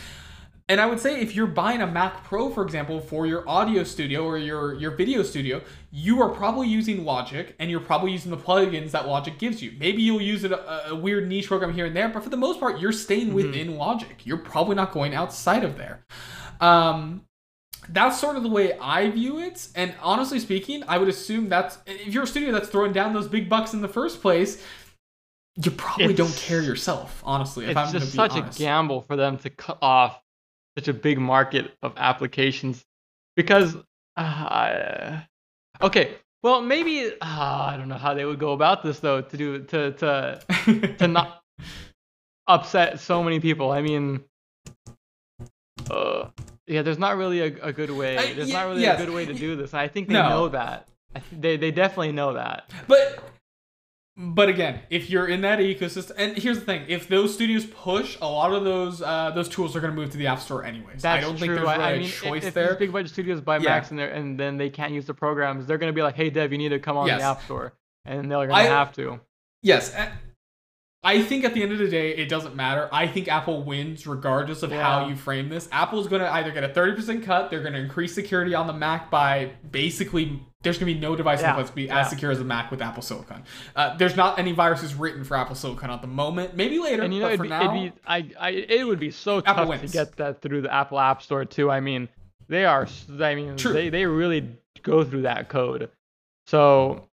[0.68, 3.84] And I would say if you're buying a Mac Pro, for example, for your audio
[3.84, 5.62] studio or your, your video studio,
[5.92, 9.74] you are probably using Logic and you're probably using the plugins that Logic gives you.
[9.80, 12.38] Maybe you'll use it a, a weird niche program here and there, but for the
[12.38, 13.36] most part, you're staying Mm-hmm.
[13.36, 14.26] within Logic.
[14.26, 16.04] You're probably not going outside of there.
[16.60, 17.22] Um,
[17.90, 19.68] that's sort of the way I view it.
[19.76, 23.28] And honestly speaking, I would assume that's if you're a studio that's throwing down those
[23.28, 24.64] big bucks in the first place,
[25.64, 27.66] you probably don't care yourself, honestly.
[27.66, 28.60] If it's I'm just be such honest.
[28.60, 30.20] a gamble for them to cut off
[30.78, 32.84] such a big market of applications
[33.36, 33.76] because
[34.18, 35.20] uh,
[35.82, 39.38] okay well maybe uh, i don't know how they would go about this though to
[39.38, 40.40] do to to
[41.00, 41.42] to not
[42.48, 44.24] upset so many people i mean
[45.90, 46.28] uh,
[46.68, 49.00] yeah there's not really a, a good way I- there's not really yes.
[49.02, 50.30] a good way to do this i think they No.
[50.30, 53.24] know that I th- they, they definitely know that But
[54.18, 58.18] but again, if you're in that ecosystem, and here's the thing: if those studios push,
[58.22, 60.64] a lot of those uh, those tools are going to move to the App Store
[60.64, 61.02] anyways.
[61.02, 61.40] That's I don't true.
[61.48, 62.70] think there's really I a mean, if- choice if, there.
[62.70, 63.70] these big budget studios buy Yeah.
[63.70, 66.52] Macs and, and then they can't use the programs, they're gonna be like, "Hey, Dev,
[66.52, 67.20] you need to come on Yes.
[67.22, 67.74] the App Store,"
[68.06, 69.20] and they're gonna have to.
[69.62, 69.94] Yes.
[71.06, 72.90] I think at the end of the day, it doesn't matter.
[72.92, 75.70] I think Apple wins regardless of how you frame this.
[75.72, 78.74] Apple's going to either get a 30% cut, they're going to increase security on the
[78.74, 82.00] Mac by basically, there's going to be no device Yeah, that's be yeah.
[82.00, 83.44] as secure as a Mac with Apple Silicon.
[83.76, 86.56] Uh, there's not any viruses written for Apple Silicon at the moment.
[86.56, 88.88] Maybe later, And you know, but it'd for be, now, it'd be, I, I, it
[88.88, 91.70] would be so Apple tough to get that through the Apple App Store too.
[91.70, 92.10] I mean,
[92.48, 92.88] they are,
[93.22, 93.74] I mean, True.
[93.74, 95.92] they, they really go through that code.
[96.48, 97.08] So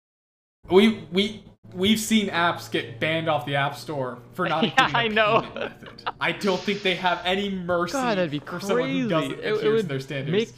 [0.70, 1.44] we we
[1.74, 5.42] we've seen apps get banned off the App Store for not Yeah, I know.
[5.54, 5.72] method.
[6.20, 9.64] I don't think they have any mercy God, that'd be for someone who doesn't It-
[9.64, 10.32] it would their standards.
[10.32, 10.48] make,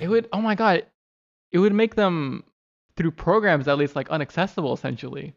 [0.00, 0.86] it would, oh my god,
[1.52, 2.44] it would make them
[2.96, 5.34] through programs at least like unaccessible essentially,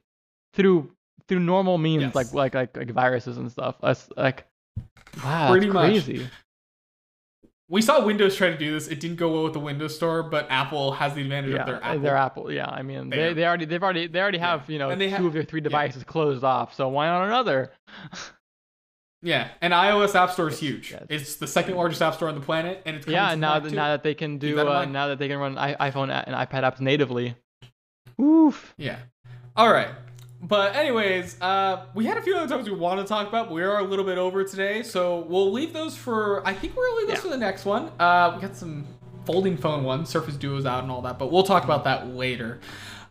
[0.53, 0.91] through
[1.27, 2.15] through normal means Yes.
[2.15, 3.75] like like like like viruses and stuff.
[3.83, 4.45] Us like,
[5.23, 5.85] wow, Pretty much.
[5.89, 6.27] crazy.
[7.71, 8.89] We saw Windows try to do this.
[8.89, 11.65] It didn't go well with the Windows Store, but Apple has the advantage Yeah, of
[11.67, 11.99] their Apple.
[12.01, 12.51] their Apple.
[12.51, 15.25] Yeah, I mean, They they, already they've already they already have you know two ha-
[15.25, 15.69] of their three yeah.
[15.69, 16.75] devices closed off.
[16.75, 17.71] So why not another?
[19.23, 20.91] Yeah, and iOS App Store is huge.
[20.91, 21.03] yeah.
[21.07, 23.75] It's the second largest app store on the planet, and it's yeah, now that too.
[23.75, 26.63] now that they can do that uh, now that they can run iPhone and iPad
[26.63, 27.35] apps natively.
[28.19, 28.73] Oof.
[28.77, 28.97] Yeah.
[29.55, 29.89] All right.
[30.41, 33.53] But anyways, uh, we had a few other topics we want to talk about, but
[33.53, 36.45] we are a little bit over today, so we'll leave those for.
[36.47, 37.21] I think we'll leave those Yeah.
[37.21, 37.91] for the next one.
[37.99, 38.85] Uh, we got some
[39.25, 42.59] folding phone ones, Surface Duos out, and all that, but we'll talk about that later.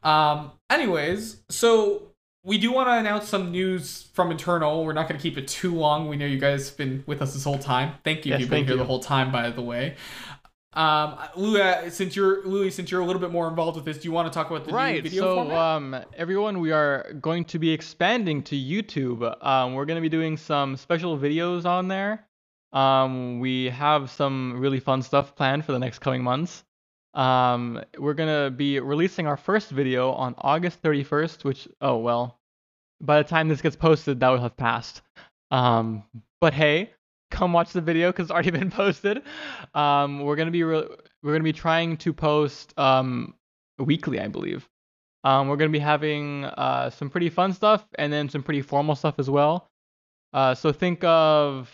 [0.03, 2.03] Um, anyways, so
[2.43, 4.85] we do want to announce some news from internal.
[4.85, 6.09] We're not going to keep it too long.
[6.09, 7.93] We know you guys have been with us this whole time.
[8.03, 8.31] Thank you.
[8.31, 9.95] Yes, You've been here the whole time, by the way.
[10.73, 14.05] Um, Louis, since you're Louis, since you're a little bit more involved with this, do
[14.05, 15.03] you want to talk about the new Right.
[15.03, 15.57] video So format?
[15.59, 19.45] um, everyone, we are going to be expanding to YouTube.
[19.45, 22.25] Um, we're going to be doing some special videos on there.
[22.73, 26.63] Um, we have some really fun stuff planned for the next coming months.
[27.15, 32.39] Um, we're gonna be releasing our first video on August 31st, which oh well,
[33.01, 35.03] by the time this gets posted, that will have passed.
[35.51, 36.05] Um,
[36.41, 36.91] but hey,
[37.31, 39.23] come watch the video because it's already been posted.
[39.75, 40.89] Um, we're gonna be re-
[41.23, 43.35] we're gonna be trying to post um
[43.79, 44.69] weekly, I believe.
[45.25, 48.95] Um, we're gonna be having uh some pretty fun stuff and then some pretty formal
[48.95, 49.69] stuff as well.
[50.33, 51.71] Uh, so think of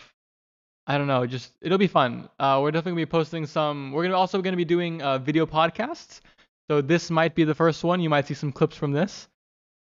[0.87, 2.29] I don't know, just it'll be fun.
[2.39, 3.91] Uh, we're definitely gonna be posting some.
[3.91, 6.21] We're gonna also gonna be doing uh, video podcasts.
[6.69, 8.01] So this might be the first one.
[8.01, 9.27] You might see some clips from this.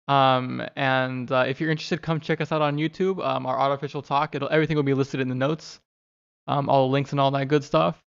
[0.07, 3.25] Um, and uh, if you're interested, come check us out on YouTube.
[3.25, 4.35] Um, our artificial talk.
[4.35, 5.79] It'll everything will be listed in the notes.
[6.47, 8.03] Um, all the links and all that good stuff.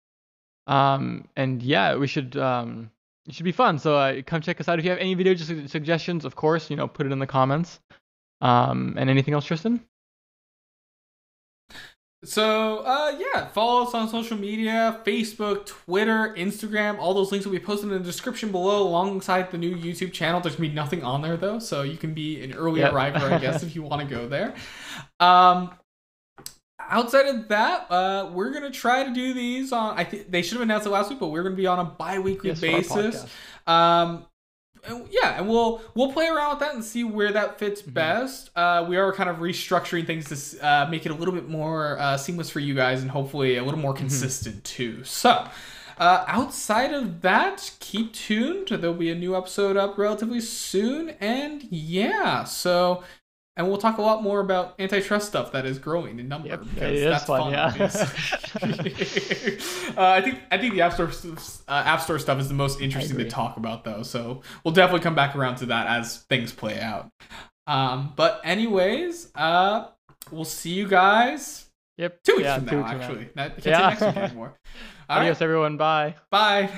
[0.67, 2.91] Um, and yeah, we should um,
[3.27, 3.79] it should be fun.
[3.79, 4.79] So uh, come check us out.
[4.79, 7.27] If you have any video su- suggestions, of course, you know, put it in the
[7.27, 7.79] comments.
[8.41, 9.83] Um, and anything else, Tristan?
[12.23, 16.97] So, uh, yeah, follow us on social media Facebook, Twitter, Instagram.
[16.97, 20.41] All those links will be posted in the description below alongside the new YouTube channel.
[20.41, 22.93] There's gonna be nothing on there though, so you can be an early Yep.
[22.93, 24.55] arriver, I guess, if you want to go there.
[25.19, 25.71] Um,
[26.79, 29.97] outside of that, uh, we're gonna try to do these on.
[29.97, 31.83] I think they should have announced it last week, but we're gonna be on a
[31.85, 33.25] bi-weekly Yes, basis.
[33.67, 34.25] Um,
[34.87, 37.91] and yeah, and we'll we'll play around with that and see where that fits Mm-hmm.
[37.91, 38.49] best.
[38.55, 41.99] Uh, we are kind of restructuring things to uh, make it a little bit more
[41.99, 43.99] uh, seamless for you guys and hopefully a little more Mm-hmm.
[43.99, 45.03] consistent too.
[45.03, 45.47] So.
[45.99, 48.67] Uh, outside of that, keep tuned.
[48.67, 52.43] There'll be a new episode up relatively soon, and yeah.
[52.43, 53.03] So,
[53.57, 56.59] and we'll talk a lot more about antitrust stuff that is growing in number Yep,
[56.73, 57.67] because it is that's fun, yeah.
[59.97, 61.11] uh, I think I think the App Store
[61.67, 64.03] uh, App Store stuff is the most interesting to talk about though.
[64.03, 67.09] So we'll definitely come back around to that as things play out.
[67.65, 69.87] Um, but anyways, uh,
[70.31, 71.65] we'll see you guys
[71.97, 72.23] Yep.
[72.23, 72.71] two weeks yeah, from now.
[72.71, 72.87] from now.
[73.05, 73.95] Actually, Not- I can't Yeah.
[73.95, 74.53] say next week anymore.
[75.09, 75.77] All right, Adios, everyone.
[75.77, 76.15] Bye.
[76.29, 76.69] bye.